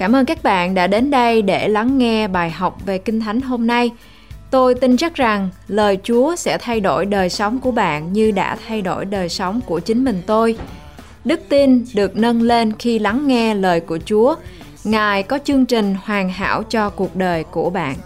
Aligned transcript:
Cảm 0.00 0.16
ơn 0.16 0.26
các 0.26 0.42
bạn 0.42 0.74
đã 0.74 0.86
đến 0.86 1.10
đây 1.10 1.42
để 1.42 1.68
lắng 1.68 1.98
nghe 1.98 2.28
bài 2.28 2.50
học 2.50 2.78
về 2.86 2.98
Kinh 2.98 3.20
Thánh 3.20 3.40
hôm 3.40 3.66
nay. 3.66 3.90
Tôi 4.50 4.74
tin 4.74 4.96
chắc 4.96 5.14
rằng 5.14 5.48
lời 5.68 5.98
Chúa 6.02 6.36
sẽ 6.36 6.58
thay 6.58 6.80
đổi 6.80 7.06
đời 7.06 7.28
sống 7.30 7.60
của 7.60 7.70
bạn 7.70 8.12
như 8.12 8.30
đã 8.30 8.56
thay 8.68 8.82
đổi 8.82 9.04
đời 9.04 9.28
sống 9.28 9.60
của 9.66 9.80
chính 9.80 10.04
mình 10.04 10.22
tôi. 10.26 10.56
Đức 11.24 11.40
tin 11.48 11.84
được 11.94 12.16
nâng 12.16 12.42
lên 12.42 12.72
khi 12.78 12.98
lắng 12.98 13.26
nghe 13.26 13.54
lời 13.54 13.80
của 13.80 13.98
Chúa. 14.04 14.34
Ngài 14.84 15.22
có 15.22 15.38
chương 15.44 15.66
trình 15.66 15.96
hoàn 16.04 16.28
hảo 16.28 16.62
cho 16.62 16.90
cuộc 16.90 17.16
đời 17.16 17.44
của 17.44 17.70
bạn. 17.70 17.96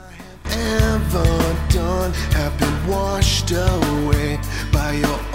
ever 0.50 1.44
done, 1.70 2.12
have 2.32 2.52
been 2.60 2.72
washed 2.88 3.56
away 3.56 4.36
by 4.72 5.08
your. 5.08 5.33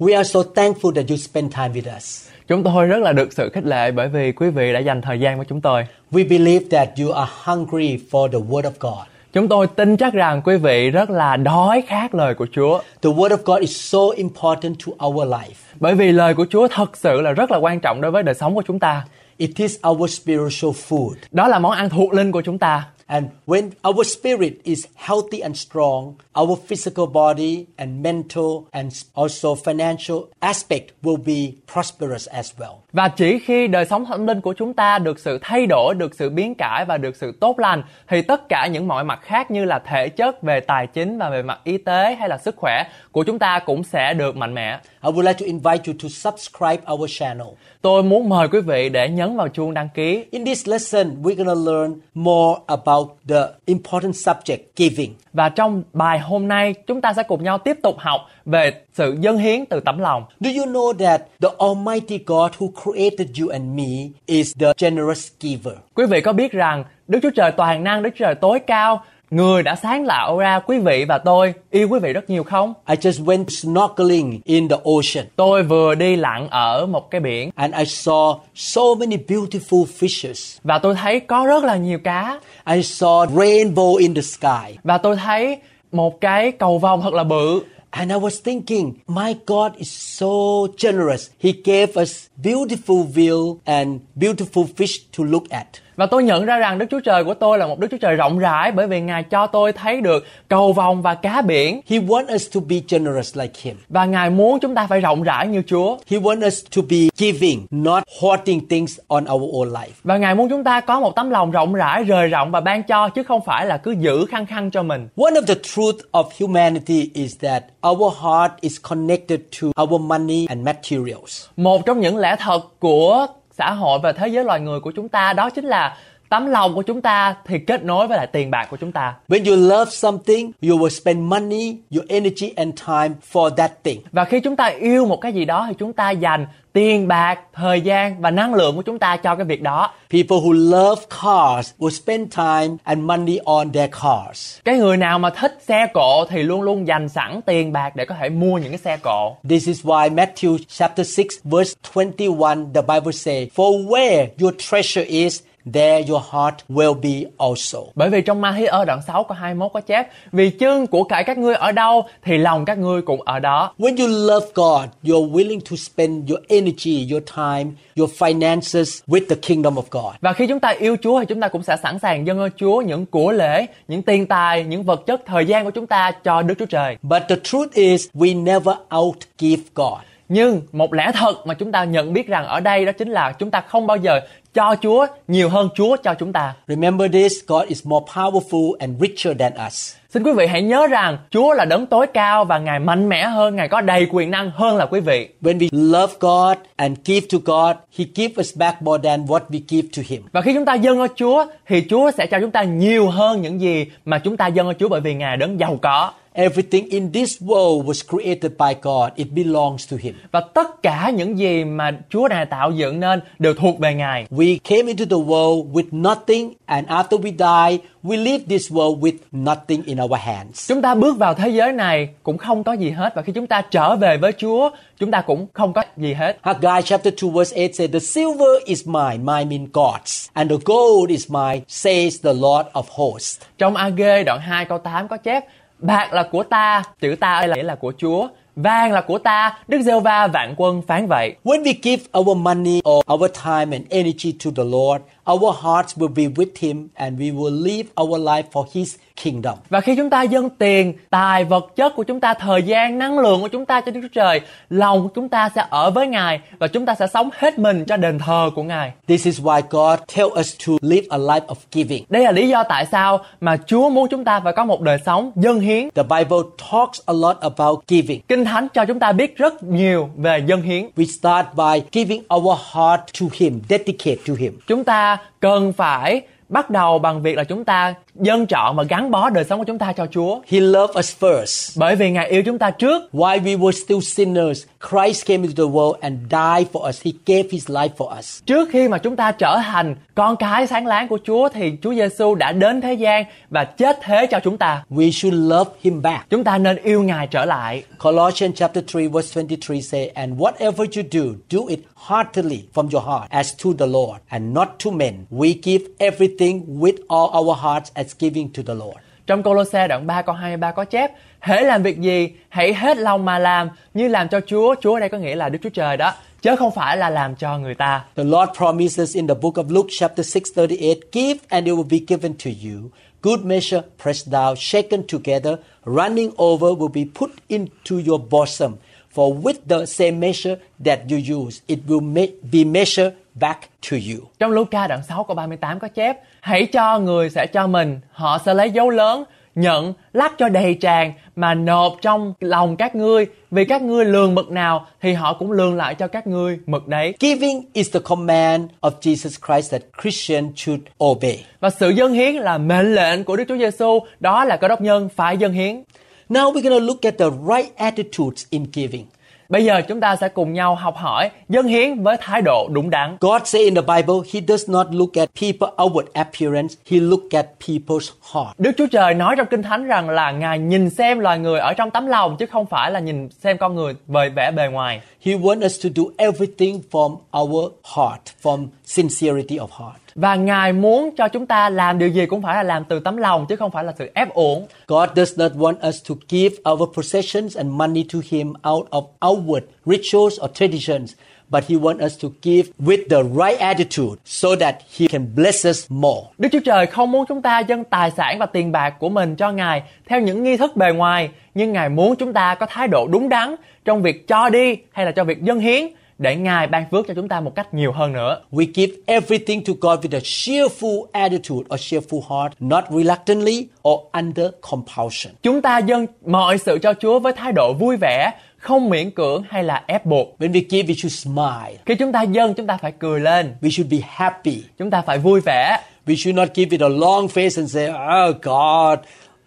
We 0.00 0.14
are 0.14 0.24
so 0.24 0.42
thankful 0.54 0.92
that 0.94 1.04
you 1.08 1.16
spend 1.16 1.54
time 1.54 1.68
with 1.68 1.96
us. 1.96 2.28
Chúng 2.48 2.62
tôi 2.64 2.86
rất 2.86 3.02
là 3.02 3.12
được 3.12 3.32
sự 3.32 3.50
khích 3.54 3.64
lệ 3.64 3.90
bởi 3.90 4.08
vì 4.08 4.32
quý 4.32 4.50
vị 4.50 4.72
đã 4.72 4.78
dành 4.78 5.02
thời 5.02 5.20
gian 5.20 5.36
với 5.36 5.46
chúng 5.48 5.60
tôi. 5.60 5.86
We 6.12 6.28
believe 6.28 6.64
that 6.70 6.88
you 6.98 7.12
are 7.12 7.30
hungry 7.44 7.98
for 8.10 8.28
the 8.28 8.38
Word 8.38 8.62
of 8.62 8.70
God. 8.80 9.06
Chúng 9.32 9.48
tôi 9.48 9.66
tin 9.66 9.96
chắc 9.96 10.14
rằng 10.14 10.42
quý 10.44 10.56
vị 10.56 10.90
rất 10.90 11.10
là 11.10 11.36
đói 11.36 11.82
khát 11.86 12.14
lời 12.14 12.34
của 12.34 12.46
Chúa. 12.52 12.80
The 13.02 13.10
Word 13.10 13.28
of 13.28 13.36
God 13.44 13.60
is 13.60 13.76
so 13.76 13.98
important 14.16 14.76
to 14.86 15.06
our 15.06 15.28
life. 15.28 15.74
Bởi 15.80 15.94
vì 15.94 16.12
lời 16.12 16.34
của 16.34 16.46
Chúa 16.50 16.68
thật 16.68 16.96
sự 16.96 17.20
là 17.20 17.32
rất 17.32 17.50
là 17.50 17.58
quan 17.58 17.80
trọng 17.80 18.00
đối 18.00 18.10
với 18.10 18.22
đời 18.22 18.34
sống 18.34 18.54
của 18.54 18.62
chúng 18.66 18.78
ta. 18.78 19.04
It 19.36 19.50
is 19.56 19.76
our 19.88 20.10
spiritual 20.10 20.72
food. 20.88 21.14
Đó 21.32 21.48
là 21.48 21.58
món 21.58 21.72
ăn 21.72 21.90
thuộc 21.90 22.14
linh 22.14 22.32
của 22.32 22.42
chúng 22.42 22.58
ta. 22.58 22.84
And 23.08 23.32
when 23.46 23.74
our 23.84 24.04
spirit 24.04 24.60
is 24.64 24.88
healthy 24.94 25.42
and 25.42 25.56
strong, 25.56 26.20
our 26.36 26.56
physical 26.56 27.06
body 27.06 27.68
and 27.78 28.02
mental 28.02 28.68
and 28.72 28.92
also 29.14 29.54
financial 29.54 30.30
aspect 30.42 30.92
will 31.02 31.16
be 31.16 31.62
prosperous 31.66 32.26
as 32.28 32.56
well. 32.58 32.84
Và 32.92 33.08
chỉ 33.08 33.38
khi 33.38 33.66
đời 33.66 33.84
sống 33.84 34.04
tâm 34.10 34.26
linh 34.26 34.40
của 34.40 34.52
chúng 34.52 34.74
ta 34.74 34.98
được 34.98 35.18
sự 35.18 35.38
thay 35.42 35.66
đổi, 35.66 35.94
được 35.94 36.14
sự 36.14 36.30
biến 36.30 36.54
cải 36.54 36.84
và 36.84 36.96
được 36.96 37.16
sự 37.16 37.32
tốt 37.40 37.58
lành 37.58 37.82
thì 38.08 38.22
tất 38.22 38.48
cả 38.48 38.66
những 38.66 38.88
mọi 38.88 39.04
mặt 39.04 39.20
khác 39.22 39.50
như 39.50 39.64
là 39.64 39.78
thể 39.78 40.08
chất, 40.08 40.42
về 40.42 40.60
tài 40.60 40.86
chính 40.86 41.18
và 41.18 41.30
về 41.30 41.42
mặt 41.42 41.60
y 41.64 41.78
tế 41.78 42.14
hay 42.18 42.28
là 42.28 42.38
sức 42.38 42.56
khỏe 42.56 42.84
của 43.12 43.22
chúng 43.22 43.38
ta 43.38 43.58
cũng 43.58 43.84
sẽ 43.84 44.14
được 44.14 44.36
mạnh 44.36 44.54
mẽ. 44.54 44.78
I 45.04 45.10
would 45.10 45.22
like 45.22 45.38
to 45.40 45.46
invite 45.46 45.82
you 45.86 45.94
to 46.02 46.08
subscribe 46.08 46.92
our 46.92 47.10
channel. 47.18 47.46
Tôi 47.82 48.02
muốn 48.02 48.28
mời 48.28 48.48
quý 48.48 48.60
vị 48.60 48.88
để 48.88 49.08
nhấn 49.08 49.36
vào 49.36 49.48
chuông 49.48 49.74
đăng 49.74 49.88
ký 49.94 50.24
In 50.30 50.44
this 50.44 50.68
lesson, 50.68 51.22
we're 51.22 51.44
to 51.44 51.72
learn 51.72 52.00
more 52.14 52.60
about 52.66 53.08
the 53.28 53.46
important 53.66 54.14
subject 54.14 54.58
giving. 54.76 55.14
Và 55.32 55.48
trong 55.48 55.82
bài 55.92 56.18
hôm 56.18 56.48
nay, 56.48 56.74
chúng 56.86 57.00
ta 57.00 57.12
sẽ 57.12 57.22
cùng 57.22 57.44
nhau 57.44 57.58
tiếp 57.58 57.78
tục 57.82 57.94
học 57.98 58.20
về 58.44 58.72
sự 58.92 59.16
dâng 59.20 59.38
hiến 59.38 59.66
từ 59.66 59.80
tấm 59.80 59.98
lòng. 59.98 60.24
Do 60.40 60.50
you 60.56 60.66
know 60.72 60.92
that 60.92 61.22
the 61.40 61.48
Almighty 61.58 62.18
God 62.26 62.52
who 62.58 62.68
created 62.92 63.28
you 63.40 63.48
and 63.48 63.76
me 63.76 64.10
is 64.26 64.52
the 64.60 64.72
generous 64.78 65.30
giver? 65.40 65.74
Quý 65.94 66.06
vị 66.06 66.20
có 66.20 66.32
biết 66.32 66.52
rằng 66.52 66.84
Đức 67.08 67.18
Chúa 67.22 67.30
Trời 67.30 67.50
toàn 67.50 67.84
năng, 67.84 68.02
Đức 68.02 68.10
Chúa 68.10 68.24
Trời 68.24 68.34
tối 68.34 68.58
cao, 68.60 69.04
người 69.30 69.62
đã 69.62 69.76
sáng 69.82 70.06
tạo 70.06 70.38
ra 70.38 70.58
quý 70.58 70.78
vị 70.78 71.04
và 71.08 71.18
tôi 71.18 71.54
yêu 71.70 71.88
quý 71.90 71.98
vị 71.98 72.12
rất 72.12 72.30
nhiều 72.30 72.44
không? 72.44 72.74
I 72.88 72.94
just 72.96 73.24
went 73.24 73.44
snorkeling 73.48 74.40
in 74.44 74.68
the 74.68 74.76
ocean 74.84 75.26
Tôi 75.36 75.62
vừa 75.62 75.94
đi 75.94 76.16
lặn 76.16 76.48
ở 76.48 76.86
một 76.86 77.10
cái 77.10 77.20
biển 77.20 77.50
and 77.54 77.74
I 77.74 77.84
saw 77.84 78.38
so 78.54 78.80
many 78.98 79.16
beautiful 79.28 79.84
fishes. 79.98 80.58
và 80.64 80.78
tôi 80.78 80.94
thấy 80.94 81.20
có 81.20 81.46
rất 81.46 81.64
là 81.64 81.76
nhiều 81.76 81.98
cá 82.04 82.40
I 82.66 82.80
saw 82.80 83.26
rainbow 83.26 83.94
in 83.96 84.14
the 84.14 84.22
sky. 84.22 84.76
và 84.84 84.98
tôi 84.98 85.16
thấy 85.16 85.56
một 85.92 86.20
cái 86.20 86.52
cầu 86.52 86.78
vồng 86.78 87.02
thật 87.02 87.14
là 87.14 87.24
bự 87.24 87.60
And 87.92 88.12
I 88.12 88.16
was 88.16 88.40
thinking, 88.40 89.02
my 89.06 89.34
God 89.34 89.76
is 89.80 89.90
so 89.90 90.68
generous. 90.76 91.30
He 91.38 91.52
gave 91.52 91.96
us 91.96 92.28
beautiful 92.40 93.04
view 93.04 93.60
and 93.66 94.06
beautiful 94.16 94.66
fish 94.66 95.04
to 95.12 95.24
look 95.24 95.50
at. 95.50 95.80
Và 95.98 96.06
tôi 96.06 96.24
nhận 96.24 96.44
ra 96.44 96.58
rằng 96.58 96.78
Đức 96.78 96.86
Chúa 96.90 97.00
Trời 97.00 97.24
của 97.24 97.34
tôi 97.34 97.58
là 97.58 97.66
một 97.66 97.78
Đức 97.78 97.88
Chúa 97.90 97.96
Trời 97.98 98.14
rộng 98.16 98.38
rãi 98.38 98.72
bởi 98.72 98.86
vì 98.86 99.00
Ngài 99.00 99.22
cho 99.22 99.46
tôi 99.46 99.72
thấy 99.72 100.00
được 100.00 100.26
cầu 100.48 100.72
vồng 100.72 101.02
và 101.02 101.14
cá 101.14 101.42
biển 101.42 101.80
He 101.86 101.98
wants 101.98 102.34
us 102.34 102.54
to 102.54 102.60
be 102.68 102.76
generous 102.88 103.36
like 103.38 103.52
Him. 103.62 103.76
và 103.88 104.04
Ngài 104.04 104.30
muốn 104.30 104.60
chúng 104.60 104.74
ta 104.74 104.86
phải 104.86 105.00
rộng 105.00 105.22
rãi 105.22 105.46
như 105.46 105.62
Chúa 105.66 105.96
He 106.06 106.18
wants 106.18 106.46
us 106.46 106.64
to 106.76 106.82
be 106.90 106.96
giving, 107.16 107.66
not 107.70 108.02
hoarding 108.20 108.68
things 108.68 108.98
on 109.08 109.24
our 109.32 109.54
own 109.54 109.72
life. 109.72 109.92
và 110.04 110.16
Ngài 110.16 110.34
muốn 110.34 110.48
chúng 110.48 110.64
ta 110.64 110.80
có 110.80 111.00
một 111.00 111.16
tấm 111.16 111.30
lòng 111.30 111.50
rộng 111.50 111.74
rãi, 111.74 112.04
rời 112.04 112.28
rộng 112.28 112.50
và 112.50 112.60
ban 112.60 112.82
cho 112.82 113.08
chứ 113.08 113.22
không 113.22 113.40
phải 113.46 113.66
là 113.66 113.76
cứ 113.76 113.90
giữ 113.98 114.26
khăng 114.30 114.46
khăng 114.46 114.70
cho 114.70 114.82
mình. 114.82 115.08
One 115.16 115.32
of 115.32 115.42
the 115.46 115.54
truth 115.62 115.98
of 116.12 116.24
humanity 116.40 117.10
is 117.14 117.36
that 117.40 117.64
our 117.88 118.14
heart 118.22 118.52
is 118.60 118.76
connected 118.88 119.40
to 119.62 119.82
our 119.82 120.00
money 120.00 120.46
and 120.48 120.66
materials. 120.66 121.46
Một 121.56 121.86
trong 121.86 122.00
những 122.00 122.16
lẽ 122.16 122.36
thật 122.38 122.60
của 122.80 123.26
xã 123.58 123.70
hội 123.70 123.98
và 124.02 124.12
thế 124.12 124.28
giới 124.28 124.44
loài 124.44 124.60
người 124.60 124.80
của 124.80 124.90
chúng 124.90 125.08
ta 125.08 125.32
đó 125.32 125.50
chính 125.50 125.64
là 125.64 125.96
tấm 126.28 126.46
lòng 126.46 126.74
của 126.74 126.82
chúng 126.82 127.00
ta 127.00 127.34
thì 127.46 127.58
kết 127.58 127.84
nối 127.84 128.08
với 128.08 128.16
lại 128.16 128.26
tiền 128.26 128.50
bạc 128.50 128.66
của 128.70 128.76
chúng 128.76 128.92
ta. 128.92 129.14
When 129.28 129.50
you 129.50 129.68
love 129.68 129.90
something, 129.90 130.52
you 130.62 130.78
will 130.78 130.88
spend 130.88 131.18
money, 131.18 131.76
your 131.94 132.06
energy 132.08 132.52
and 132.56 132.74
time 132.86 133.14
for 133.32 133.50
that 133.50 133.84
thing. 133.84 134.00
Và 134.12 134.24
khi 134.24 134.40
chúng 134.40 134.56
ta 134.56 134.66
yêu 134.66 135.06
một 135.06 135.20
cái 135.20 135.32
gì 135.32 135.44
đó 135.44 135.64
thì 135.68 135.74
chúng 135.78 135.92
ta 135.92 136.10
dành 136.10 136.46
tiền 136.72 137.08
bạc, 137.08 137.38
thời 137.52 137.80
gian 137.80 138.20
và 138.20 138.30
năng 138.30 138.54
lượng 138.54 138.76
của 138.76 138.82
chúng 138.82 138.98
ta 138.98 139.16
cho 139.16 139.34
cái 139.34 139.44
việc 139.44 139.62
đó. 139.62 139.92
People 140.10 140.36
who 140.36 140.52
love 140.52 141.02
cars 141.22 141.70
will 141.78 141.90
spend 141.90 142.36
time 142.36 142.76
and 142.84 143.02
money 143.02 143.38
on 143.44 143.72
their 143.72 143.90
cars. 143.90 144.58
Cái 144.64 144.78
người 144.78 144.96
nào 144.96 145.18
mà 145.18 145.30
thích 145.30 145.58
xe 145.68 145.86
cộ 145.94 146.24
thì 146.30 146.42
luôn 146.42 146.62
luôn 146.62 146.86
dành 146.86 147.08
sẵn 147.08 147.40
tiền 147.46 147.72
bạc 147.72 147.96
để 147.96 148.04
có 148.04 148.14
thể 148.20 148.28
mua 148.28 148.58
những 148.58 148.70
cái 148.70 148.78
xe 148.78 148.96
cộ. 149.02 149.36
This 149.48 149.66
is 149.66 149.86
why 149.86 150.14
Matthew 150.14 150.58
chapter 150.68 151.16
6 151.16 151.26
verse 151.44 151.74
21 151.94 152.58
the 152.74 152.82
Bible 152.82 153.12
say, 153.12 153.50
For 153.54 153.86
where 153.86 154.26
your 154.40 154.54
treasure 154.68 155.04
is, 155.04 155.40
there 155.72 156.04
your 156.10 156.22
heart 156.32 156.54
will 156.68 156.94
be 156.94 157.30
also. 157.38 157.78
Bởi 157.94 158.10
vì 158.10 158.20
trong 158.20 158.40
Ma-thi-ơ 158.40 158.84
đoạn 158.84 159.00
6 159.06 159.24
có 159.24 159.34
21 159.34 159.70
có 159.74 159.80
chép 159.80 160.08
Vì 160.32 160.50
chân 160.50 160.86
của 160.86 161.04
cải 161.04 161.24
các 161.24 161.38
ngươi 161.38 161.54
ở 161.54 161.72
đâu 161.72 162.02
thì 162.22 162.38
lòng 162.38 162.64
các 162.64 162.78
ngươi 162.78 163.02
cũng 163.02 163.22
ở 163.22 163.38
đó. 163.38 163.74
When 163.78 163.96
you 163.98 164.26
love 164.28 164.46
God, 164.54 164.88
you're 165.02 165.32
willing 165.32 165.60
to 165.70 165.76
spend 165.76 166.30
your 166.30 166.44
energy, 166.48 167.08
your 167.10 167.22
time, 167.36 167.70
your 167.96 168.10
finances 168.18 169.00
with 169.06 169.20
the 169.28 169.36
kingdom 169.42 169.74
of 169.74 169.82
God. 169.90 170.14
Và 170.20 170.32
khi 170.32 170.46
chúng 170.46 170.60
ta 170.60 170.68
yêu 170.68 170.96
Chúa 171.02 171.20
thì 171.20 171.26
chúng 171.26 171.40
ta 171.40 171.48
cũng 171.48 171.62
sẽ 171.62 171.76
sẵn 171.82 171.98
sàng 171.98 172.26
dâng 172.26 172.38
ơn 172.38 172.50
Chúa 172.56 172.80
những 172.80 173.06
của 173.06 173.32
lễ, 173.32 173.66
những 173.88 174.02
tiền 174.02 174.26
tài, 174.26 174.64
những 174.64 174.82
vật 174.82 175.06
chất, 175.06 175.22
thời 175.26 175.46
gian 175.46 175.64
của 175.64 175.70
chúng 175.70 175.86
ta 175.86 176.10
cho 176.24 176.42
Đức 176.42 176.54
Chúa 176.58 176.66
Trời. 176.66 176.96
But 177.02 177.22
the 177.28 177.36
truth 177.42 177.72
is, 177.72 178.08
we 178.14 178.42
never 178.42 178.76
outgive 178.96 179.62
God. 179.74 179.98
Nhưng 180.28 180.62
một 180.72 180.94
lẽ 180.94 181.10
thật 181.14 181.46
mà 181.46 181.54
chúng 181.54 181.72
ta 181.72 181.84
nhận 181.84 182.12
biết 182.12 182.28
rằng 182.28 182.46
ở 182.46 182.60
đây 182.60 182.84
đó 182.84 182.92
chính 182.92 183.08
là 183.08 183.32
chúng 183.32 183.50
ta 183.50 183.60
không 183.60 183.86
bao 183.86 183.96
giờ 183.96 184.20
cho 184.54 184.74
Chúa 184.82 185.06
nhiều 185.28 185.48
hơn 185.48 185.68
Chúa 185.74 185.96
cho 185.96 186.14
chúng 186.14 186.32
ta. 186.32 186.54
Remember 186.66 187.12
this 187.12 187.32
God 187.46 187.68
is 187.68 187.86
more 187.86 188.06
powerful 188.14 188.72
and 188.78 189.00
richer 189.00 189.38
than 189.38 189.52
us. 189.66 189.94
Xin 190.10 190.22
quý 190.22 190.32
vị 190.32 190.46
hãy 190.46 190.62
nhớ 190.62 190.86
rằng 190.86 191.18
Chúa 191.30 191.54
là 191.54 191.64
đấng 191.64 191.86
tối 191.86 192.06
cao 192.06 192.44
và 192.44 192.58
Ngài 192.58 192.78
mạnh 192.78 193.08
mẽ 193.08 193.26
hơn, 193.26 193.56
Ngài 193.56 193.68
có 193.68 193.80
đầy 193.80 194.06
quyền 194.10 194.30
năng 194.30 194.50
hơn 194.50 194.76
là 194.76 194.86
quý 194.86 195.00
vị. 195.00 195.28
When 195.42 195.58
we 195.58 195.68
love 195.72 196.14
God 196.20 196.56
and 196.76 196.98
give 197.04 197.26
to 197.32 197.38
God, 197.44 197.76
He 197.98 198.04
gives 198.14 198.38
us 198.40 198.56
back 198.56 198.82
more 198.82 199.08
than 199.08 199.24
what 199.24 199.40
we 199.48 199.60
give 199.68 199.88
to 199.96 200.02
Him. 200.06 200.22
Và 200.32 200.40
khi 200.40 200.54
chúng 200.54 200.64
ta 200.64 200.74
dâng 200.74 200.98
ơn 200.98 201.10
Chúa 201.16 201.46
thì 201.66 201.84
Chúa 201.90 202.10
sẽ 202.10 202.26
cho 202.26 202.38
chúng 202.40 202.50
ta 202.50 202.62
nhiều 202.62 203.08
hơn 203.10 203.42
những 203.42 203.60
gì 203.60 203.86
mà 204.04 204.18
chúng 204.18 204.36
ta 204.36 204.46
dâng 204.46 204.66
ơn 204.66 204.76
Chúa 204.78 204.88
bởi 204.88 205.00
vì 205.00 205.14
Ngài 205.14 205.36
đấng 205.36 205.60
giàu 205.60 205.78
có. 205.82 206.12
Everything 206.38 206.86
in 206.90 207.10
this 207.10 207.42
world 207.42 207.84
was 207.84 208.02
created 208.02 208.56
by 208.58 208.72
God. 208.82 209.10
It 209.16 209.28
belongs 209.34 209.90
to 209.90 209.96
Him. 210.00 210.14
Và 210.32 210.40
tất 210.40 210.82
cả 210.82 211.10
những 211.10 211.38
gì 211.38 211.64
mà 211.64 211.90
Chúa 212.10 212.28
đã 212.28 212.44
tạo 212.44 212.70
dựng 212.70 213.00
nên 213.00 213.20
đều 213.38 213.54
thuộc 213.54 213.78
về 213.78 213.94
Ngài. 213.94 214.26
We 214.30 214.58
came 214.64 214.86
into 214.86 215.04
the 215.04 215.24
world 215.24 215.72
with 215.72 215.84
nothing, 215.90 216.54
and 216.66 216.88
after 216.88 217.20
we 217.20 217.30
die, 217.30 217.78
we 218.02 218.24
leave 218.24 218.44
this 218.48 218.72
world 218.72 219.00
with 219.00 219.12
nothing 219.32 219.82
in 219.84 220.00
our 220.00 220.20
hands. 220.20 220.68
Chúng 220.68 220.82
ta 220.82 220.94
bước 220.94 221.18
vào 221.18 221.34
thế 221.34 221.48
giới 221.48 221.72
này 221.72 222.08
cũng 222.22 222.38
không 222.38 222.64
có 222.64 222.72
gì 222.72 222.90
hết 222.90 223.14
và 223.14 223.22
khi 223.22 223.32
chúng 223.32 223.46
ta 223.46 223.60
trở 223.60 223.96
về 223.96 224.16
với 224.16 224.32
Chúa, 224.32 224.70
chúng 224.98 225.10
ta 225.10 225.20
cũng 225.20 225.46
không 225.52 225.72
có 225.72 225.82
gì 225.96 226.14
hết. 226.14 226.38
Haggai 226.42 226.82
chapter 226.82 227.14
2 227.22 227.30
verse 227.30 227.56
8 227.56 227.72
says, 227.72 227.90
The 227.92 228.00
silver 228.00 228.62
is 228.64 228.86
mine, 228.86 229.18
mine 229.18 229.44
means 229.44 229.70
God's, 229.72 230.28
and 230.32 230.50
the 230.50 230.56
gold 230.64 231.10
is 231.10 231.30
mine, 231.30 231.60
says 231.68 232.22
the 232.22 232.32
Lord 232.32 232.66
of 232.72 232.82
hosts. 232.88 233.40
Trong 233.58 233.76
AG 233.76 234.24
đoạn 234.26 234.40
2 234.40 234.64
câu 234.64 234.78
8 234.78 235.08
có 235.08 235.16
chép 235.16 235.44
Bạc 235.78 236.12
là 236.12 236.22
của 236.22 236.42
ta, 236.42 236.82
chữ 237.00 237.16
ta 237.20 237.32
ở 237.32 237.40
đây 237.40 237.48
là 237.48 237.56
nghĩa 237.56 237.62
là 237.62 237.74
của 237.74 237.92
Chúa. 237.98 238.28
Vàng 238.56 238.92
là 238.92 239.00
của 239.00 239.18
ta, 239.18 239.58
Đức 239.68 239.82
giê 239.82 240.00
va 240.00 240.26
vạn 240.26 240.54
quân 240.56 240.82
phán 240.82 241.06
vậy. 241.06 241.36
When 241.44 241.62
we 241.62 241.74
give 241.82 242.02
our 242.18 242.36
money 242.36 242.80
or 242.88 243.02
our 243.12 243.30
time 243.44 243.76
and 243.76 243.86
energy 243.90 244.34
to 244.44 244.50
the 244.56 244.64
Lord, 244.64 245.02
our 245.32 245.56
hearts 245.60 245.98
will 245.98 246.14
be 246.14 246.24
with 246.24 246.50
him 246.58 246.88
and 246.94 247.20
we 247.20 247.36
will 247.36 247.62
live 247.62 247.88
our 248.02 248.20
life 248.20 248.42
for 248.52 248.64
his 248.72 248.96
kingdom. 249.24 249.54
Và 249.68 249.80
khi 249.80 249.96
chúng 249.96 250.10
ta 250.10 250.22
dâng 250.22 250.50
tiền, 250.50 250.94
tài, 251.10 251.44
vật 251.44 251.76
chất 251.76 251.92
của 251.96 252.02
chúng 252.02 252.20
ta, 252.20 252.34
thời 252.34 252.62
gian, 252.62 252.98
năng 252.98 253.18
lượng 253.18 253.40
của 253.40 253.48
chúng 253.48 253.66
ta 253.66 253.80
cho 253.80 253.92
Đức 253.92 254.00
Chúa 254.02 254.08
Trời, 254.08 254.40
lòng 254.70 255.02
của 255.02 255.08
chúng 255.14 255.28
ta 255.28 255.48
sẽ 255.54 255.64
ở 255.70 255.90
với 255.90 256.06
Ngài 256.06 256.40
và 256.58 256.66
chúng 256.66 256.86
ta 256.86 256.94
sẽ 256.94 257.06
sống 257.06 257.30
hết 257.32 257.58
mình 257.58 257.84
cho 257.84 257.96
đền 257.96 258.18
thờ 258.18 258.50
của 258.54 258.62
Ngài. 258.62 258.92
This 259.06 259.26
is 259.26 259.40
why 259.40 259.62
God 259.70 259.98
tell 260.16 260.28
us 260.40 260.54
to 260.66 260.72
live 260.80 261.06
a 261.10 261.18
life 261.18 261.46
of 261.46 261.54
giving. 261.72 262.04
Đây 262.08 262.22
là 262.22 262.32
lý 262.32 262.48
do 262.48 262.62
tại 262.62 262.86
sao 262.86 263.20
mà 263.40 263.56
Chúa 263.66 263.88
muốn 263.88 264.08
chúng 264.08 264.24
ta 264.24 264.40
phải 264.40 264.52
có 264.52 264.64
một 264.64 264.80
đời 264.80 264.98
sống 265.06 265.32
dâng 265.36 265.60
hiến. 265.60 265.88
The 265.94 266.02
Bible 266.02 266.38
talks 266.70 267.00
a 267.06 267.12
lot 267.14 267.40
about 267.40 267.78
giving. 267.88 268.20
Kinh 268.28 268.44
Thánh 268.44 268.68
cho 268.74 268.84
chúng 268.84 268.98
ta 268.98 269.12
biết 269.12 269.36
rất 269.36 269.62
nhiều 269.62 270.10
về 270.16 270.42
dâng 270.46 270.62
hiến. 270.62 270.90
We 270.96 271.04
start 271.04 271.46
by 271.56 271.82
giving 271.92 272.22
our 272.34 272.58
heart 272.72 273.00
to 273.20 273.26
him, 273.32 273.60
dedicate 273.68 274.16
to 274.28 274.34
him. 274.38 274.58
Chúng 274.66 274.84
ta 274.84 275.17
cần 275.40 275.72
phải 275.72 276.22
bắt 276.48 276.70
đầu 276.70 276.98
bằng 276.98 277.22
việc 277.22 277.36
là 277.36 277.44
chúng 277.44 277.64
ta 277.64 277.94
dâng 278.20 278.46
trọn 278.46 278.76
và 278.76 278.84
gắn 278.84 279.10
bó 279.10 279.30
đời 279.30 279.44
sống 279.44 279.58
của 279.58 279.64
chúng 279.64 279.78
ta 279.78 279.92
cho 279.92 280.06
Chúa. 280.06 280.40
He 280.48 280.60
loved 280.60 280.98
us 280.98 281.16
first. 281.20 281.78
Bởi 281.80 281.96
vì 281.96 282.10
Ngài 282.10 282.28
yêu 282.28 282.42
chúng 282.42 282.58
ta 282.58 282.70
trước. 282.70 283.02
While 283.12 283.40
we 283.40 283.58
were 283.58 283.78
still 283.84 284.00
sinners, 284.00 284.62
Christ 284.90 285.26
came 285.26 285.42
into 285.42 285.64
the 285.64 285.70
world 285.72 285.94
and 286.00 286.18
died 286.30 286.68
for 286.72 286.88
us. 286.88 287.02
He 287.04 287.12
gave 287.26 287.48
his 287.50 287.70
life 287.70 287.88
for 287.96 288.18
us. 288.18 288.42
Trước 288.46 288.68
khi 288.72 288.88
mà 288.88 288.98
chúng 288.98 289.16
ta 289.16 289.32
trở 289.32 289.58
thành 289.64 289.94
con 290.14 290.36
cái 290.36 290.66
sáng 290.66 290.86
láng 290.86 291.08
của 291.08 291.18
Chúa 291.24 291.48
thì 291.48 291.72
Chúa 291.82 291.94
Giêsu 291.94 292.34
đã 292.34 292.52
đến 292.52 292.80
thế 292.80 292.94
gian 292.94 293.24
và 293.50 293.64
chết 293.64 293.98
thế 294.02 294.26
cho 294.26 294.40
chúng 294.40 294.58
ta. 294.58 294.84
We 294.90 295.10
should 295.10 295.38
love 295.50 295.70
him 295.82 296.02
back. 296.02 296.30
Chúng 296.30 296.44
ta 296.44 296.58
nên 296.58 296.76
yêu 296.82 297.02
Ngài 297.02 297.26
trở 297.26 297.44
lại. 297.44 297.82
Colossians 298.04 298.56
chapter 298.56 298.84
3 298.94 299.00
verse 299.12 299.40
23 299.40 299.80
say, 299.80 300.08
And 300.14 300.40
whatever 300.40 300.86
you 300.96 301.02
do, 301.12 301.34
do 301.50 301.66
it 301.68 301.78
heartily 301.96 302.62
from 302.74 302.88
your 302.92 303.04
heart 303.06 303.30
as 303.30 303.54
to 303.64 303.70
the 303.78 303.86
Lord 303.86 304.20
and 304.28 304.54
not 304.54 304.68
to 304.84 304.90
men. 304.90 305.14
We 305.30 305.54
give 305.62 305.84
everything 305.98 306.80
with 306.80 306.94
all 307.08 307.30
our 307.44 307.56
hearts 307.56 307.90
as 307.94 308.07
giving 308.18 308.48
to 308.52 308.62
the 308.66 308.74
Lord. 308.74 308.98
Trong 309.26 309.42
Colosse 309.42 309.88
đoạn 309.88 310.06
3 310.06 310.22
câu 310.22 310.34
23 310.34 310.70
có 310.70 310.84
chép 310.84 311.12
Hễ 311.40 311.60
làm 311.60 311.82
việc 311.82 312.00
gì, 312.00 312.30
hãy 312.48 312.74
hết 312.74 312.96
lòng 312.96 313.24
mà 313.24 313.38
làm 313.38 313.68
Như 313.94 314.08
làm 314.08 314.28
cho 314.28 314.40
Chúa, 314.46 314.74
Chúa 314.80 314.94
ở 314.94 315.00
đây 315.00 315.08
có 315.08 315.18
nghĩa 315.18 315.36
là 315.36 315.48
Đức 315.48 315.58
Chúa 315.62 315.70
Trời 315.70 315.96
đó 315.96 316.12
Chứ 316.42 316.56
không 316.56 316.70
phải 316.70 316.96
là 316.96 317.10
làm 317.10 317.34
cho 317.36 317.58
người 317.58 317.74
ta 317.74 318.04
The 318.16 318.24
Lord 318.24 318.52
promises 318.56 319.16
in 319.16 319.26
the 319.26 319.34
book 319.34 319.54
of 319.54 319.70
Luke 319.70 319.88
chapter 319.98 320.34
6 320.34 320.42
38, 320.56 320.94
Give 321.12 321.40
and 321.48 321.66
it 321.66 321.72
will 321.72 321.88
be 321.90 321.98
given 322.08 322.34
to 322.34 322.50
you. 322.50 322.90
Good 323.22 323.40
measure, 323.40 323.82
pressed 324.02 324.32
down, 324.32 324.56
shaken 324.56 325.02
together, 325.02 325.56
running 325.84 326.30
over 326.36 326.72
will 326.78 326.92
be 326.94 327.04
put 327.20 327.30
into 327.48 327.98
your 327.98 328.20
bosom. 328.30 328.78
For 329.14 329.32
with 329.32 329.56
the 329.68 329.86
same 329.86 330.20
measure 330.20 330.58
that 330.84 331.10
you 331.10 331.16
use, 331.16 331.60
it 331.66 331.80
will 331.88 332.28
be 332.50 332.64
measured 332.64 333.14
back 333.40 333.60
to 333.90 333.96
you. 333.96 334.28
Trong 334.38 334.50
Luca 334.50 334.86
đoạn 334.86 335.00
6 335.08 335.24
câu 335.24 335.34
38 335.34 335.78
có 335.78 335.88
chép 335.88 336.18
Hãy 336.40 336.66
cho 336.66 336.98
người 336.98 337.30
sẽ 337.30 337.46
cho 337.46 337.66
mình 337.66 338.00
Họ 338.12 338.38
sẽ 338.46 338.54
lấy 338.54 338.70
dấu 338.70 338.90
lớn 338.90 339.24
Nhận 339.54 339.92
lắp 340.12 340.32
cho 340.38 340.48
đầy 340.48 340.74
tràn 340.74 341.12
Mà 341.36 341.54
nộp 341.54 341.96
trong 342.02 342.34
lòng 342.40 342.76
các 342.76 342.94
ngươi 342.94 343.26
Vì 343.50 343.64
các 343.64 343.82
ngươi 343.82 344.04
lường 344.04 344.34
mực 344.34 344.50
nào 344.50 344.86
Thì 345.00 345.12
họ 345.12 345.32
cũng 345.32 345.52
lường 345.52 345.76
lại 345.76 345.94
cho 345.94 346.06
các 346.06 346.26
ngươi 346.26 346.58
mực 346.66 346.88
đấy 346.88 347.14
Giving 347.20 347.64
is 347.72 347.94
the 347.94 348.00
command 348.00 348.62
of 348.80 348.90
Jesus 349.00 349.46
Christ 349.46 349.72
that 349.72 349.82
Christians 350.02 350.52
should 350.56 350.80
obey. 351.04 351.44
Và 351.60 351.70
sự 351.70 351.88
dân 351.88 352.12
hiến 352.12 352.34
là 352.34 352.58
mệnh 352.58 352.94
lệnh 352.94 353.24
của 353.24 353.36
Đức 353.36 353.44
Chúa 353.48 353.58
Giêsu 353.58 354.00
Đó 354.20 354.44
là 354.44 354.56
cơ 354.56 354.68
đốc 354.68 354.80
nhân 354.80 355.08
phải 355.16 355.36
dân 355.36 355.52
hiến 355.52 355.82
Now 356.28 356.52
we're 356.52 356.60
going 356.60 356.80
to 356.80 356.86
look 356.86 357.02
at 357.02 357.18
the 357.18 357.30
right 357.30 357.76
attitudes 357.76 358.44
in 358.50 358.66
giving. 358.72 359.06
Bây 359.48 359.64
giờ 359.64 359.82
chúng 359.88 360.00
ta 360.00 360.16
sẽ 360.16 360.28
cùng 360.28 360.52
nhau 360.52 360.74
học 360.74 360.96
hỏi 360.96 361.30
dân 361.48 361.66
hiến 361.66 362.02
với 362.02 362.16
thái 362.20 362.42
độ 362.42 362.68
đúng 362.72 362.90
đắn. 362.90 363.16
God 363.20 363.42
say 363.44 363.62
in 363.62 363.74
the 363.74 363.80
Bible, 363.80 364.14
He 364.32 364.40
does 364.48 364.70
not 364.70 364.86
look 364.90 365.12
at 365.14 365.28
people 365.40 365.68
outward 365.76 366.06
appearance, 366.12 366.74
He 366.90 367.00
look 367.00 367.22
at 367.32 367.46
people's 367.66 368.10
heart. 368.32 368.58
Đức 368.58 368.70
Chúa 368.76 368.86
Trời 368.86 369.14
nói 369.14 369.34
trong 369.38 369.46
Kinh 369.50 369.62
Thánh 369.62 369.86
rằng 369.86 370.10
là 370.10 370.30
Ngài 370.30 370.58
nhìn 370.58 370.90
xem 370.90 371.18
loài 371.18 371.38
người 371.38 371.60
ở 371.60 371.72
trong 371.74 371.90
tấm 371.90 372.06
lòng 372.06 372.36
chứ 372.36 372.46
không 372.46 372.66
phải 372.66 372.90
là 372.90 373.00
nhìn 373.00 373.28
xem 373.30 373.58
con 373.58 373.74
người 373.74 373.94
về 374.06 374.28
vẻ 374.28 374.50
bề 374.50 374.68
ngoài. 374.68 375.00
He 375.24 375.32
wants 375.32 375.66
us 375.66 375.84
to 375.84 375.90
do 375.96 376.02
everything 376.16 376.80
from 376.90 377.16
our 377.40 377.72
heart, 377.96 378.20
from 378.42 378.66
sincerity 378.88 379.56
of 379.56 379.68
heart. 379.78 380.00
Và 380.14 380.34
Ngài 380.34 380.72
muốn 380.72 381.10
cho 381.16 381.28
chúng 381.28 381.46
ta 381.46 381.70
làm 381.70 381.98
điều 381.98 382.08
gì 382.08 382.26
cũng 382.26 382.42
phải 382.42 382.56
là 382.56 382.62
làm 382.62 382.84
từ 382.84 383.00
tấm 383.00 383.16
lòng 383.16 383.46
chứ 383.48 383.56
không 383.56 383.70
phải 383.70 383.84
là 383.84 383.92
sự 383.98 384.10
ép 384.14 384.34
uổng. 384.34 384.66
God 384.86 385.08
does 385.16 385.38
not 385.38 385.52
want 385.52 385.88
us 385.88 386.08
to 386.08 386.14
give 386.28 386.56
our 386.70 386.88
possessions 386.94 387.56
and 387.56 387.70
money 387.70 388.06
to 388.12 388.18
Him 388.30 388.52
out 388.68 388.90
of 388.90 389.04
outward 389.20 389.60
rituals 389.86 390.40
or 390.44 390.50
traditions, 390.54 391.12
but 391.48 391.64
He 391.68 391.76
wants 391.76 392.06
us 392.06 392.22
to 392.22 392.28
give 392.42 392.70
with 392.78 393.02
the 393.10 393.22
right 393.22 393.60
attitude 393.60 394.16
so 394.24 394.48
that 394.60 394.74
He 394.98 395.06
can 395.08 395.26
bless 395.36 395.66
us 395.66 395.86
more. 395.88 396.20
Đức 396.38 396.48
Chúa 396.52 396.60
Trời 396.64 396.86
không 396.86 397.10
muốn 397.10 397.24
chúng 397.28 397.42
ta 397.42 397.58
dâng 397.58 397.84
tài 397.84 398.10
sản 398.10 398.38
và 398.38 398.46
tiền 398.46 398.72
bạc 398.72 398.90
của 398.90 399.08
mình 399.08 399.36
cho 399.36 399.52
Ngài 399.52 399.82
theo 400.06 400.20
những 400.20 400.42
nghi 400.42 400.56
thức 400.56 400.76
bề 400.76 400.92
ngoài, 400.92 401.30
nhưng 401.54 401.72
Ngài 401.72 401.88
muốn 401.88 402.16
chúng 402.16 402.32
ta 402.32 402.54
có 402.54 402.66
thái 402.66 402.88
độ 402.88 403.08
đúng 403.10 403.28
đắn 403.28 403.54
trong 403.84 404.02
việc 404.02 404.28
cho 404.28 404.48
đi 404.48 404.76
hay 404.92 405.06
là 405.06 405.12
cho 405.12 405.24
việc 405.24 405.42
dâng 405.42 405.60
hiến 405.60 405.88
để 406.18 406.36
Ngài 406.36 406.66
ban 406.66 406.84
phước 406.90 407.06
cho 407.08 407.14
chúng 407.14 407.28
ta 407.28 407.40
một 407.40 407.54
cách 407.54 407.74
nhiều 407.74 407.92
hơn 407.92 408.12
nữa. 408.12 408.40
We 408.52 408.66
give 408.74 408.92
everything 409.06 409.64
to 409.64 409.72
God 409.80 410.00
with 410.04 410.16
a 410.16 410.20
cheerful 410.20 411.04
attitude 411.12 411.64
or 411.74 411.80
cheerful 411.80 412.20
heart, 412.28 412.52
not 412.60 412.84
reluctantly 412.90 413.66
or 413.88 414.00
under 414.12 414.46
compulsion. 414.70 415.34
Chúng 415.42 415.62
ta 415.62 415.78
dâng 415.78 416.06
mọi 416.26 416.58
sự 416.58 416.78
cho 416.82 416.94
Chúa 417.00 417.18
với 417.18 417.32
thái 417.32 417.52
độ 417.52 417.72
vui 417.72 417.96
vẻ, 417.96 418.30
không 418.56 418.90
miễn 418.90 419.10
cưỡng 419.10 419.42
hay 419.48 419.64
là 419.64 419.82
ép 419.86 420.06
buộc. 420.06 420.36
When 420.38 420.52
we 420.52 420.62
give, 420.68 420.94
we 420.94 420.94
should 420.94 421.12
smile. 421.12 421.78
Khi 421.86 421.94
chúng 421.94 422.12
ta 422.12 422.22
dâng, 422.22 422.54
chúng 422.54 422.66
ta 422.66 422.76
phải 422.76 422.92
cười 422.98 423.20
lên, 423.20 423.54
We 423.62 423.70
should 423.70 423.92
be 423.92 423.98
happy. 424.08 424.62
chúng 424.78 424.90
ta 424.90 425.02
phải 425.02 425.18
vui 425.18 425.40
vẻ. 425.40 425.80
We 426.06 426.16
should 426.16 426.36
not 426.36 426.48
give 426.54 426.68
it 426.70 426.80
a 426.80 426.88
long 426.88 427.26
face 427.26 427.60
and 427.62 427.74
say, 427.74 427.88
Oh 427.88 428.36
God, 428.42 428.98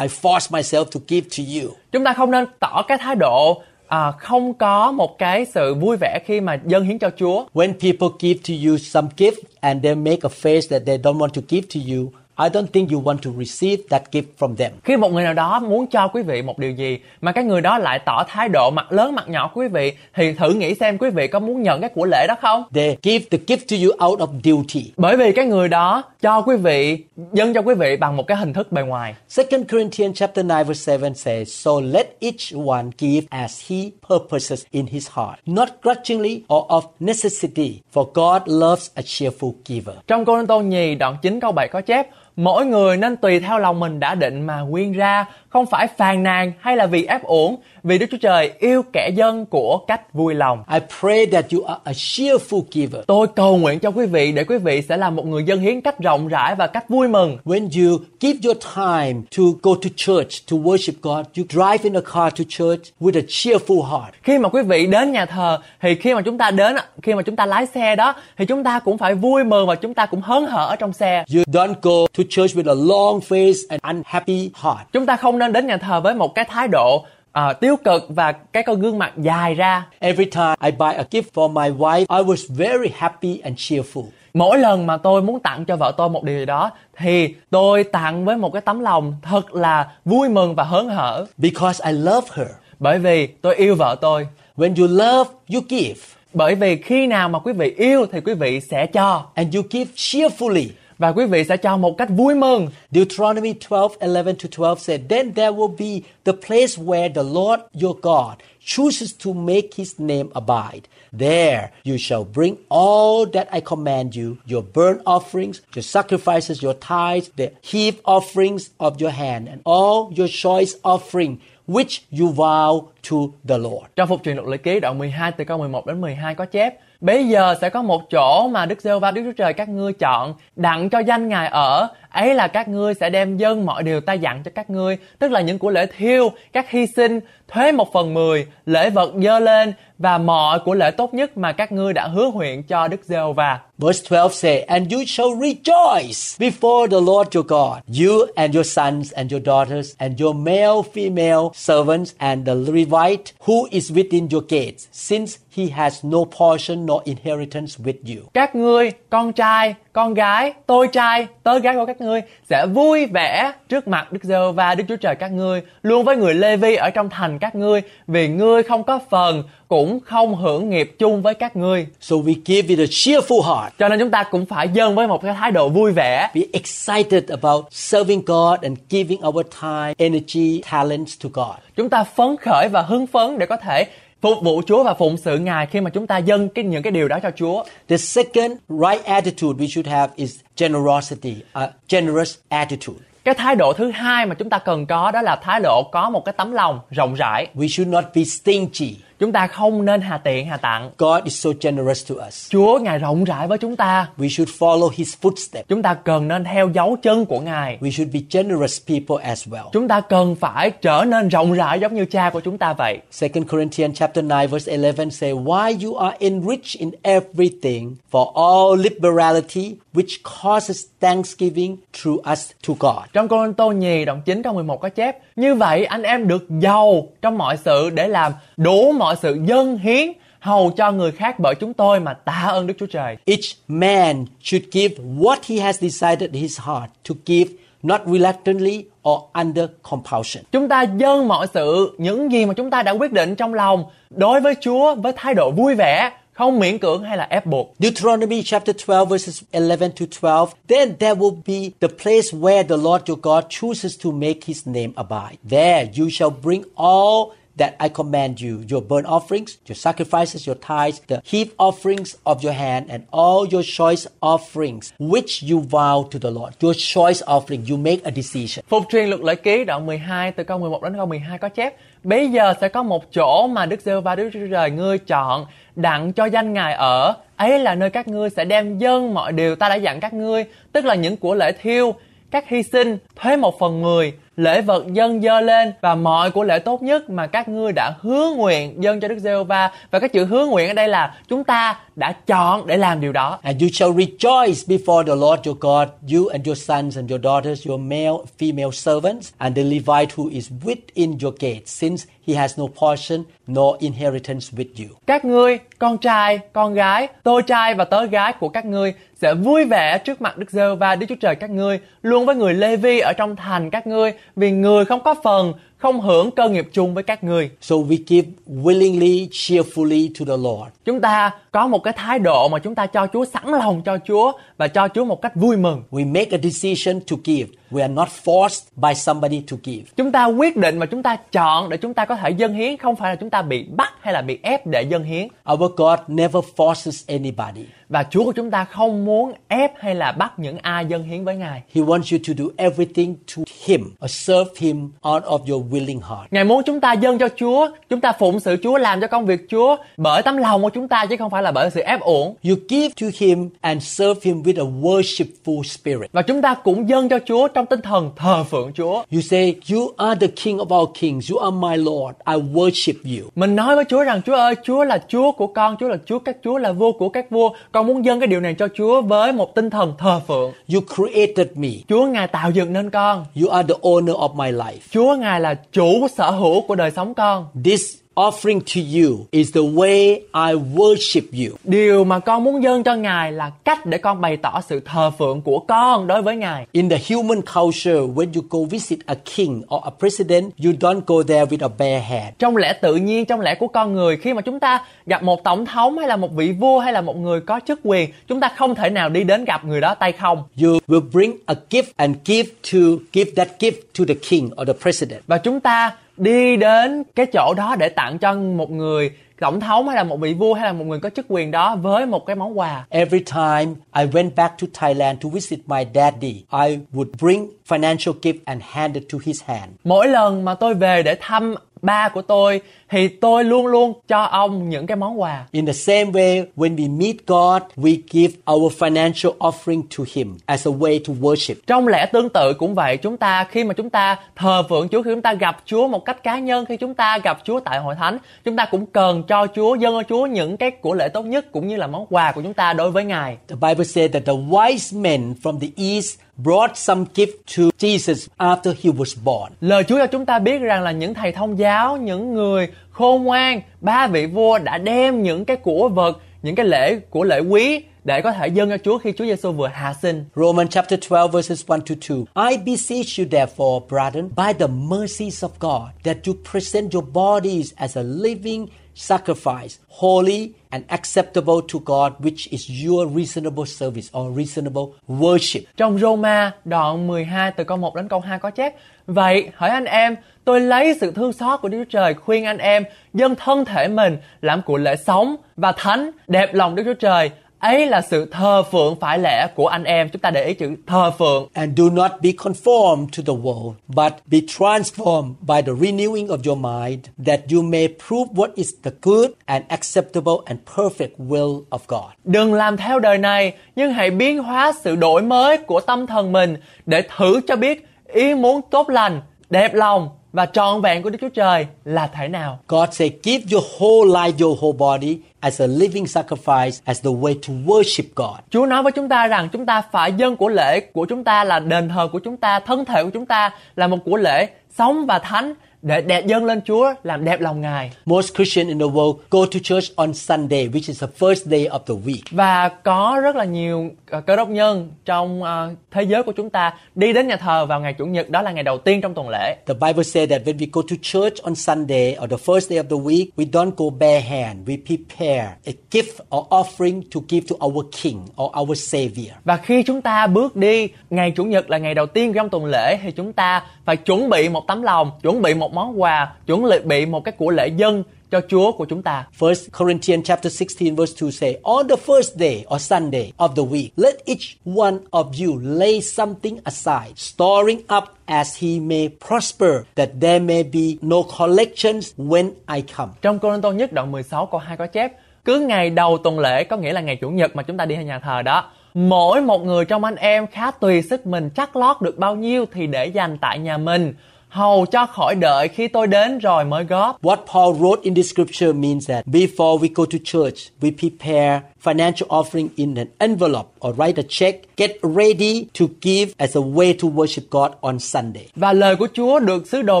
I 0.02 0.06
force 0.22 0.50
myself 0.50 0.84
to 0.84 1.00
give 1.08 1.28
to 1.38 1.44
you. 1.60 1.70
Chúng 1.92 2.04
ta 2.04 2.12
không 2.12 2.30
nên 2.30 2.46
tỏ 2.60 2.84
cái 2.88 2.98
thái 2.98 3.14
độ 3.14 3.62
à, 3.94 4.10
không 4.10 4.54
có 4.54 4.92
một 4.92 5.18
cái 5.18 5.44
sự 5.44 5.74
vui 5.74 5.96
vẻ 6.00 6.18
khi 6.24 6.40
mà 6.40 6.60
dâng 6.66 6.84
hiến 6.84 6.98
cho 6.98 7.10
Chúa. 7.18 7.44
When 7.54 7.72
people 7.72 8.08
give 8.20 8.40
to 8.48 8.54
you 8.66 8.78
some 8.78 9.08
gift 9.16 9.36
and 9.60 9.82
they 9.82 9.94
make 9.94 10.18
a 10.22 10.28
face 10.28 10.68
that 10.70 10.82
they 10.86 10.98
don't 10.98 11.18
want 11.18 11.28
to 11.28 11.42
give 11.48 11.66
to 11.74 11.80
you, 11.94 12.10
I 12.36 12.48
don't 12.48 12.66
think 12.66 12.92
you 12.92 13.00
want 13.00 13.18
to 13.18 13.30
receive 13.38 13.82
that 13.90 14.02
gift 14.12 14.22
from 14.38 14.56
them. 14.56 14.70
Khi 14.84 14.96
một 14.96 15.12
người 15.12 15.24
nào 15.24 15.34
đó 15.34 15.60
muốn 15.60 15.86
cho 15.86 16.08
quý 16.08 16.22
vị 16.22 16.42
một 16.42 16.58
điều 16.58 16.70
gì 16.70 16.98
mà 17.20 17.32
cái 17.32 17.44
người 17.44 17.60
đó 17.60 17.78
lại 17.78 17.98
tỏ 17.98 18.24
thái 18.28 18.48
độ 18.48 18.70
mặt 18.70 18.92
lớn 18.92 19.14
mặt 19.14 19.28
nhỏ 19.28 19.50
quý 19.54 19.68
vị 19.68 19.92
thì 20.14 20.32
thử 20.32 20.52
nghĩ 20.52 20.74
xem 20.74 20.98
quý 20.98 21.10
vị 21.10 21.26
có 21.26 21.38
muốn 21.38 21.62
nhận 21.62 21.80
cái 21.80 21.90
của 21.94 22.04
lễ 22.04 22.26
đó 22.28 22.34
không? 22.40 22.62
They 22.74 22.96
give 23.02 23.24
the 23.30 23.38
gift 23.46 23.58
to 23.70 23.76
you 23.84 24.08
out 24.10 24.20
of 24.20 24.40
duty. 24.44 24.92
Bởi 24.96 25.16
vì 25.16 25.32
cái 25.32 25.46
người 25.46 25.68
đó 25.68 26.02
cho 26.20 26.40
quý 26.40 26.56
vị 26.56 26.98
dâng 27.32 27.54
cho 27.54 27.62
quý 27.62 27.74
vị 27.74 27.96
bằng 27.96 28.16
một 28.16 28.26
cái 28.26 28.36
hình 28.36 28.52
thức 28.52 28.72
bề 28.72 28.82
ngoài. 28.82 29.14
2 29.36 29.46
Corinthians 29.70 30.16
chapter 30.16 30.46
9 30.46 30.64
verse 30.66 30.98
7 30.98 31.14
says, 31.14 31.48
So 31.48 31.70
let 31.80 32.06
each 32.20 32.66
one 32.66 32.84
give 32.98 33.26
as 33.30 33.70
he 33.70 33.76
purposes 34.08 34.64
in 34.70 34.86
his 34.86 35.08
heart, 35.10 35.38
not 35.46 35.68
grudgingly 35.82 36.42
or 36.54 36.66
of 36.68 36.82
necessity, 37.00 37.80
for 37.92 38.06
God 38.14 38.42
loves 38.46 38.90
a 38.94 39.02
cheerful 39.02 39.52
giver. 39.64 39.96
Trong 40.06 40.24
Cô 40.24 40.46
Tô 40.46 40.60
nhì 40.60 40.94
đoạn 40.94 41.16
9 41.22 41.40
câu 41.40 41.52
7 41.52 41.68
có 41.68 41.80
chép 41.80 42.08
Mỗi 42.36 42.66
người 42.66 42.96
nên 42.96 43.16
tùy 43.16 43.40
theo 43.40 43.58
lòng 43.58 43.80
mình 43.80 44.00
đã 44.00 44.14
định 44.14 44.42
mà 44.42 44.60
quyên 44.70 44.92
ra, 44.92 45.24
không 45.48 45.66
phải 45.66 45.86
phàn 45.86 46.22
nàn 46.22 46.52
hay 46.60 46.76
là 46.76 46.86
vì 46.86 47.04
ép 47.06 47.22
uổng, 47.22 47.56
vì 47.84 47.98
Đức 47.98 48.06
Chúa 48.10 48.16
Trời 48.16 48.52
yêu 48.58 48.82
kẻ 48.92 49.10
dân 49.14 49.46
của 49.46 49.78
cách 49.86 50.12
vui 50.12 50.34
lòng. 50.34 50.62
I 50.72 50.78
pray 51.00 51.26
that 51.26 51.44
you 51.52 51.64
are 51.64 51.80
a 51.84 51.92
cheerful 51.92 52.62
giver. 52.70 53.02
Tôi 53.06 53.26
cầu 53.36 53.56
nguyện 53.56 53.78
cho 53.78 53.90
quý 53.90 54.06
vị 54.06 54.32
để 54.32 54.44
quý 54.44 54.58
vị 54.58 54.82
sẽ 54.88 54.96
là 54.96 55.10
một 55.10 55.26
người 55.26 55.42
dân 55.44 55.60
hiến 55.60 55.80
cách 55.80 55.98
rộng 55.98 56.28
rãi 56.28 56.54
và 56.54 56.66
cách 56.66 56.88
vui 56.88 57.08
mừng. 57.08 57.38
When 57.44 57.62
you 57.62 57.98
give 58.20 58.38
your 58.44 58.56
time 58.76 59.20
to 59.36 59.42
go 59.62 59.70
to 59.74 59.88
church 59.96 60.50
to 60.50 60.56
worship 60.56 60.92
God, 61.02 61.26
you 61.36 61.44
drive 61.48 61.78
in 61.82 61.92
a 61.96 62.00
car 62.00 62.34
to 62.38 62.44
church 62.48 62.82
with 63.00 63.18
a 63.18 63.24
cheerful 63.28 63.82
heart. 63.82 64.14
Khi 64.22 64.38
mà 64.38 64.48
quý 64.48 64.62
vị 64.62 64.86
đến 64.86 65.12
nhà 65.12 65.26
thờ 65.26 65.58
thì 65.80 65.94
khi 65.94 66.14
mà 66.14 66.22
chúng 66.22 66.38
ta 66.38 66.50
đến 66.50 66.76
khi 67.02 67.14
mà 67.14 67.22
chúng 67.22 67.36
ta 67.36 67.46
lái 67.46 67.66
xe 67.66 67.96
đó 67.96 68.14
thì 68.38 68.46
chúng 68.46 68.64
ta 68.64 68.78
cũng 68.78 68.98
phải 68.98 69.14
vui 69.14 69.44
mừng 69.44 69.66
và 69.66 69.74
chúng 69.74 69.94
ta 69.94 70.06
cũng 70.06 70.20
hớn 70.20 70.46
hở 70.46 70.66
ở 70.66 70.76
trong 70.76 70.92
xe. 70.92 71.24
You 71.34 71.42
don't 71.46 71.74
go 71.82 72.06
to 72.18 72.24
church 72.30 72.56
with 72.56 72.70
a 72.70 72.74
long 72.74 73.20
face 73.28 73.58
and 73.68 73.82
unhappy 73.82 74.50
heart. 74.62 74.80
Chúng 74.92 75.06
ta 75.06 75.16
không 75.16 75.38
nên 75.38 75.52
đến 75.52 75.66
nhà 75.66 75.76
thờ 75.76 76.00
với 76.00 76.14
một 76.14 76.34
cái 76.34 76.44
thái 76.44 76.68
độ 76.68 77.04
à, 77.34 77.52
tiêu 77.52 77.76
cực 77.84 78.04
và 78.08 78.32
cái 78.32 78.62
con 78.62 78.80
gương 78.80 78.98
mặt 78.98 79.12
dài 79.16 79.54
ra. 79.54 79.86
Every 79.98 80.24
time 80.24 80.54
I 80.64 80.70
buy 80.70 80.92
a 80.96 81.04
gift 81.10 81.22
for 81.34 81.48
my 81.52 81.70
wife, 81.78 82.00
I 82.18 82.24
was 82.24 82.54
very 82.56 82.88
happy 82.94 83.38
and 83.44 83.56
cheerful. 83.58 84.04
Mỗi 84.34 84.58
lần 84.58 84.86
mà 84.86 84.96
tôi 84.96 85.22
muốn 85.22 85.40
tặng 85.40 85.64
cho 85.64 85.76
vợ 85.76 85.92
tôi 85.96 86.08
một 86.08 86.24
điều 86.24 86.38
gì 86.38 86.44
đó 86.46 86.70
thì 86.96 87.34
tôi 87.50 87.84
tặng 87.84 88.24
với 88.24 88.36
một 88.36 88.52
cái 88.52 88.62
tấm 88.62 88.80
lòng 88.80 89.14
thật 89.22 89.54
là 89.54 89.88
vui 90.04 90.28
mừng 90.28 90.54
và 90.54 90.64
hớn 90.64 90.88
hở 90.88 91.26
Because 91.38 91.90
I 91.90 91.92
love 91.98 92.26
her. 92.34 92.48
bởi 92.78 92.98
vì 92.98 93.26
tôi 93.26 93.54
yêu 93.54 93.74
vợ 93.74 93.96
tôi. 94.00 94.28
When 94.56 94.74
you 94.76 94.86
love, 94.96 95.30
you 95.54 95.62
give. 95.68 96.00
Bởi 96.34 96.54
vì 96.54 96.76
khi 96.76 97.06
nào 97.06 97.28
mà 97.28 97.38
quý 97.38 97.52
vị 97.52 97.74
yêu 97.78 98.06
thì 98.12 98.20
quý 98.20 98.34
vị 98.34 98.60
sẽ 98.60 98.86
cho 98.86 99.24
And 99.34 99.56
you 99.56 99.62
give 99.70 99.90
cheerfully. 99.96 100.66
Và 100.98 101.12
quý 101.12 101.24
vị 101.24 101.44
sẽ 101.44 101.56
cho 101.56 101.76
một 101.76 101.98
cách 101.98 102.08
vui 102.10 102.34
mừng. 102.34 102.68
Deuteronomy 102.90 103.54
12, 103.70 103.96
11 104.00 104.36
to 104.42 104.48
12 104.56 104.78
said, 104.78 105.00
Then 105.08 105.34
there 105.34 105.52
will 105.52 105.76
be 105.78 106.00
the 106.24 106.32
place 106.48 106.78
where 106.78 107.08
the 107.14 107.22
Lord 107.22 107.60
your 107.82 107.96
God 108.02 108.34
chooses 108.64 109.12
to 109.24 109.32
make 109.32 109.68
his 109.76 110.00
name 110.00 110.28
abide. 110.34 110.88
There 111.18 111.70
you 111.84 111.96
shall 111.98 112.24
bring 112.24 112.56
all 112.68 113.26
that 113.26 113.48
I 113.52 113.60
command 113.60 114.16
you, 114.16 114.38
your 114.46 114.62
burnt 114.62 115.02
offerings, 115.04 115.60
your 115.74 115.82
sacrifices, 115.82 116.62
your 116.62 116.74
tithes, 116.74 117.30
the 117.36 117.52
heave 117.62 118.00
offerings 118.04 118.70
of 118.78 119.00
your 119.00 119.12
hand, 119.12 119.48
and 119.48 119.60
all 119.64 120.12
your 120.16 120.28
choice 120.28 120.74
offering, 120.82 121.38
which 121.66 122.04
you 122.10 122.32
vow 122.32 122.88
to 123.02 123.34
the 123.44 123.58
Lord. 123.58 123.86
Trong 123.96 124.08
phục 124.08 124.20
truyền 124.24 124.36
luật 124.36 124.48
lệ 124.48 124.56
ký 124.56 124.80
đoạn 124.80 124.98
12 124.98 125.32
từ 125.32 125.44
câu 125.44 125.58
11 125.58 125.86
đến 125.86 126.00
12 126.00 126.34
có 126.34 126.44
chép 126.44 126.74
Bây 127.04 127.28
giờ 127.28 127.54
sẽ 127.60 127.70
có 127.70 127.82
một 127.82 128.10
chỗ 128.10 128.48
mà 128.48 128.66
Đức 128.66 128.80
giê 128.80 128.98
va 128.98 129.10
Đức 129.10 129.22
Chúa 129.24 129.32
Trời, 129.32 129.52
các 129.52 129.68
ngươi 129.68 129.92
chọn 129.92 130.34
đặng 130.56 130.90
cho 130.90 130.98
danh 130.98 131.28
Ngài 131.28 131.48
ở 131.48 131.88
ấy 132.14 132.34
là 132.34 132.48
các 132.48 132.68
ngươi 132.68 132.94
sẽ 132.94 133.10
đem 133.10 133.36
dân 133.36 133.66
mọi 133.66 133.82
điều 133.82 134.00
ta 134.00 134.12
dặn 134.12 134.42
cho 134.42 134.50
các 134.54 134.70
ngươi 134.70 134.96
tức 135.18 135.30
là 135.30 135.40
những 135.40 135.58
của 135.58 135.70
lễ 135.70 135.86
thiêu 135.96 136.32
các 136.52 136.70
hy 136.70 136.86
sinh 136.96 137.20
thuế 137.48 137.72
một 137.72 137.92
phần 137.92 138.14
mười 138.14 138.46
lễ 138.66 138.90
vật 138.90 139.12
dơ 139.22 139.38
lên 139.38 139.72
và 139.98 140.18
mọi 140.18 140.58
của 140.58 140.74
lễ 140.74 140.90
tốt 140.90 141.14
nhất 141.14 141.36
mà 141.36 141.52
các 141.52 141.72
ngươi 141.72 141.92
đã 141.92 142.06
hứa 142.06 142.30
nguyện 142.30 142.62
cho 142.62 142.88
Đức 142.88 143.00
giê 143.04 143.18
va 143.36 143.60
Verse 143.78 144.02
12 144.10 144.28
say, 144.34 144.60
And 144.68 144.92
you 144.92 145.04
shall 145.04 145.30
rejoice 145.30 146.38
before 146.38 146.86
the 146.86 147.00
Lord 147.00 147.34
your 147.34 147.44
God, 147.44 147.82
you 147.88 148.26
and 148.36 148.54
your 148.54 148.64
sons 148.64 149.12
and 149.12 149.32
your 149.32 149.42
daughters, 149.42 149.94
and 149.98 150.20
your 150.20 150.34
male, 150.34 150.82
female 150.94 151.50
servants, 151.54 152.14
and 152.18 152.46
the 152.46 152.54
Levite 152.54 153.32
who 153.46 153.66
is 153.70 153.90
within 153.90 154.28
your 154.30 154.42
gates, 154.48 154.86
since 154.92 155.38
he 155.50 155.70
has 155.70 156.04
no 156.04 156.24
portion 156.24 156.86
nor 156.86 157.02
inheritance 157.04 157.78
with 157.84 158.16
you. 158.16 158.22
các 158.34 158.54
ngươi 158.54 158.90
con 159.10 159.32
trai 159.32 159.74
con 159.94 160.14
gái 160.14 160.52
tôi 160.66 160.88
trai 160.88 161.26
tớ 161.42 161.58
gái 161.58 161.74
của 161.74 161.86
các 161.86 162.00
ngươi 162.00 162.22
sẽ 162.50 162.66
vui 162.66 163.06
vẻ 163.06 163.52
trước 163.68 163.88
mặt 163.88 164.12
Đức 164.12 164.24
giê 164.24 164.36
va 164.54 164.74
Đức 164.74 164.84
Chúa 164.88 164.96
Trời 164.96 165.14
các 165.14 165.32
ngươi 165.32 165.62
luôn 165.82 166.04
với 166.04 166.16
người 166.16 166.34
Lê 166.34 166.56
Vi 166.56 166.74
ở 166.74 166.90
trong 166.90 167.10
thành 167.10 167.38
các 167.38 167.54
ngươi 167.54 167.82
vì 168.06 168.28
ngươi 168.28 168.62
không 168.62 168.84
có 168.84 169.00
phần 169.10 169.42
cũng 169.68 170.00
không 170.00 170.34
hưởng 170.34 170.70
nghiệp 170.70 170.96
chung 170.98 171.22
với 171.22 171.34
các 171.34 171.56
ngươi 171.56 171.86
So 172.00 172.16
we 172.16 172.34
give 172.44 172.68
it 172.68 172.78
a 172.78 172.84
cheerful 172.90 173.42
heart. 173.42 173.74
cho 173.78 173.88
nên 173.88 173.98
chúng 173.98 174.10
ta 174.10 174.22
cũng 174.22 174.46
phải 174.46 174.68
dâng 174.68 174.94
với 174.94 175.06
một 175.06 175.22
cái 175.22 175.34
thái 175.34 175.50
độ 175.50 175.68
vui 175.68 175.92
vẻ 175.92 176.30
Be 176.34 176.42
excited 176.52 177.30
about 177.30 177.64
serving 177.70 178.22
God 178.26 178.60
and 178.62 178.78
giving 178.90 179.26
our 179.26 179.46
time, 179.62 179.94
energy, 179.98 180.62
talents 180.70 181.14
to 181.24 181.28
God. 181.32 181.56
chúng 181.76 181.90
ta 181.90 182.04
phấn 182.04 182.36
khởi 182.40 182.68
và 182.68 182.82
hưng 182.82 183.06
phấn 183.06 183.38
để 183.38 183.46
có 183.46 183.56
thể 183.56 183.86
phục 184.24 184.42
vụ 184.42 184.62
Chúa 184.66 184.82
và 184.82 184.94
phụng 184.94 185.16
sự 185.16 185.38
Ngài 185.38 185.66
khi 185.66 185.80
mà 185.80 185.90
chúng 185.90 186.06
ta 186.06 186.18
dâng 186.18 186.48
cái 186.48 186.64
những 186.64 186.82
cái 186.82 186.90
điều 186.90 187.08
đó 187.08 187.18
cho 187.22 187.30
Chúa 187.36 187.64
The 187.88 187.96
second 187.96 188.52
right 188.68 189.04
attitude 189.04 189.64
we 189.64 189.68
should 189.68 189.88
have 189.88 190.12
is 190.16 190.40
generosity, 190.56 191.34
a 191.52 191.68
generous 191.88 192.36
attitude. 192.48 192.98
cái 193.24 193.34
thái 193.34 193.56
độ 193.56 193.72
thứ 193.72 193.90
hai 193.90 194.26
mà 194.26 194.34
chúng 194.34 194.50
ta 194.50 194.58
cần 194.58 194.86
có 194.86 195.10
đó 195.10 195.22
là 195.22 195.36
thái 195.36 195.60
độ 195.60 195.82
có 195.92 196.10
một 196.10 196.24
cái 196.24 196.34
tấm 196.38 196.52
lòng 196.52 196.80
rộng 196.90 197.14
rãi 197.14 197.46
We 197.54 197.68
should 197.68 197.92
not 197.92 198.04
be 198.14 198.24
stingy. 198.24 198.96
Chúng 199.24 199.32
ta 199.32 199.46
không 199.46 199.84
nên 199.84 200.00
hà 200.00 200.18
tiện 200.18 200.46
hà 200.46 200.56
tặng 200.56 200.90
God 200.98 201.24
is 201.24 201.44
so 201.44 201.50
generous 201.60 202.10
to 202.10 202.14
us. 202.28 202.50
Chúa 202.50 202.78
Ngài 202.78 202.98
rộng 202.98 203.24
rãi 203.24 203.48
với 203.48 203.58
chúng 203.58 203.76
ta 203.76 204.08
We 204.18 204.28
should 204.28 204.50
follow 204.58 204.88
his 204.94 205.14
footsteps. 205.22 205.62
chúng 205.68 205.82
ta 205.82 205.94
cần 205.94 206.28
nên 206.28 206.44
theo 206.44 206.68
dấu 206.68 206.96
chân 207.02 207.26
của 207.26 207.40
Ngài 207.40 207.78
We 207.80 207.90
should 207.90 208.14
be 208.14 208.20
generous 208.30 208.80
people 208.88 209.24
as 209.24 209.48
well. 209.48 209.70
chúng 209.72 209.88
ta 209.88 210.00
cần 210.00 210.34
phải 210.36 210.70
trở 210.70 211.04
nên 211.08 211.28
rộng 211.28 211.52
rãi 211.52 211.80
giống 211.80 211.94
như 211.94 212.04
cha 212.04 212.30
của 212.30 212.40
chúng 212.40 212.58
ta 212.58 212.72
vậy 212.72 212.98
2 213.20 213.30
Corinthians 213.50 213.98
chapter 213.98 214.24
9 214.24 214.50
verse 214.50 214.76
11 214.76 215.10
say, 215.12 215.32
Why 215.32 215.86
you 215.86 215.94
are 215.96 216.16
enriched 216.20 216.80
in 216.80 216.90
everything 217.02 217.96
for 218.12 218.32
all 218.34 218.80
liberality, 218.80 219.74
which 219.94 220.22
causes 220.42 220.84
thanksgiving 221.00 221.76
through 221.92 222.32
us 222.32 222.50
to 222.68 222.74
God. 222.80 223.04
trong 223.12 223.28
Cô 223.28 223.52
Tô 223.52 223.72
nhì 223.72 224.04
đoạn 224.04 224.20
9 224.24 224.42
câu 224.42 224.54
11 224.54 224.76
có 224.76 224.88
chép 224.88 225.18
Như 225.36 225.54
vậy 225.54 225.84
anh 225.84 226.02
em 226.02 226.28
được 226.28 226.46
giàu 226.50 227.08
trong 227.22 227.38
mọi 227.38 227.56
sự 227.56 227.90
để 227.90 228.08
làm 228.08 228.32
đủ 228.56 228.92
mọi 228.92 229.16
sự 229.22 229.38
dân 229.46 229.78
hiến 229.78 230.12
hầu 230.44 230.72
cho 230.76 230.92
người 230.92 231.12
khác 231.12 231.38
bởi 231.38 231.54
chúng 231.54 231.74
tôi 231.74 232.00
mà 232.00 232.14
tạ 232.14 232.48
ơn 232.48 232.66
Đức 232.66 232.74
Chúa 232.78 232.86
Trời. 232.86 233.16
Each 233.24 233.44
man 233.68 234.24
should 234.42 234.64
give 234.72 234.94
what 235.18 235.36
he 235.48 235.56
has 235.56 235.80
decided 235.80 236.32
in 236.32 236.42
his 236.42 236.60
heart 236.60 236.90
to 237.08 237.14
give, 237.26 237.50
not 237.82 238.00
reluctantly 238.06 238.84
or 239.08 239.20
under 239.32 239.64
compulsion. 239.90 240.44
Chúng 240.52 240.68
ta 240.68 240.82
dâng 240.82 241.28
mọi 241.28 241.46
sự, 241.54 241.94
những 241.98 242.32
gì 242.32 242.46
mà 242.46 242.54
chúng 242.54 242.70
ta 242.70 242.82
đã 242.82 242.92
quyết 242.92 243.12
định 243.12 243.34
trong 243.34 243.54
lòng 243.54 243.84
đối 244.10 244.40
với 244.40 244.54
Chúa 244.60 244.94
với 244.94 245.12
thái 245.16 245.34
độ 245.34 245.50
vui 245.50 245.74
vẻ, 245.74 246.10
không 246.34 246.58
miễn 246.58 246.78
cưỡng 246.78 247.02
hay 247.02 247.16
là 247.16 247.26
ép 247.30 247.46
buộc. 247.46 247.74
Deuteronomy 247.78 248.42
chapter 248.42 248.76
12 248.86 249.08
verses 249.08 249.42
11 249.52 249.90
to 249.90 250.04
12. 250.20 250.46
Then 250.68 250.96
there 250.98 251.14
will 251.14 251.36
be 251.46 251.70
the 251.80 251.88
place 252.04 252.36
where 252.40 252.62
the 252.68 252.76
Lord 252.76 253.02
your 253.08 253.18
God 253.22 253.44
chooses 253.48 253.98
to 254.02 254.12
make 254.12 254.40
his 254.46 254.66
name 254.66 254.92
abide. 254.96 255.36
There 255.50 255.88
you 255.96 256.08
shall 256.10 256.30
bring 256.42 256.62
all 256.76 257.32
that 257.56 257.76
I 257.80 257.88
command 257.88 258.40
you, 258.40 258.64
your 258.68 258.82
burnt 258.82 259.06
offerings, 259.06 259.58
your 259.66 259.76
sacrifices, 259.76 260.46
your 260.46 260.56
tithes, 260.56 261.00
the 261.06 261.20
heave 261.24 261.52
offerings 261.58 262.16
of 262.24 262.42
your 262.44 262.54
hand, 262.54 262.86
and 262.90 263.04
all 263.10 263.46
your 263.46 263.62
choice 263.62 264.06
offerings, 264.20 264.92
which 264.98 265.42
you 265.42 265.60
vow 265.60 266.08
to 266.10 266.18
the 266.18 266.30
Lord. 266.30 266.54
Your 266.60 266.74
choice 266.74 267.22
offering, 267.26 267.68
you 267.70 267.76
make 267.76 268.00
a 268.04 268.10
decision. 268.10 268.64
Phục 268.68 268.84
truyền 268.88 269.08
luật 269.08 269.20
lệ 269.20 269.34
ký 269.34 269.64
đoạn 269.64 269.86
12 269.86 270.32
từ 270.32 270.44
câu 270.44 270.58
11 270.58 270.82
đến 270.82 270.96
câu 270.96 271.06
12 271.06 271.38
có 271.38 271.48
chép 271.48 271.74
Bây 272.04 272.28
giờ 272.28 272.54
sẽ 272.60 272.68
có 272.68 272.82
một 272.82 273.12
chỗ 273.12 273.46
mà 273.46 273.66
Đức 273.66 273.80
giê 273.80 274.00
va 274.00 274.14
Đức 274.14 274.30
Chúa 274.32 274.46
Trời 274.50 274.70
ngươi 274.70 274.98
chọn 274.98 275.46
đặng 275.76 276.12
cho 276.12 276.24
danh 276.24 276.52
Ngài 276.52 276.74
ở 276.74 277.14
ấy 277.36 277.58
là 277.58 277.74
nơi 277.74 277.90
các 277.90 278.08
ngươi 278.08 278.30
sẽ 278.30 278.44
đem 278.44 278.78
dâng 278.78 279.14
mọi 279.14 279.32
điều 279.32 279.56
ta 279.56 279.68
đã 279.68 279.74
dặn 279.74 280.00
các 280.00 280.14
ngươi 280.14 280.44
tức 280.72 280.84
là 280.84 280.94
những 280.94 281.16
của 281.16 281.34
lễ 281.34 281.52
thiêu 281.52 281.94
các 282.30 282.48
hy 282.48 282.62
sinh 282.62 282.98
thuế 283.16 283.36
một 283.36 283.58
phần 283.58 283.82
mười 283.82 284.12
lễ 284.36 284.60
vật 284.60 284.84
dâng 284.92 285.22
dơ 285.22 285.40
lên 285.40 285.72
và 285.80 285.94
mọi 285.94 286.30
của 286.30 286.44
lễ 286.44 286.58
tốt 286.58 286.82
nhất 286.82 287.10
mà 287.10 287.26
các 287.26 287.48
ngươi 287.48 287.72
đã 287.72 287.94
hứa 288.00 288.34
nguyện 288.36 288.82
dâng 288.82 289.00
cho 289.00 289.08
Đức 289.08 289.18
giê 289.18 289.44
va 289.44 289.70
và 289.90 289.98
cái 289.98 290.08
chữ 290.08 290.24
hứa 290.24 290.46
nguyện 290.46 290.68
ở 290.68 290.74
đây 290.74 290.88
là 290.88 291.14
chúng 291.28 291.44
ta 291.44 291.78
đã 291.96 292.12
chọn 292.12 292.66
để 292.66 292.76
làm 292.76 293.00
điều 293.00 293.12
đó 293.12 293.38
And 293.42 293.62
you 293.62 293.68
shall 293.72 293.92
rejoice 293.92 294.78
before 294.78 295.02
the 295.02 295.14
Lord 295.14 295.46
your 295.46 295.58
God, 295.60 295.88
you 296.14 296.26
and 296.26 296.46
your 296.46 296.58
sons 296.58 296.96
and 296.96 297.10
your 297.10 297.24
daughters, 297.24 297.68
your 297.68 297.80
male, 297.80 298.24
female 298.38 298.70
servants, 298.70 299.32
and 299.38 299.56
the 299.56 299.62
Levite 299.62 300.14
who 300.16 300.30
is 300.30 300.50
within 300.64 301.18
your 301.22 301.34
gates, 301.40 301.82
since 301.82 302.06
he 302.26 302.34
has 302.34 302.58
no 302.58 302.66
portion 302.66 303.24
nor 303.46 303.76
inheritance 303.80 304.56
with 304.56 304.84
you. 304.84 304.96
Các 305.06 305.24
ngươi, 305.24 305.58
con 305.78 305.98
trai, 305.98 306.38
con 306.52 306.74
gái, 306.74 307.08
tôi 307.22 307.42
trai 307.42 307.74
và 307.74 307.84
tớ 307.84 308.04
gái 308.04 308.32
của 308.32 308.48
các 308.48 308.64
ngươi 308.64 308.94
sẽ 309.20 309.34
vui 309.34 309.64
vẻ 309.64 309.98
trước 309.98 310.20
mặt 310.20 310.38
Đức 310.38 310.50
giê 310.50 310.74
va 310.74 310.94
Đức 310.94 311.06
Chúa 311.08 311.14
Trời 311.14 311.34
các 311.34 311.50
ngươi, 311.50 311.78
luôn 312.02 312.26
với 312.26 312.36
người 312.36 312.54
Lê 312.54 312.76
Vi 312.76 312.98
ở 312.98 313.12
trong 313.12 313.36
thành 313.36 313.70
các 313.70 313.86
ngươi, 313.86 314.12
vì 314.36 314.50
người 314.50 314.84
không 314.84 315.00
có 315.04 315.14
phần, 315.24 315.52
không 315.76 316.00
hưởng 316.00 316.30
cơ 316.30 316.48
nghiệp 316.48 316.68
chung 316.72 316.94
với 316.94 317.02
các 317.02 317.24
ngươi. 317.24 317.50
So 317.60 317.76
we 317.76 317.98
give 318.06 318.28
willingly, 318.46 319.28
cheerfully 319.30 320.10
to 320.18 320.24
the 320.24 320.36
Lord. 320.36 320.72
Chúng 320.84 321.00
ta 321.00 321.30
có 321.54 321.66
một 321.66 321.78
cái 321.78 321.92
thái 321.96 322.18
độ 322.18 322.48
mà 322.48 322.58
chúng 322.58 322.74
ta 322.74 322.86
cho 322.86 323.06
Chúa 323.12 323.24
sẵn 323.24 323.48
lòng 323.48 323.82
cho 323.82 323.98
Chúa 324.06 324.32
và 324.56 324.68
cho 324.68 324.88
Chúa 324.88 325.04
một 325.04 325.22
cách 325.22 325.36
vui 325.36 325.56
mừng. 325.56 325.82
We 325.90 326.06
make 326.06 326.28
a 326.30 326.38
decision 326.42 327.00
to 327.10 327.16
give. 327.24 327.48
We 327.70 327.80
are 327.80 327.94
not 327.94 328.08
forced 328.24 328.62
by 328.76 328.94
somebody 328.94 329.42
to 329.50 329.56
give. 329.64 329.82
Chúng 329.96 330.12
ta 330.12 330.24
quyết 330.24 330.56
định 330.56 330.78
và 330.78 330.86
chúng 330.86 331.02
ta 331.02 331.16
chọn 331.16 331.68
để 331.68 331.76
chúng 331.76 331.94
ta 331.94 332.04
có 332.04 332.16
thể 332.16 332.30
dâng 332.30 332.54
hiến, 332.54 332.76
không 332.76 332.96
phải 332.96 333.10
là 333.10 333.16
chúng 333.16 333.30
ta 333.30 333.42
bị 333.42 333.64
bắt 333.76 333.92
hay 334.00 334.14
là 334.14 334.22
bị 334.22 334.38
ép 334.42 334.66
để 334.66 334.82
dâng 334.82 335.04
hiến. 335.04 335.28
Our 335.52 335.72
God 335.76 335.98
never 336.08 336.44
forces 336.56 337.04
anybody. 337.08 337.64
Và 337.88 338.04
Chúa 338.10 338.24
của 338.24 338.32
chúng 338.32 338.50
ta 338.50 338.64
không 338.64 339.04
muốn 339.04 339.32
ép 339.48 339.72
hay 339.78 339.94
là 339.94 340.12
bắt 340.12 340.32
những 340.38 340.58
ai 340.58 340.86
dâng 340.86 341.02
hiến 341.02 341.24
với 341.24 341.36
Ngài. 341.36 341.62
He 341.74 341.82
wants 341.82 342.16
you 342.16 342.18
to 342.28 342.34
do 342.38 342.44
everything 342.56 343.16
to 343.36 343.42
Him 343.64 343.80
or 344.04 344.10
serve 344.10 344.50
Him 344.58 344.90
out 345.08 345.22
of 345.22 345.38
your 345.52 345.64
willing 345.72 346.00
heart. 346.00 346.26
Ngài 346.30 346.44
muốn 346.44 346.62
chúng 346.66 346.80
ta 346.80 346.92
dâng 346.92 347.18
cho 347.18 347.28
Chúa, 347.36 347.70
chúng 347.88 348.00
ta 348.00 348.12
phụng 348.12 348.40
sự 348.40 348.56
Chúa, 348.62 348.78
làm 348.78 349.00
cho 349.00 349.06
công 349.06 349.26
việc 349.26 349.40
Chúa 349.50 349.76
bởi 349.96 350.22
tấm 350.22 350.36
lòng 350.36 350.62
của 350.62 350.70
chúng 350.70 350.88
ta 350.88 351.06
chứ 351.06 351.16
không 351.16 351.30
phải 351.30 351.42
là 351.44 351.52
bởi 351.52 351.70
sự 351.70 351.80
ép 351.80 352.00
uổng. 352.00 352.34
You 352.48 352.56
give 352.68 352.88
to 353.00 353.06
Him 353.18 353.48
and 353.60 353.82
serve 353.82 354.20
Him 354.22 354.42
with 354.42 354.66
a 354.66 354.70
worshipful 354.82 355.62
spirit. 355.62 356.12
Và 356.12 356.22
chúng 356.22 356.42
ta 356.42 356.54
cũng 356.54 356.88
dâng 356.88 357.08
cho 357.08 357.18
Chúa 357.26 357.48
trong 357.48 357.66
tinh 357.66 357.80
thần 357.80 358.10
thờ 358.16 358.44
phượng 358.44 358.72
Chúa. 358.72 359.02
You 359.12 359.20
say, 359.20 359.54
You 359.72 359.90
are 359.96 360.26
the 360.26 360.32
King 360.44 360.58
of 360.58 360.76
all 360.76 360.92
kings. 361.00 361.30
You 361.30 361.38
are 361.38 361.56
my 361.56 361.76
Lord. 361.76 362.16
I 362.26 362.34
worship 362.54 362.94
you. 363.04 363.28
Mình 363.34 363.56
nói 363.56 363.76
với 363.76 363.84
Chúa 363.88 364.04
rằng 364.04 364.20
Chúa 364.26 364.34
ơi, 364.34 364.54
Chúa 364.64 364.84
là 364.84 364.98
Chúa 365.08 365.32
của 365.32 365.46
con, 365.46 365.76
Chúa 365.80 365.88
là 365.88 365.96
Chúa 366.06 366.18
các 366.18 366.36
Chúa 366.44 366.58
là 366.58 366.72
vua 366.72 366.92
của 366.92 367.08
các 367.08 367.30
vua. 367.30 367.50
Con 367.72 367.86
muốn 367.86 368.04
dâng 368.04 368.20
cái 368.20 368.26
điều 368.26 368.40
này 368.40 368.54
cho 368.54 368.68
Chúa 368.74 369.02
với 369.02 369.32
một 369.32 369.54
tinh 369.54 369.70
thần 369.70 369.94
thờ 369.98 370.20
phượng. 370.28 370.52
You 370.74 370.80
created 370.96 371.46
me. 371.54 371.68
Chúa 371.88 372.06
Ngài 372.06 372.26
tạo 372.26 372.50
dựng 372.50 372.72
nên 372.72 372.90
con. 372.90 373.24
You 373.42 373.48
are 373.48 373.68
the 373.68 373.80
owner 373.82 374.16
of 374.18 374.34
my 374.34 374.58
life. 374.58 374.78
Chúa 374.90 375.14
Ngài 375.16 375.40
là 375.40 375.54
chủ 375.72 376.08
sở 376.16 376.30
hữu 376.30 376.60
của 376.60 376.74
đời 376.74 376.90
sống 376.90 377.14
con. 377.14 377.46
This 377.64 378.03
offering 378.14 378.60
to 378.60 378.80
you 378.80 379.26
is 379.30 379.54
the 379.54 379.60
way 379.60 380.20
I 380.32 380.54
worship 380.74 381.22
you. 381.32 381.56
Điều 381.64 382.04
mà 382.04 382.18
con 382.18 382.44
muốn 382.44 382.62
dâng 382.62 382.84
cho 382.84 382.94
Ngài 382.94 383.32
là 383.32 383.50
cách 383.64 383.86
để 383.86 383.98
con 383.98 384.20
bày 384.20 384.36
tỏ 384.36 384.60
sự 384.68 384.80
thờ 384.84 385.10
phượng 385.18 385.40
của 385.40 385.58
con 385.58 386.06
đối 386.06 386.22
với 386.22 386.36
Ngài. 386.36 386.66
In 386.72 386.88
the 386.88 386.98
human 387.08 387.40
culture, 387.54 388.00
when 388.00 388.26
you 388.34 388.42
go 388.50 388.58
visit 388.70 388.98
a 389.06 389.14
king 389.36 389.62
or 389.74 389.82
a 389.84 389.90
president, 389.98 390.52
you 390.64 390.72
don't 390.80 391.00
go 391.06 391.22
there 391.28 391.44
with 391.44 391.66
a 391.66 391.68
bare 391.78 392.00
hand. 392.00 392.34
Trong 392.38 392.56
lẽ 392.56 392.72
tự 392.72 392.96
nhiên, 392.96 393.24
trong 393.24 393.40
lẽ 393.40 393.54
của 393.54 393.68
con 393.68 393.92
người, 393.92 394.16
khi 394.16 394.34
mà 394.34 394.42
chúng 394.42 394.60
ta 394.60 394.84
gặp 395.06 395.22
một 395.22 395.44
tổng 395.44 395.66
thống 395.66 395.98
hay 395.98 396.08
là 396.08 396.16
một 396.16 396.32
vị 396.32 396.52
vua 396.52 396.78
hay 396.78 396.92
là 396.92 397.00
một 397.00 397.16
người 397.16 397.40
có 397.40 397.60
chức 397.66 397.80
quyền, 397.82 398.10
chúng 398.28 398.40
ta 398.40 398.52
không 398.56 398.74
thể 398.74 398.90
nào 398.90 399.08
đi 399.08 399.24
đến 399.24 399.44
gặp 399.44 399.64
người 399.64 399.80
đó 399.80 399.94
tay 399.94 400.12
không. 400.12 400.42
You 400.62 400.78
will 400.88 401.10
bring 401.12 401.36
a 401.46 401.54
gift 401.70 401.84
and 401.96 402.16
give 402.24 402.50
to 402.72 402.78
give 403.12 403.30
that 403.36 403.48
gift 403.58 403.80
to 403.98 404.04
the 404.08 404.14
king 404.14 404.50
or 404.60 404.68
the 404.68 404.74
president. 404.82 405.22
Và 405.26 405.38
chúng 405.38 405.60
ta 405.60 405.92
đi 406.16 406.56
đến 406.56 407.02
cái 407.14 407.26
chỗ 407.26 407.54
đó 407.56 407.76
để 407.78 407.88
tặng 407.88 408.18
cho 408.18 408.34
một 408.34 408.70
người 408.70 409.10
tổng 409.40 409.60
thống 409.60 409.88
hay 409.88 409.96
là 409.96 410.04
một 410.04 410.20
vị 410.20 410.34
vua 410.34 410.54
hay 410.54 410.66
là 410.66 410.72
một 410.72 410.84
người 410.84 411.00
có 411.00 411.10
chức 411.10 411.26
quyền 411.28 411.50
đó 411.50 411.76
với 411.76 412.06
một 412.06 412.26
cái 412.26 412.36
món 412.36 412.58
quà. 412.58 412.86
Every 412.88 413.20
time 413.20 413.74
I 413.96 414.02
went 414.04 414.30
back 414.36 414.54
to 414.60 414.66
Thailand 414.74 415.18
to 415.24 415.28
visit 415.28 415.58
my 415.66 415.86
daddy, 415.94 416.44
I 416.52 416.78
would 416.92 417.10
bring 417.20 417.48
financial 417.68 418.12
gift 418.22 418.38
and 418.44 418.62
hand 418.62 418.94
it 418.94 419.02
to 419.12 419.18
his 419.24 419.42
hand. 419.46 419.70
Mỗi 419.84 420.08
lần 420.08 420.44
mà 420.44 420.54
tôi 420.54 420.74
về 420.74 421.02
để 421.02 421.16
thăm 421.20 421.54
ba 421.84 422.08
của 422.08 422.22
tôi 422.22 422.60
thì 422.90 423.08
tôi 423.08 423.44
luôn 423.44 423.66
luôn 423.66 423.92
cho 424.08 424.22
ông 424.22 424.68
những 424.68 424.86
cái 424.86 424.96
món 424.96 425.20
quà. 425.20 425.46
In 425.50 425.66
the 425.66 425.72
same 425.72 426.04
way, 426.04 426.44
when 426.56 426.76
we 426.76 426.98
meet 426.98 427.16
God, 427.26 427.62
we 427.76 428.00
give 428.10 428.34
our 428.52 428.82
financial 428.82 429.32
offering 429.38 429.82
to 429.98 430.04
Him 430.14 430.36
as 430.46 430.66
a 430.66 430.70
way 430.70 431.00
to 431.08 431.14
worship. 431.20 431.54
Trong 431.66 431.88
lẽ 431.88 432.06
tương 432.06 432.28
tự 432.28 432.54
cũng 432.54 432.74
vậy, 432.74 432.96
chúng 432.96 433.16
ta 433.16 433.44
khi 433.44 433.64
mà 433.64 433.74
chúng 433.74 433.90
ta 433.90 434.16
thờ 434.36 434.62
phượng 434.68 434.88
Chúa, 434.88 435.02
khi 435.02 435.10
chúng 435.10 435.22
ta 435.22 435.34
gặp 435.34 435.56
Chúa 435.66 435.88
một 435.88 436.04
cách 436.04 436.22
cá 436.22 436.38
nhân, 436.38 436.64
khi 436.64 436.76
chúng 436.76 436.94
ta 436.94 437.18
gặp 437.18 437.38
Chúa 437.44 437.60
tại 437.60 437.78
hội 437.78 437.94
thánh, 437.94 438.18
chúng 438.44 438.56
ta 438.56 438.66
cũng 438.70 438.86
cần 438.86 439.22
cho 439.22 439.46
Chúa, 439.54 439.74
dâng 439.74 439.94
cho 439.94 440.02
Chúa 440.08 440.26
những 440.26 440.56
cái 440.56 440.70
của 440.70 440.94
lễ 440.94 441.08
tốt 441.08 441.22
nhất 441.22 441.52
cũng 441.52 441.68
như 441.68 441.76
là 441.76 441.86
món 441.86 442.06
quà 442.10 442.32
của 442.32 442.42
chúng 442.42 442.54
ta 442.54 442.72
đối 442.72 442.90
với 442.90 443.04
Ngài. 443.04 443.36
The 443.48 443.56
Bible 443.68 443.84
says 443.84 444.12
that 444.12 444.22
the 444.26 444.32
wise 444.32 445.00
men 445.00 445.34
from 445.42 445.60
the 445.60 445.68
east 445.76 446.18
brought 446.36 446.76
some 446.76 447.04
gift 447.14 447.32
to 447.56 447.62
Jesus 447.78 448.26
after 448.38 448.74
he 448.82 448.90
was 448.90 449.16
born. 449.24 449.52
Lời 449.60 449.84
Chúa 449.84 449.98
cho 449.98 450.06
chúng 450.06 450.26
ta 450.26 450.38
biết 450.38 450.58
rằng 450.58 450.82
là 450.82 450.92
những 450.92 451.14
thầy 451.14 451.32
thông 451.32 451.58
giáo, 451.58 451.96
những 451.96 452.34
người 452.34 452.68
khôn 452.90 453.24
ngoan, 453.24 453.60
ba 453.80 454.06
vị 454.06 454.26
vua 454.26 454.58
đã 454.58 454.78
đem 454.78 455.22
những 455.22 455.44
cái 455.44 455.56
của 455.56 455.88
vật, 455.88 456.20
những 456.42 456.54
cái 456.54 456.66
lễ 456.66 456.98
của 457.10 457.24
lễ 457.24 457.40
quý 457.40 457.80
để 458.04 458.22
có 458.22 458.32
thể 458.32 458.48
dâng 458.48 458.70
cho 458.70 458.76
Chúa 458.84 458.98
khi 458.98 459.12
Chúa 459.12 459.24
Giêsu 459.24 459.52
vừa 459.52 459.66
hạ 459.66 459.94
sinh. 460.02 460.24
Romans 460.36 460.70
chapter 460.70 461.00
12 461.10 461.28
verses 461.32 461.64
1 461.68 461.80
to 461.86 461.94
2. 462.08 462.50
I 462.50 462.56
beseech 462.56 463.18
you 463.18 463.26
therefore, 463.30 463.86
brethren, 463.88 464.28
by 464.36 464.52
the 464.58 464.66
mercies 464.66 465.44
of 465.44 465.48
God, 465.60 465.88
that 466.04 466.16
you 466.26 466.34
present 466.52 466.94
your 466.94 467.04
bodies 467.12 467.72
as 467.76 467.96
a 467.96 468.02
living 468.02 468.66
sacrifice, 468.94 469.78
holy 469.88 470.50
and 470.74 470.84
acceptable 470.88 471.60
to 471.72 471.78
God, 471.84 472.12
which 472.18 472.48
is 472.50 472.70
your 472.86 473.06
reasonable 473.16 473.66
service 473.66 474.08
or 474.18 474.38
reasonable 474.38 474.86
worship. 475.08 475.60
Trong 475.76 475.98
Roma 475.98 476.52
đoạn 476.64 477.06
12 477.06 477.52
từ 477.56 477.64
câu 477.64 477.76
1 477.76 477.94
đến 477.94 478.08
câu 478.08 478.20
2 478.20 478.38
có 478.38 478.50
chép 478.50 478.74
Vậy 479.06 479.50
hỏi 479.56 479.70
anh 479.70 479.84
em 479.84 480.16
tôi 480.44 480.60
lấy 480.60 480.96
sự 481.00 481.10
thương 481.10 481.32
xót 481.32 481.60
của 481.60 481.68
Đức 481.68 481.78
Chúa 481.78 481.90
Trời 481.90 482.14
khuyên 482.14 482.44
anh 482.44 482.58
em 482.58 482.84
dâng 483.14 483.34
thân 483.34 483.64
thể 483.64 483.88
mình 483.88 484.16
làm 484.40 484.62
của 484.62 484.78
lễ 484.78 484.96
sống 484.96 485.36
và 485.56 485.72
thánh 485.72 486.10
đẹp 486.28 486.54
lòng 486.54 486.74
Đức 486.74 486.82
Chúa 486.84 486.94
Trời 486.94 487.30
ấy 487.64 487.86
là 487.86 488.00
sự 488.00 488.26
thờ 488.30 488.62
phượng 488.62 488.96
phải 489.00 489.18
lẽ 489.18 489.46
của 489.54 489.66
anh 489.66 489.84
em 489.84 490.08
chúng 490.08 490.20
ta 490.20 490.30
để 490.30 490.44
ý 490.44 490.54
chữ 490.54 490.76
thờ 490.86 491.10
phượng 491.18 491.48
And 491.52 491.78
do 491.78 491.84
not 491.92 492.10
be 492.22 492.30
conformed 492.30 493.06
to 493.16 493.22
the 493.26 493.42
world, 493.42 493.72
but 493.88 494.12
be 494.26 494.38
transformed 494.38 495.34
by 495.40 495.62
the 495.62 495.72
renewing 495.80 496.26
of 496.26 496.38
your 496.46 496.58
mind, 496.58 497.04
that 497.26 497.40
you 497.52 497.62
may 497.62 497.88
prove 498.08 498.32
what 498.34 498.48
is 498.54 498.70
the 498.82 498.90
good 499.02 499.30
and 499.44 499.64
acceptable 499.68 500.34
and 500.44 500.58
perfect 500.76 501.10
will 501.18 501.62
of 501.70 501.78
God. 501.88 502.10
Đừng 502.24 502.54
làm 502.54 502.76
theo 502.76 502.98
đời 502.98 503.18
này, 503.18 503.52
nhưng 503.76 503.92
hãy 503.92 504.10
biến 504.10 504.38
hóa 504.38 504.72
sự 504.84 504.96
đổi 504.96 505.22
mới 505.22 505.58
của 505.58 505.80
tâm 505.80 506.06
thần 506.06 506.32
mình 506.32 506.56
để 506.86 507.02
thử 507.16 507.40
cho 507.46 507.56
biết 507.56 507.88
ý 508.12 508.34
muốn 508.34 508.60
tốt 508.70 508.90
lành, 508.90 509.20
đẹp 509.50 509.74
lòng 509.74 510.08
và 510.32 510.46
trọn 510.46 510.80
vẹn 510.80 511.02
của 511.02 511.10
Đức 511.10 511.18
Chúa 511.20 511.28
Trời 511.28 511.66
là 511.84 512.06
thế 512.06 512.28
nào. 512.28 512.58
God 512.68 512.88
said, 512.92 513.12
give 513.22 513.44
your 513.52 513.64
whole 513.78 514.06
life, 514.06 514.44
your 514.44 514.58
whole 514.60 514.76
body 514.78 515.18
as 515.44 515.60
a 515.60 515.66
living 515.66 516.06
sacrifice, 516.06 516.80
as 516.84 517.02
the 517.02 517.10
way 517.10 517.34
to 517.34 517.52
worship 517.66 518.04
God. 518.14 518.38
Chúa 518.50 518.66
nói 518.66 518.82
với 518.82 518.92
chúng 518.92 519.08
ta 519.08 519.26
rằng 519.26 519.48
chúng 519.52 519.66
ta 519.66 519.82
phải 519.92 520.12
dâng 520.12 520.36
của 520.36 520.48
lễ 520.48 520.80
của 520.80 521.04
chúng 521.04 521.24
ta 521.24 521.44
là 521.44 521.58
đền 521.60 521.88
thờ 521.88 522.08
của 522.12 522.18
chúng 522.18 522.36
ta, 522.36 522.60
thân 522.60 522.84
thể 522.84 523.04
của 523.04 523.10
chúng 523.10 523.26
ta 523.26 523.50
là 523.76 523.86
một 523.86 523.98
của 524.04 524.16
lễ 524.16 524.48
sống 524.78 525.06
và 525.06 525.18
thánh 525.18 525.54
để 525.84 526.00
đẹp 526.00 526.26
dâng 526.26 526.44
lên 526.44 526.60
Chúa 526.66 526.94
làm 527.02 527.24
đẹp 527.24 527.40
lòng 527.40 527.60
Ngài. 527.60 527.90
Most 528.04 528.34
Christians 528.34 528.68
in 528.68 528.78
the 528.78 528.86
world 528.86 529.16
go 529.30 529.46
to 529.46 529.58
church 529.62 529.96
on 529.96 530.14
Sunday, 530.14 530.68
which 530.68 530.88
is 530.88 531.02
the 531.02 531.06
first 531.18 531.50
day 531.50 531.66
of 531.66 531.78
the 531.78 531.94
week. 531.94 532.22
Và 532.30 532.68
có 532.68 533.20
rất 533.22 533.36
là 533.36 533.44
nhiều 533.44 533.90
ờ, 534.10 534.20
cơ 534.20 534.36
đốc 534.36 534.48
nhân 534.48 534.90
trong 535.04 535.42
ờ, 535.42 535.70
thế 535.90 536.02
giới 536.02 536.22
của 536.22 536.32
chúng 536.32 536.50
ta 536.50 536.74
đi 536.94 537.12
đến 537.12 537.26
nhà 537.28 537.36
thờ 537.36 537.66
vào 537.66 537.80
ngày 537.80 537.94
Chủ 537.98 538.06
nhật, 538.06 538.30
đó 538.30 538.42
là 538.42 538.50
ngày 538.50 538.62
đầu 538.62 538.78
tiên 538.78 539.00
trong 539.00 539.14
tuần 539.14 539.28
lễ. 539.28 539.56
The 539.66 539.74
Bible 539.74 540.04
says 540.04 540.30
that 540.30 540.42
when 540.44 540.56
we 540.56 540.66
go 540.72 540.82
to 540.90 540.96
church 541.02 541.42
on 541.42 541.54
Sunday 541.54 542.16
or 542.22 542.30
the 542.30 542.36
first 542.36 542.60
day 542.60 542.78
of 542.78 542.84
the 542.84 542.96
week, 542.96 543.26
we 543.36 543.50
don't 543.50 543.70
go 543.76 543.90
bare 544.00 544.20
hand. 544.20 544.68
We 544.68 544.76
prepare 544.86 545.48
a 545.66 545.72
gift 545.90 546.36
or 546.36 546.48
offering 546.48 547.02
to 547.14 547.20
give 547.28 547.46
to 547.50 547.66
our 547.66 547.86
King 548.02 548.20
or 548.42 548.50
our 548.60 548.78
Savior. 548.90 549.32
Và 549.44 549.56
khi 549.56 549.82
chúng 549.82 550.02
ta 550.02 550.26
bước 550.26 550.56
đi, 550.56 550.88
ngày 551.10 551.30
Chủ 551.30 551.44
nhật 551.44 551.70
là 551.70 551.78
ngày 551.78 551.94
đầu 551.94 552.06
tiên 552.06 552.32
trong 552.32 552.48
tuần 552.48 552.64
lễ 552.64 552.98
thì 553.02 553.10
chúng 553.10 553.32
ta 553.32 553.62
phải 553.84 553.96
chuẩn 553.96 554.30
bị 554.30 554.48
một 554.48 554.66
tấm 554.66 554.82
lòng, 554.82 555.10
chuẩn 555.22 555.42
bị 555.42 555.54
một 555.54 555.73
món 555.74 556.02
quà, 556.02 556.34
chuẩn 556.46 556.64
bị 556.84 557.06
một 557.06 557.24
cái 557.24 557.32
của 557.38 557.50
lễ 557.50 557.68
dân 557.76 558.02
cho 558.30 558.40
Chúa 558.48 558.72
của 558.72 558.84
chúng 558.84 559.02
ta. 559.02 559.26
First 559.38 559.68
Corinthians 559.78 560.26
chapter 560.26 560.62
16 560.62 560.96
verse 560.96 561.14
2 561.20 561.32
say, 561.32 561.56
On 561.62 561.88
the 561.88 561.96
first 562.06 562.38
day 562.38 562.64
or 562.74 562.82
Sunday 562.82 563.32
of 563.36 563.48
the 563.54 563.62
week, 563.62 563.88
let 563.96 564.14
each 564.24 564.56
one 564.64 564.98
of 565.10 565.46
you 565.46 565.58
lay 565.62 566.00
something 566.00 566.58
aside, 566.64 567.12
storing 567.16 567.78
up 567.78 568.04
as 568.26 568.62
he 568.62 568.80
may 568.80 569.08
prosper, 569.28 569.70
that 569.94 570.08
there 570.20 570.40
may 570.40 570.62
be 570.62 570.98
no 571.00 571.22
collections 571.38 572.12
when 572.16 572.50
I 572.76 572.82
come. 572.96 573.12
Trong 573.22 573.38
Cô 573.38 573.60
Tô 573.60 573.72
nhất 573.72 573.92
đoạn 573.92 574.12
16 574.12 574.46
câu 574.46 574.60
2 574.60 574.76
có 574.76 574.86
chép 574.86 575.12
cứ 575.44 575.60
ngày 575.60 575.90
đầu 575.90 576.18
tuần 576.18 576.38
lễ 576.38 576.64
có 576.64 576.76
nghĩa 576.76 576.92
là 576.92 577.00
ngày 577.00 577.16
chủ 577.16 577.28
nhật 577.28 577.56
mà 577.56 577.62
chúng 577.62 577.76
ta 577.76 577.84
đi 577.84 577.96
nhà 577.96 578.18
thờ 578.18 578.42
đó 578.42 578.70
mỗi 578.94 579.40
một 579.40 579.64
người 579.64 579.84
trong 579.84 580.04
anh 580.04 580.16
em 580.16 580.46
khá 580.46 580.70
tùy 580.70 581.02
sức 581.02 581.26
mình 581.26 581.50
chắc 581.50 581.76
lót 581.76 582.00
được 582.00 582.18
bao 582.18 582.36
nhiêu 582.36 582.64
thì 582.72 582.86
để 582.86 583.06
dành 583.06 583.38
tại 583.38 583.58
nhà 583.58 583.78
mình 583.78 584.14
hầu 584.54 584.86
cho 584.86 585.06
khỏi 585.06 585.34
đợi 585.34 585.68
khi 585.68 585.88
tôi 585.88 586.06
đến 586.06 586.38
rồi 586.38 586.64
mới 586.64 586.84
góp 586.84 587.22
What 587.22 587.36
Paul 587.36 587.82
wrote 587.82 588.00
in 588.02 588.14
this 588.14 588.32
scripture 588.32 588.72
means 588.72 589.08
that 589.08 589.26
before 589.26 589.78
we 589.78 589.88
go 589.94 590.04
to 590.04 590.18
church, 590.24 590.58
we 590.80 590.90
prepare 591.00 591.60
financial 591.84 592.28
offering 592.28 592.68
in 592.76 592.94
an 592.94 593.06
envelope 593.18 593.68
or 593.88 593.96
write 593.96 594.12
a 594.16 594.22
check, 594.28 594.76
get 594.76 594.90
ready 595.02 595.66
to 595.80 595.86
give 596.02 596.32
as 596.38 596.56
a 596.56 596.60
way 596.60 596.94
to 597.02 597.08
worship 597.08 597.42
God 597.50 597.72
on 597.80 597.98
Sunday. 597.98 598.46
Và 598.56 598.72
lời 598.72 598.96
của 598.96 599.08
Chúa 599.12 599.38
được 599.38 599.66
sứ 599.66 599.82
đồ 599.82 600.00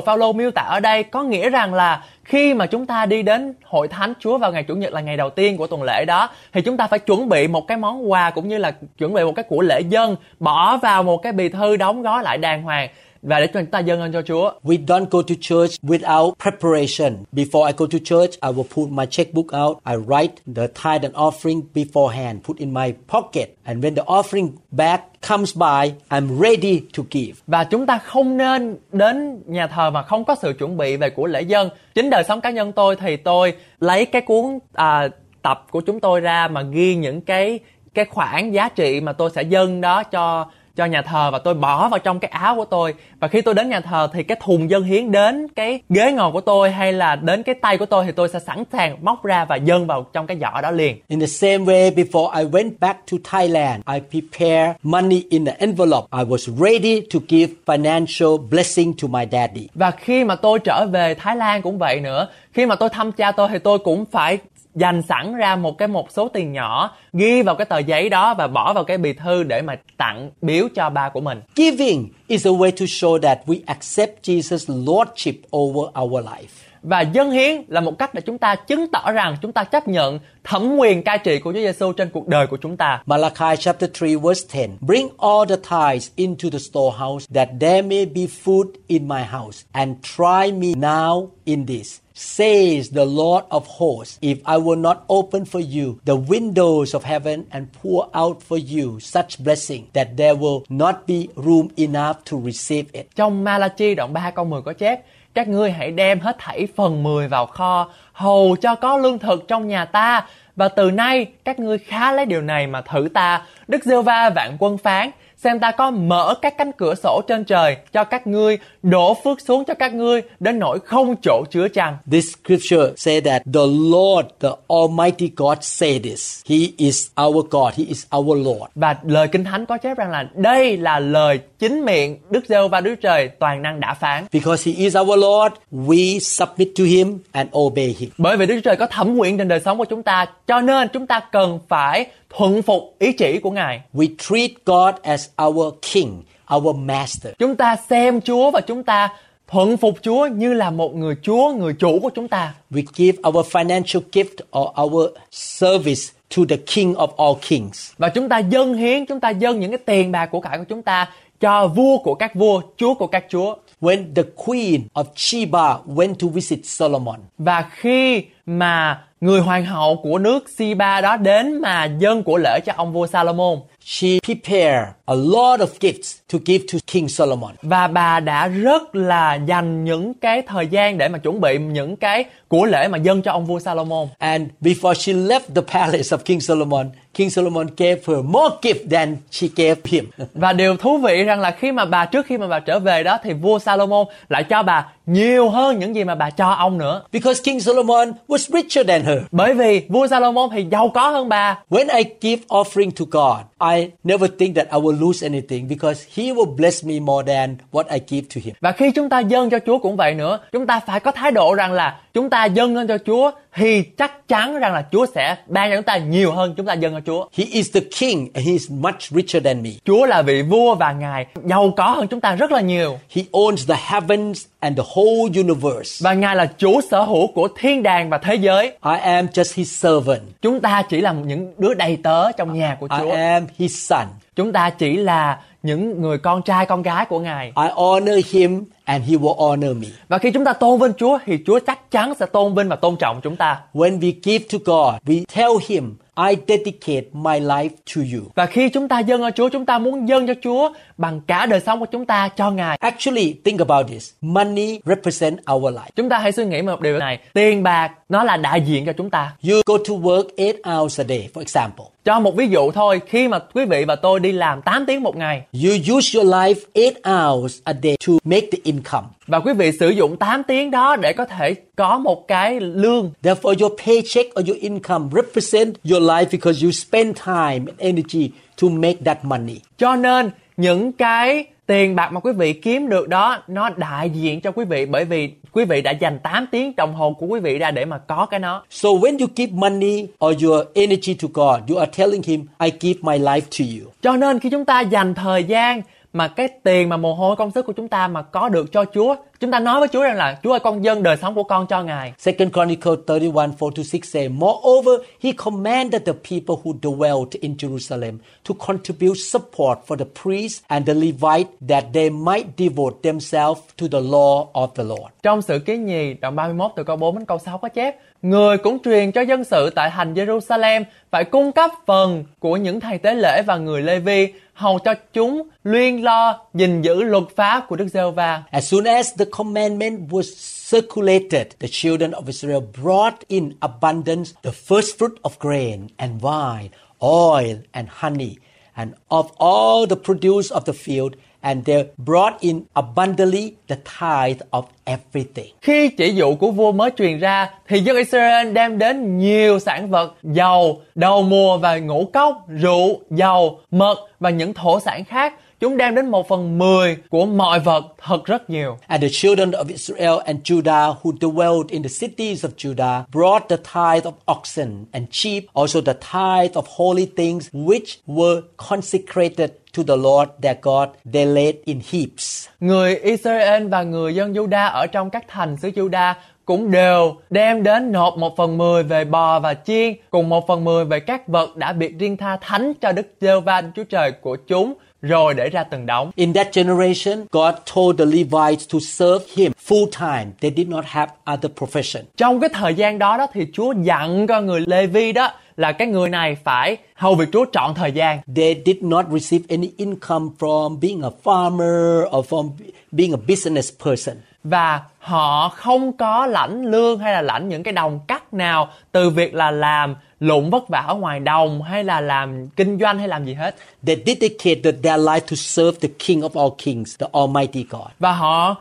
Phaolô 0.00 0.32
miêu 0.32 0.50
tả 0.50 0.62
ở 0.62 0.80
đây 0.80 1.02
có 1.02 1.22
nghĩa 1.22 1.50
rằng 1.50 1.74
là 1.74 2.04
khi 2.24 2.54
mà 2.54 2.66
chúng 2.66 2.86
ta 2.86 3.06
đi 3.06 3.22
đến 3.22 3.54
hội 3.64 3.88
thánh 3.88 4.12
Chúa 4.20 4.38
vào 4.38 4.52
ngày 4.52 4.62
chủ 4.62 4.74
nhật 4.74 4.92
là 4.92 5.00
ngày 5.00 5.16
đầu 5.16 5.30
tiên 5.30 5.56
của 5.56 5.66
tuần 5.66 5.82
lễ 5.82 6.04
đó 6.04 6.30
thì 6.52 6.60
chúng 6.62 6.76
ta 6.76 6.86
phải 6.86 6.98
chuẩn 6.98 7.28
bị 7.28 7.48
một 7.48 7.68
cái 7.68 7.76
món 7.76 8.10
quà 8.10 8.30
cũng 8.30 8.48
như 8.48 8.58
là 8.58 8.70
chuẩn 8.98 9.14
bị 9.14 9.24
một 9.24 9.32
cái 9.36 9.44
của 9.48 9.62
lễ 9.62 9.80
dân 9.80 10.16
bỏ 10.38 10.76
vào 10.76 11.02
một 11.02 11.16
cái 11.16 11.32
bì 11.32 11.48
thư 11.48 11.76
đóng 11.76 12.02
gói 12.02 12.22
lại 12.22 12.38
đàng 12.38 12.62
hoàng 12.62 12.88
và 13.24 13.40
để 13.40 13.46
chúng 13.46 13.66
ta 13.66 13.78
dâng 13.78 14.02
lên 14.02 14.12
cho 14.12 14.22
Chúa. 14.22 14.52
We 14.62 14.86
don't 14.86 15.06
go 15.10 15.22
to 15.22 15.34
church 15.40 15.72
without 15.82 16.32
preparation. 16.42 17.24
Before 17.32 17.66
I 17.66 17.72
go 17.76 17.86
to 17.86 17.98
church, 18.04 18.32
I 18.42 18.50
will 18.50 18.66
put 18.74 18.90
my 18.90 19.06
checkbook 19.06 19.46
out. 19.46 19.78
I 19.84 19.96
write 19.96 20.34
the 20.56 20.66
tithe 20.66 21.02
and 21.02 21.14
offering 21.14 21.62
beforehand, 21.74 22.42
put 22.42 22.56
in 22.58 22.74
my 22.74 22.94
pocket. 23.08 23.46
And 23.64 23.84
when 23.84 23.94
the 23.94 24.02
offering 24.02 24.48
bag 24.70 25.00
comes 25.28 25.56
by, 25.56 25.92
I'm 26.08 26.38
ready 26.40 26.80
to 26.96 27.02
give. 27.10 27.34
Và 27.46 27.64
chúng 27.64 27.86
ta 27.86 27.98
không 27.98 28.36
nên 28.36 28.76
đến 28.92 29.42
nhà 29.46 29.66
thờ 29.66 29.90
mà 29.90 30.02
không 30.02 30.24
có 30.24 30.34
sự 30.42 30.52
chuẩn 30.52 30.76
bị 30.76 30.96
về 30.96 31.10
của 31.10 31.26
lễ 31.26 31.42
dân. 31.42 31.68
Chính 31.94 32.10
đời 32.10 32.24
sống 32.24 32.40
cá 32.40 32.50
nhân 32.50 32.72
tôi 32.72 32.96
thì 32.96 33.16
tôi 33.16 33.54
lấy 33.80 34.06
cái 34.06 34.22
cuốn 34.22 34.58
à, 34.72 35.08
tập 35.42 35.66
của 35.70 35.80
chúng 35.80 36.00
tôi 36.00 36.20
ra 36.20 36.48
mà 36.48 36.62
ghi 36.62 36.94
những 36.94 37.20
cái 37.20 37.58
cái 37.94 38.04
khoản 38.04 38.50
giá 38.50 38.68
trị 38.68 39.00
mà 39.00 39.12
tôi 39.12 39.30
sẽ 39.34 39.42
dâng 39.42 39.80
đó 39.80 40.02
cho 40.02 40.46
cho 40.76 40.84
nhà 40.84 41.02
thờ 41.02 41.30
và 41.30 41.38
tôi 41.38 41.54
bỏ 41.54 41.88
vào 41.88 41.98
trong 41.98 42.20
cái 42.20 42.30
áo 42.30 42.56
của 42.56 42.64
tôi 42.64 42.94
và 43.20 43.28
khi 43.28 43.40
tôi 43.40 43.54
đến 43.54 43.68
nhà 43.68 43.80
thờ 43.80 44.08
thì 44.12 44.22
cái 44.22 44.36
thùng 44.42 44.70
dân 44.70 44.82
hiến 44.82 45.12
đến 45.12 45.48
cái 45.56 45.80
ghế 45.88 46.12
ngồi 46.12 46.32
của 46.32 46.40
tôi 46.40 46.70
hay 46.70 46.92
là 46.92 47.16
đến 47.16 47.42
cái 47.42 47.54
tay 47.54 47.78
của 47.78 47.86
tôi 47.86 48.04
thì 48.04 48.12
tôi 48.12 48.28
sẽ 48.28 48.38
sẵn 48.38 48.64
sàng 48.72 48.96
móc 49.02 49.24
ra 49.24 49.44
và 49.44 49.56
dâng 49.56 49.86
vào 49.86 50.06
trong 50.12 50.26
cái 50.26 50.36
giỏ 50.40 50.60
đó 50.60 50.70
liền 50.70 50.96
In 51.08 51.20
the 51.20 51.26
same 51.26 51.58
way, 51.58 51.94
before 51.94 52.38
I 52.38 52.44
went 52.44 52.70
back 52.80 53.00
to 53.12 53.16
Thailand, 53.24 53.82
I 53.92 54.00
prepared 54.10 54.76
money 54.82 55.24
in 55.30 55.44
an 55.44 55.56
envelope. 55.58 56.06
I 56.12 56.24
was 56.24 56.64
ready 56.64 57.00
to 57.00 57.20
give 57.28 57.52
financial 57.66 58.48
blessing 58.50 58.92
to 59.02 59.08
my 59.08 59.26
daddy. 59.32 59.68
Và 59.74 59.90
khi 59.90 60.24
mà 60.24 60.36
tôi 60.36 60.58
trở 60.58 60.86
về 60.86 61.14
Thái 61.14 61.36
Lan 61.36 61.62
cũng 61.62 61.78
vậy 61.78 62.00
nữa 62.00 62.28
Khi 62.54 62.66
mà 62.66 62.76
tôi 62.76 62.88
thăm 62.88 63.12
cha 63.12 63.32
tôi 63.32 63.48
thì 63.48 63.58
tôi 63.58 63.78
cũng 63.78 64.04
phải 64.04 64.38
dành 64.74 65.02
sẵn 65.02 65.34
ra 65.34 65.56
một 65.56 65.78
cái 65.78 65.88
một 65.88 66.10
số 66.10 66.28
tiền 66.28 66.52
nhỏ 66.52 66.96
Ghi 67.12 67.42
vào 67.42 67.54
cái 67.54 67.64
tờ 67.64 67.78
giấy 67.78 68.08
đó 68.08 68.34
và 68.34 68.46
bỏ 68.46 68.72
vào 68.72 68.84
cái 68.84 68.98
bì 68.98 69.12
thư 69.12 69.42
để 69.42 69.62
mà 69.62 69.76
tặng 69.96 70.30
biếu 70.42 70.68
cho 70.74 70.90
ba 70.90 71.08
của 71.08 71.20
mình 71.20 71.40
Giving 71.56 72.08
is 72.26 72.46
a 72.46 72.50
way 72.50 72.70
to 72.70 72.84
show 72.84 73.18
that 73.18 73.38
we 73.46 73.60
accept 73.66 74.28
Jesus' 74.28 74.84
lordship 74.86 75.34
over 75.56 76.00
our 76.00 76.24
life. 76.24 76.64
Và 76.84 77.00
dâng 77.00 77.30
hiến 77.30 77.62
là 77.68 77.80
một 77.80 77.98
cách 77.98 78.14
để 78.14 78.20
chúng 78.20 78.38
ta 78.38 78.54
chứng 78.54 78.86
tỏ 78.92 79.12
rằng 79.12 79.36
chúng 79.42 79.52
ta 79.52 79.64
chấp 79.64 79.88
nhận 79.88 80.18
thẩm 80.44 80.76
quyền 80.76 81.02
cai 81.02 81.18
trị 81.18 81.38
của 81.38 81.52
Chúa 81.52 81.58
Giêsu 81.58 81.92
trên 81.92 82.10
cuộc 82.10 82.28
đời 82.28 82.46
của 82.46 82.56
chúng 82.56 82.76
ta. 82.76 83.02
Malachi 83.06 83.56
chapter 83.58 83.90
3 84.00 84.08
verse 84.22 84.66
10. 84.66 84.68
Bring 84.80 85.08
all 85.18 85.48
the 85.48 85.56
tithes 85.56 86.10
into 86.16 86.48
the 86.52 86.58
storehouse 86.58 87.26
that 87.34 87.48
there 87.60 87.82
may 87.82 88.06
be 88.06 88.22
food 88.44 88.66
in 88.86 89.08
my 89.08 89.22
house 89.22 89.64
and 89.72 89.96
try 90.16 90.52
me 90.52 90.74
now 90.74 91.28
in 91.44 91.66
this. 91.66 92.03
Says 92.16 92.90
the 92.90 93.04
Lord 93.04 93.44
of 93.48 93.66
hosts, 93.66 94.18
if 94.20 94.38
I 94.44 94.56
will 94.58 94.76
not 94.76 94.98
open 95.08 95.44
for 95.44 95.60
you 95.60 95.98
the 96.04 96.14
windows 96.14 96.94
of 96.94 97.02
heaven 97.02 97.44
and 97.50 97.66
pour 97.82 98.08
out 98.14 98.40
for 98.40 98.56
you 98.56 99.00
such 99.00 99.44
blessing 99.44 99.88
that 99.94 100.16
there 100.16 100.36
will 100.36 100.62
not 100.68 101.08
be 101.08 101.28
room 101.34 101.70
enough 101.76 102.24
to 102.30 102.36
receive 102.44 102.84
it. 102.92 103.06
Trong 103.16 103.44
Malachi 103.44 103.94
đoạn 103.94 104.12
3 104.12 104.30
câu 104.30 104.44
10 104.44 104.62
có 104.62 104.72
chép 104.72 105.00
Các 105.34 105.48
ngươi 105.48 105.70
hãy 105.70 105.90
đem 105.90 106.20
hết 106.20 106.36
thảy 106.38 106.68
phần 106.76 107.02
10 107.02 107.28
vào 107.28 107.46
kho 107.46 107.88
Hầu 108.12 108.56
cho 108.60 108.74
có 108.74 108.96
lương 108.96 109.18
thực 109.18 109.48
trong 109.48 109.68
nhà 109.68 109.84
ta 109.84 110.26
Và 110.56 110.68
từ 110.68 110.90
nay 110.90 111.26
các 111.44 111.58
ngươi 111.58 111.78
khá 111.78 112.12
lấy 112.12 112.26
điều 112.26 112.42
này 112.42 112.66
mà 112.66 112.80
thử 112.80 113.08
ta 113.14 113.46
Đức 113.68 113.84
giê 113.84 114.02
va 114.02 114.30
vạn 114.30 114.56
quân 114.58 114.78
phán 114.78 115.10
Xem 115.36 115.58
ta 115.58 115.70
có 115.70 115.90
mở 115.90 116.34
các 116.42 116.58
cánh 116.58 116.72
cửa 116.72 116.94
sổ 116.94 117.20
trên 117.28 117.44
trời 117.44 117.76
Cho 117.92 118.04
các 118.04 118.26
ngươi 118.26 118.58
đổ 118.82 119.14
phước 119.24 119.40
xuống 119.40 119.64
cho 119.64 119.74
các 119.74 119.94
ngươi 119.94 120.22
Đến 120.40 120.58
nỗi 120.58 120.78
không 120.78 121.14
chỗ 121.22 121.44
chứa 121.50 121.68
chăng 121.68 121.96
This 122.10 122.34
scripture 122.36 122.92
say 122.96 123.20
that 123.20 123.42
the 123.54 123.66
Lord, 123.66 124.28
the 124.40 124.50
Almighty 124.68 125.30
God 125.36 125.58
say 125.60 125.98
this. 125.98 126.42
He 126.48 126.56
is 126.76 127.10
our 127.26 127.46
God. 127.50 127.74
He 127.74 127.84
is 127.84 128.06
our 128.16 128.46
Lord. 128.46 128.70
Và 128.74 128.96
lời 129.02 129.28
Kinh 129.28 129.44
Thánh 129.44 129.66
có 129.66 129.78
chép 129.78 129.96
rằng 129.96 130.10
là 130.10 130.28
đây 130.34 130.76
là 130.76 130.98
lời 130.98 131.38
chính 131.58 131.84
miệng 131.84 132.18
Đức 132.30 132.44
giê 132.48 132.68
va 132.68 132.80
Đức 132.80 132.94
Trời 133.02 133.28
toàn 133.28 133.62
năng 133.62 133.80
đã 133.80 133.94
phán 133.94 134.24
Because 134.32 134.70
He 134.70 134.76
is 134.78 134.96
our 134.96 135.18
Lord, 135.18 135.54
we 135.72 136.18
submit 136.18 136.68
to 136.78 136.84
Him 136.84 137.18
and 137.32 137.50
obey 137.58 137.96
Him. 137.98 138.10
Bởi 138.18 138.36
vì 138.36 138.46
Đức 138.46 138.60
Trời 138.64 138.76
có 138.76 138.86
thẩm 138.86 139.16
quyền 139.16 139.38
trên 139.38 139.48
đời 139.48 139.60
sống 139.60 139.78
của 139.78 139.84
chúng 139.84 140.02
ta, 140.02 140.26
cho 140.46 140.60
nên 140.60 140.88
chúng 140.92 141.06
ta 141.06 141.20
cần 141.20 141.58
phải 141.68 142.06
thuận 142.36 142.62
phục 142.62 142.94
ý 142.98 143.12
chỉ 143.12 143.38
của 143.38 143.50
Ngài. 143.50 143.80
We 143.94 144.08
treat 144.18 144.50
God 144.66 144.94
as 145.02 145.28
our 145.44 145.74
King, 145.92 146.22
our 146.54 146.76
Master. 146.76 147.32
Chúng 147.38 147.56
ta 147.56 147.76
xem 147.90 148.20
Chúa 148.20 148.50
và 148.50 148.60
chúng 148.60 148.82
ta 148.82 149.08
thuận 149.48 149.76
phục 149.76 149.98
Chúa 150.02 150.26
như 150.26 150.54
là 150.54 150.70
một 150.70 150.94
người 150.94 151.14
Chúa, 151.22 151.52
người 151.52 151.72
chủ 151.72 152.00
của 152.02 152.10
chúng 152.10 152.28
ta. 152.28 152.54
We 152.70 152.82
give 152.94 153.18
our 153.28 153.46
financial 153.46 154.00
gift 154.12 154.60
or 154.60 154.68
our 154.82 155.10
service 155.30 156.02
to 156.36 156.42
the 156.48 156.56
King 156.56 156.94
of 156.94 157.08
all 157.16 157.40
kings. 157.48 157.92
Và 157.98 158.08
chúng 158.08 158.28
ta 158.28 158.38
dâng 158.38 158.74
hiến, 158.74 159.06
chúng 159.06 159.20
ta 159.20 159.30
dâng 159.30 159.60
những 159.60 159.70
cái 159.70 159.78
tiền 159.78 160.12
bạc 160.12 160.26
của 160.26 160.40
cải 160.40 160.58
của 160.58 160.64
chúng 160.68 160.82
ta 160.82 161.08
cho 161.40 161.66
vua 161.66 161.98
của 161.98 162.14
các 162.14 162.34
vua, 162.34 162.60
chúa 162.76 162.94
của 162.94 163.06
các 163.06 163.24
chúa. 163.28 163.54
When 163.80 164.14
the 164.14 164.22
Queen 164.36 164.80
of 164.94 165.04
Sheba 165.16 165.76
went 165.86 166.14
to 166.14 166.28
visit 166.28 166.66
Solomon, 166.66 167.20
Và 167.38 167.64
khi 167.70 168.24
mà 168.46 169.04
người 169.24 169.40
hoàng 169.40 169.64
hậu 169.64 169.96
của 169.96 170.18
nước 170.18 170.48
Siba 170.48 171.00
đó 171.00 171.16
đến 171.16 171.60
mà 171.60 171.84
dâng 171.84 172.22
của 172.22 172.38
lễ 172.38 172.60
cho 172.66 172.72
ông 172.76 172.92
vua 172.92 173.06
Salomon 173.06 173.58
she 173.84 174.18
prepared 174.26 174.88
a 175.06 175.14
lot 175.14 175.60
of 175.60 175.66
gifts 175.80 176.14
to 176.32 176.38
give 176.46 176.64
to 176.72 176.78
King 176.86 177.08
Solomon. 177.08 177.50
và 177.62 177.86
bà 177.88 178.20
đã 178.20 178.48
rất 178.48 178.94
là 178.94 179.34
dành 179.34 179.84
những 179.84 180.14
cái 180.14 180.42
thời 180.42 180.66
gian 180.66 180.98
để 180.98 181.08
mà 181.08 181.18
chuẩn 181.18 181.40
bị 181.40 181.58
những 181.58 181.96
cái 181.96 182.24
của 182.48 182.64
lễ 182.64 182.88
mà 182.88 182.98
dâng 182.98 183.22
cho 183.22 183.32
ông 183.32 183.46
vua 183.46 183.58
Salomon. 183.58 184.08
And 184.18 184.48
before 184.60 184.94
she 184.94 185.12
left 185.12 185.40
the 185.54 185.62
palace 185.72 186.16
of 186.16 186.18
King 186.18 186.40
Solomon, 186.40 186.90
King 187.14 187.30
Solomon 187.30 187.66
gave 187.76 188.00
her 188.06 188.18
more 188.24 188.54
gift 188.62 188.88
than 188.90 189.16
she 189.30 189.48
gave 189.56 189.80
him. 189.84 190.04
Và 190.34 190.52
điều 190.52 190.76
thú 190.76 190.98
vị 190.98 191.22
rằng 191.22 191.40
là 191.40 191.50
khi 191.50 191.72
mà 191.72 191.84
bà 191.84 192.04
trước 192.04 192.26
khi 192.26 192.38
mà 192.38 192.46
bà 192.46 192.60
trở 192.60 192.78
về 192.78 193.02
đó 193.02 193.18
thì 193.22 193.32
vua 193.32 193.58
Salomon 193.58 194.06
lại 194.28 194.44
cho 194.44 194.62
bà 194.62 194.86
nhiều 195.06 195.48
hơn 195.50 195.78
những 195.78 195.94
gì 195.94 196.04
mà 196.04 196.14
bà 196.14 196.30
cho 196.30 196.50
ông 196.50 196.78
nữa. 196.78 197.02
because 197.12 197.40
King 197.44 197.60
Solomon 197.60 198.12
was 198.28 198.52
richer 198.62 198.88
than 198.88 199.02
her. 199.04 199.18
Bởi 199.30 199.54
vì 199.54 199.82
vua 199.88 200.06
Salomon 200.06 200.50
thì 200.52 200.66
giàu 200.70 200.88
có 200.94 201.08
hơn 201.08 201.28
bà. 201.28 201.58
When 201.70 201.96
I 201.96 202.04
give 202.20 202.42
offering 202.48 202.90
to 202.90 203.04
God, 203.10 203.70
I 203.73 203.73
I 203.74 203.90
never 204.04 204.26
think 204.38 204.56
that 204.56 204.66
I 204.70 204.78
will 204.78 204.98
lose 205.00 205.26
anything 205.26 205.68
because 205.68 206.06
He 206.14 206.32
will 206.32 206.56
bless 206.56 206.84
me 206.84 207.00
more 207.00 207.24
than 207.26 207.56
what 207.72 207.84
I 207.84 207.98
give 208.08 208.26
to 208.34 208.40
Him. 208.44 208.54
Và 208.60 208.72
khi 208.72 208.90
chúng 208.90 209.08
ta 209.08 209.20
dâng 209.20 209.50
cho 209.50 209.58
Chúa 209.66 209.78
cũng 209.78 209.96
vậy 209.96 210.14
nữa, 210.14 210.38
chúng 210.52 210.66
ta 210.66 210.80
phải 210.80 211.00
có 211.00 211.10
thái 211.10 211.30
độ 211.30 211.54
rằng 211.54 211.72
là 211.72 212.00
chúng 212.14 212.30
ta 212.30 212.44
dâng 212.44 212.76
lên 212.76 212.86
cho 212.86 212.98
Chúa 213.06 213.30
thì 213.56 213.82
chắc 213.82 214.28
chắn 214.28 214.58
rằng 214.58 214.72
là 214.72 214.84
Chúa 214.92 215.06
sẽ 215.14 215.36
ban 215.46 215.70
cho 215.70 215.76
chúng 215.76 215.84
ta 215.84 215.96
nhiều 215.96 216.32
hơn 216.32 216.54
chúng 216.56 216.66
ta 216.66 216.74
dâng 216.74 216.92
cho 216.92 217.00
Chúa. 217.06 217.26
He 217.36 217.44
is 217.44 217.74
the 217.74 217.80
King 217.98 218.28
and 218.34 218.46
He 218.46 218.52
is 218.52 218.70
much 218.70 219.00
richer 219.10 219.44
than 219.44 219.62
me. 219.62 219.70
Chúa 219.84 220.06
là 220.06 220.22
vị 220.22 220.42
vua 220.42 220.74
và 220.74 220.92
Ngài 220.92 221.26
giàu 221.44 221.72
có 221.76 221.90
hơn 221.90 222.08
chúng 222.08 222.20
ta 222.20 222.34
rất 222.34 222.52
là 222.52 222.60
nhiều. 222.60 222.98
He 223.10 223.22
owns 223.32 223.74
the 223.74 223.80
heavens 223.86 224.44
and 224.60 224.78
the 224.78 224.84
whole 224.94 225.42
universe. 225.42 226.04
Và 226.04 226.14
Ngài 226.14 226.36
là 226.36 226.46
chủ 226.46 226.80
sở 226.90 227.02
hữu 227.02 227.26
của 227.26 227.48
thiên 227.58 227.82
đàng 227.82 228.10
và 228.10 228.18
thế 228.18 228.34
giới. 228.34 228.66
I 228.66 228.98
am 229.00 229.26
just 229.26 229.52
His 229.56 229.80
servant. 229.82 230.22
Chúng 230.42 230.60
ta 230.60 230.82
chỉ 230.88 231.00
là 231.00 231.12
những 231.12 231.54
đứa 231.58 231.74
đầy 231.74 231.98
tớ 232.02 232.32
trong 232.32 232.58
nhà 232.58 232.76
của 232.80 232.88
I 232.90 232.98
Chúa. 233.00 233.10
am 233.10 233.46
His 233.58 233.90
son. 233.90 234.06
Chúng 234.36 234.52
ta 234.52 234.70
chỉ 234.70 234.96
là 234.96 235.38
những 235.64 236.02
người 236.02 236.18
con 236.18 236.42
trai 236.42 236.66
con 236.66 236.82
gái 236.82 237.06
của 237.06 237.18
Ngài. 237.18 237.46
I 237.46 237.68
honor 237.74 238.26
Him 238.30 238.64
and 238.84 239.04
He 239.04 239.16
will 239.16 239.34
honor 239.34 239.76
me. 239.76 239.88
Và 240.08 240.18
khi 240.18 240.30
chúng 240.30 240.44
ta 240.44 240.52
tôn 240.52 240.80
vinh 240.80 240.92
Chúa 240.98 241.18
thì 241.26 241.38
Chúa 241.46 241.58
chắc 241.66 241.90
chắn 241.90 242.14
sẽ 242.20 242.26
tôn 242.26 242.54
vinh 242.54 242.68
và 242.68 242.76
tôn 242.76 242.96
trọng 242.96 243.20
chúng 243.22 243.36
ta. 243.36 243.60
When 243.74 243.98
we 243.98 244.12
give 244.22 244.44
to 244.52 244.58
God, 244.64 244.94
we 245.06 245.24
tell 245.34 245.52
Him, 245.68 245.96
I 246.16 246.36
dedicate 246.48 247.08
my 247.12 247.40
life 247.40 247.68
to 247.68 248.02
you. 248.14 248.22
Và 248.34 248.46
khi 248.46 248.68
chúng 248.68 248.88
ta 248.88 248.98
dâng 248.98 249.20
cho 249.20 249.30
Chúa, 249.30 249.48
chúng 249.48 249.66
ta 249.66 249.78
muốn 249.78 250.08
dâng 250.08 250.26
cho 250.26 250.34
Chúa 250.42 250.70
bằng 250.96 251.20
cả 251.26 251.46
đời 251.46 251.60
sống 251.60 251.80
của 251.80 251.86
chúng 251.86 252.06
ta 252.06 252.28
cho 252.28 252.50
Ngài. 252.50 252.78
Actually, 252.80 253.34
think 253.44 253.60
about 253.60 253.86
this. 253.88 254.10
Money 254.20 254.80
represent 254.84 255.38
our 255.52 255.74
life. 255.74 255.90
Chúng 255.96 256.08
ta 256.08 256.18
hãy 256.18 256.32
suy 256.32 256.44
nghĩ 256.44 256.62
một 256.62 256.80
điều 256.80 256.98
này. 256.98 257.18
Tiền 257.32 257.62
bạc 257.62 257.92
nó 258.08 258.24
là 258.24 258.36
đại 258.36 258.60
diện 258.60 258.86
cho 258.86 258.92
chúng 258.92 259.10
ta. 259.10 259.32
You 259.48 259.60
go 259.66 259.78
to 259.78 259.94
work 259.94 260.24
eight 260.36 260.56
hours 260.64 261.00
a 261.00 261.04
day, 261.04 261.28
for 261.34 261.40
example. 261.40 261.84
Cho 262.04 262.20
một 262.20 262.36
ví 262.36 262.48
dụ 262.48 262.70
thôi, 262.70 263.00
khi 263.06 263.28
mà 263.28 263.38
quý 263.38 263.64
vị 263.64 263.84
và 263.84 263.96
tôi 263.96 264.20
đi 264.20 264.32
làm 264.32 264.62
8 264.62 264.86
tiếng 264.86 265.02
một 265.02 265.16
ngày 265.16 265.42
You 265.62 265.70
use 265.96 266.18
your 266.18 266.24
life 266.24 266.66
eight 266.74 266.96
hours 267.04 267.60
a 267.64 267.74
day 267.82 267.96
to 268.06 268.12
make 268.24 268.50
the 268.50 268.58
income. 268.64 269.06
và 269.26 269.40
quý 269.40 269.52
vị 269.52 269.72
sử 269.80 269.90
dụng 269.90 270.16
8 270.16 270.42
tiếng 270.42 270.70
đó 270.70 270.96
để 270.96 271.12
có 271.12 271.24
thể 271.24 271.54
có 271.76 271.98
một 271.98 272.28
cái 272.28 272.60
lương 272.60 273.12
Therefore, 273.22 273.54
your 273.60 273.72
paycheck 273.86 274.40
or 274.40 274.48
your 274.48 274.60
income 274.60 275.08
represent 275.12 275.74
your 275.90 276.02
life 276.02 276.24
because 276.32 276.64
you 276.64 276.70
spend 276.72 277.16
time 277.26 277.64
and 277.66 277.78
energy 277.78 278.30
to 278.62 278.68
make 278.68 278.96
that 279.04 279.24
money. 279.24 279.56
Cho 279.78 279.96
nên 279.96 280.30
những 280.56 280.92
cái 280.92 281.44
tiền 281.66 281.96
bạc 281.96 282.12
mà 282.12 282.20
quý 282.20 282.32
vị 282.32 282.52
kiếm 282.52 282.88
được 282.88 283.08
đó 283.08 283.42
nó 283.48 283.70
đại 283.76 284.10
diện 284.10 284.40
cho 284.40 284.50
quý 284.50 284.64
vị 284.64 284.86
bởi 284.86 285.04
vì 285.04 285.30
quý 285.54 285.64
vị 285.64 285.82
đã 285.82 285.90
dành 285.90 286.18
8 286.18 286.46
tiếng 286.50 286.76
đồng 286.76 286.94
hồ 286.94 287.16
của 287.18 287.26
quý 287.26 287.40
vị 287.40 287.58
ra 287.58 287.70
để 287.70 287.84
mà 287.84 287.98
có 287.98 288.26
cái 288.26 288.40
nó. 288.40 288.62
So 288.70 288.88
when 288.88 289.18
you 289.18 289.26
give 289.36 289.52
money 289.52 290.06
or 290.26 290.44
your 290.44 290.66
energy 290.74 291.14
to 291.22 291.28
God, 291.34 291.70
you 291.70 291.78
are 291.78 291.92
telling 291.96 292.22
Him, 292.22 292.46
I 292.60 292.70
give 292.80 293.00
my 293.02 293.18
life 293.18 293.40
to 293.40 293.64
you. 293.78 293.90
Cho 294.02 294.16
nên 294.16 294.38
khi 294.38 294.50
chúng 294.50 294.64
ta 294.64 294.80
dành 294.80 295.14
thời 295.14 295.44
gian 295.44 295.82
mà 296.14 296.28
cái 296.28 296.48
tiền 296.48 296.88
mà 296.88 296.96
mồ 296.96 297.14
hôi 297.14 297.36
công 297.36 297.50
sức 297.50 297.66
của 297.66 297.72
chúng 297.72 297.88
ta 297.88 298.08
mà 298.08 298.22
có 298.22 298.48
được 298.48 298.72
cho 298.72 298.84
Chúa, 298.94 299.16
chúng 299.40 299.50
ta 299.50 299.60
nói 299.60 299.80
với 299.80 299.88
Chúa 299.88 300.02
rằng 300.02 300.16
là 300.16 300.38
Chúa 300.42 300.50
ơi 300.50 300.60
con 300.60 300.84
dâng 300.84 301.02
đời 301.02 301.16
sống 301.16 301.34
của 301.34 301.42
con 301.42 301.66
cho 301.66 301.82
Ngài. 301.82 302.12
Second 302.18 302.52
Chronicle 302.52 302.92
31, 303.06 303.50
4 303.58 303.74
to 303.74 303.82
6 303.82 304.00
say, 304.04 304.28
Moreover, 304.28 304.94
he 305.20 305.32
commanded 305.44 306.02
the 306.06 306.12
people 306.12 306.56
who 306.62 306.72
dwelt 306.80 307.28
in 307.40 307.56
Jerusalem 307.56 308.18
to 308.48 308.54
contribute 308.66 309.16
support 309.16 309.78
for 309.86 309.96
the 309.96 310.04
priests 310.22 310.62
and 310.66 310.86
the 310.86 310.94
Levite 310.94 311.50
that 311.68 311.84
they 311.92 312.10
might 312.10 312.46
devote 312.58 312.96
themselves 313.02 313.60
to 313.76 313.86
the 313.88 314.00
law 314.00 314.46
of 314.52 314.68
the 314.74 314.84
Lord. 314.84 315.12
Trong 315.22 315.42
sự 315.42 315.58
ký 315.58 315.76
nhì 315.76 316.14
đoạn 316.14 316.36
31 316.36 316.70
từ 316.76 316.84
câu 316.84 316.96
4 316.96 317.14
đến 317.14 317.24
câu 317.24 317.38
6 317.38 317.58
có 317.58 317.68
chép 317.68 317.96
Người 318.24 318.58
cũng 318.58 318.78
truyền 318.84 319.12
cho 319.12 319.20
dân 319.20 319.44
sự 319.44 319.70
tại 319.70 319.90
thành 319.90 320.14
Jerusalem 320.14 320.84
phải 321.10 321.24
cung 321.24 321.52
cấp 321.52 321.70
phần 321.86 322.24
của 322.38 322.56
những 322.56 322.80
thầy 322.80 322.98
tế 322.98 323.14
lễ 323.14 323.42
và 323.42 323.56
người 323.56 323.82
Lê-vi 323.82 324.32
hầu 324.54 324.78
cho 324.78 324.94
chúng 325.12 325.42
luyên 325.64 326.02
lo 326.02 326.40
gìn 326.54 326.82
giữ 326.82 327.02
luật 327.02 327.24
pháp 327.36 327.64
của 327.68 327.76
Đức 327.76 327.86
Giê-hô-va. 327.92 328.42
As 328.50 328.72
soon 328.72 328.84
as 328.84 329.12
the 329.18 329.24
commandment 329.36 330.10
was 330.10 330.22
circulated, 330.70 331.46
the 331.60 331.68
children 331.70 332.10
of 332.10 332.22
Israel 332.26 332.62
brought 332.82 333.28
in 333.28 333.52
abundance 333.60 334.32
the 334.42 334.50
first 334.68 334.98
fruit 334.98 335.14
of 335.22 335.30
grain 335.40 335.86
and 335.96 336.22
wine, 336.22 336.68
oil 337.02 337.56
and 337.72 337.88
honey, 337.90 338.36
and 338.74 338.92
of 339.08 339.26
all 339.36 339.86
the 339.88 339.96
produce 339.96 340.54
of 340.54 340.64
the 340.64 340.72
field, 340.72 341.14
and 341.44 341.64
they 341.64 341.84
brought 341.96 342.40
in 342.40 342.62
abundantly 342.72 343.52
the 343.68 343.76
tithe 343.76 344.40
of 344.50 344.62
everything. 344.84 345.52
Khi 345.60 345.88
chỉ 345.88 346.10
dụ 346.14 346.34
của 346.34 346.50
vua 346.50 346.72
mới 346.72 346.90
truyền 346.96 347.18
ra 347.18 347.50
thì 347.68 347.80
dân 347.80 347.96
Israel 347.96 348.52
đem 348.52 348.78
đến 348.78 349.18
nhiều 349.18 349.58
sản 349.58 349.90
vật 349.90 350.14
dầu, 350.22 350.80
đầu 350.94 351.22
mùa 351.22 351.58
và 351.58 351.78
ngũ 351.78 352.04
cốc, 352.12 352.48
rượu, 352.48 353.00
dầu, 353.10 353.60
mật 353.70 353.98
và 354.20 354.30
những 354.30 354.54
thổ 354.54 354.80
sản 354.80 355.04
khác. 355.04 355.34
Chúng 355.64 355.76
đem 355.76 355.94
đến 355.94 356.10
một 356.10 356.28
phần 356.28 356.58
mười 356.58 356.96
của 357.10 357.26
mọi 357.26 357.60
vật 357.60 357.84
thật 358.02 358.24
rất 358.24 358.50
nhiều. 358.50 358.78
And 358.86 359.02
the 359.02 359.08
children 359.12 359.50
of 359.50 359.64
Israel 359.68 360.18
and 360.24 360.38
Judah 360.44 360.94
who 361.02 361.12
dwelled 361.18 361.64
in 361.68 361.82
the 361.82 361.88
cities 362.00 362.44
of 362.44 362.50
Judah 362.56 363.02
brought 363.12 363.48
the 363.48 363.56
tithe 363.56 364.10
of 364.10 364.12
oxen 364.38 364.84
and 364.92 365.06
sheep, 365.10 365.42
also 365.52 365.80
the 365.80 365.92
tithe 365.92 366.52
of 366.52 366.62
holy 366.76 367.06
things 367.16 367.48
which 367.52 367.98
were 368.06 368.40
consecrated 368.68 369.50
to 369.76 369.82
the 369.82 369.96
Lord 369.96 370.28
their 370.42 370.56
God, 370.62 370.88
they 371.12 371.26
laid 371.26 371.54
in 371.64 371.80
heaps. 371.92 372.48
Người 372.60 372.96
Israel 372.96 373.68
và 373.68 373.82
người 373.82 374.14
dân 374.14 374.32
Juda 374.32 374.70
ở 374.70 374.86
trong 374.86 375.10
các 375.10 375.24
thành 375.28 375.56
xứ 375.56 375.70
Juda 375.70 376.14
cũng 376.44 376.70
đều 376.70 377.16
đem 377.30 377.62
đến 377.62 377.92
nộp 377.92 378.18
một 378.18 378.36
phần 378.36 378.58
mười 378.58 378.82
về 378.82 379.04
bò 379.04 379.40
và 379.40 379.54
chiên 379.54 379.94
cùng 380.10 380.28
một 380.28 380.46
phần 380.46 380.64
mười 380.64 380.84
về 380.84 381.00
các 381.00 381.28
vật 381.28 381.56
đã 381.56 381.72
biệt 381.72 381.98
riêng 381.98 382.16
tha 382.16 382.36
thánh 382.40 382.72
cho 382.80 382.92
Đức 382.92 383.06
giê 383.20 383.40
va 383.40 383.62
Chúa 383.76 383.84
Trời 383.84 384.12
của 384.12 384.36
chúng 384.36 384.74
rồi 385.08 385.34
để 385.34 385.48
ra 385.48 385.64
từng 385.64 385.86
đống. 385.86 386.10
In 386.14 386.32
that 386.32 386.48
generation, 386.52 387.26
God 387.32 387.54
told 387.74 387.98
the 387.98 388.04
Levites 388.04 388.68
to 388.72 388.78
serve 388.80 389.24
Him 389.36 389.52
full 389.68 389.86
time. 389.90 390.26
They 390.40 390.52
did 390.56 390.68
not 390.68 390.84
have 390.86 391.12
other 391.32 391.50
profession. 391.58 392.02
Trong 392.16 392.40
cái 392.40 392.50
thời 392.52 392.74
gian 392.74 392.98
đó 392.98 393.16
đó 393.16 393.26
thì 393.32 393.46
Chúa 393.52 393.74
dặn 393.82 394.26
cho 394.26 394.40
người 394.40 394.60
Lê 394.66 394.86
Vi 394.86 395.12
đó 395.12 395.30
là 395.56 395.72
cái 395.72 395.88
người 395.88 396.08
này 396.08 396.36
phải 396.44 396.76
hầu 396.94 397.14
việc 397.14 397.28
Chúa 397.32 397.44
trọn 397.52 397.74
thời 397.74 397.92
gian. 397.92 398.20
They 398.36 398.62
did 398.66 398.76
not 398.80 399.06
receive 399.12 399.44
any 399.48 399.70
income 399.76 400.26
from 400.38 400.80
being 400.80 401.02
a 401.02 401.10
farmer 401.24 402.04
or 402.18 402.26
from 402.26 402.50
being 402.92 403.12
a 403.12 403.20
business 403.28 403.72
person. 403.84 404.16
và 404.44 404.80
họ 404.98 405.48
không 405.48 405.92
có 405.92 406.26
lãnh 406.26 406.62
lương 406.62 406.98
hay 406.98 407.12
là 407.12 407.22
lãnh 407.22 407.48
những 407.48 407.62
cái 407.62 407.72
đồng 407.72 408.00
cắt 408.08 408.34
nào 408.34 408.68
từ 408.92 409.10
việc 409.10 409.34
là 409.34 409.50
làm 409.50 409.94
lụng 410.24 410.50
vất 410.50 410.68
vả 410.68 410.78
ở 410.78 410.94
ngoài 410.94 411.20
đồng 411.20 411.62
hay 411.62 411.84
là 411.84 412.00
làm 412.00 412.48
kinh 412.48 412.78
doanh 412.78 412.98
hay 412.98 413.08
làm 413.08 413.24
gì 413.24 413.34
hết 413.34 413.56
They 413.86 413.96
dedicated 414.06 414.74
their 414.82 415.00
life 415.00 415.20
to 415.20 415.36
serve 415.36 415.78
the 415.80 415.88
King 415.98 416.20
of 416.20 416.40
all 416.40 416.52
kings, 416.64 416.96
the 416.98 417.06
Almighty 417.12 417.66
God. 417.70 417.88
và 417.98 418.12
họ 418.12 418.56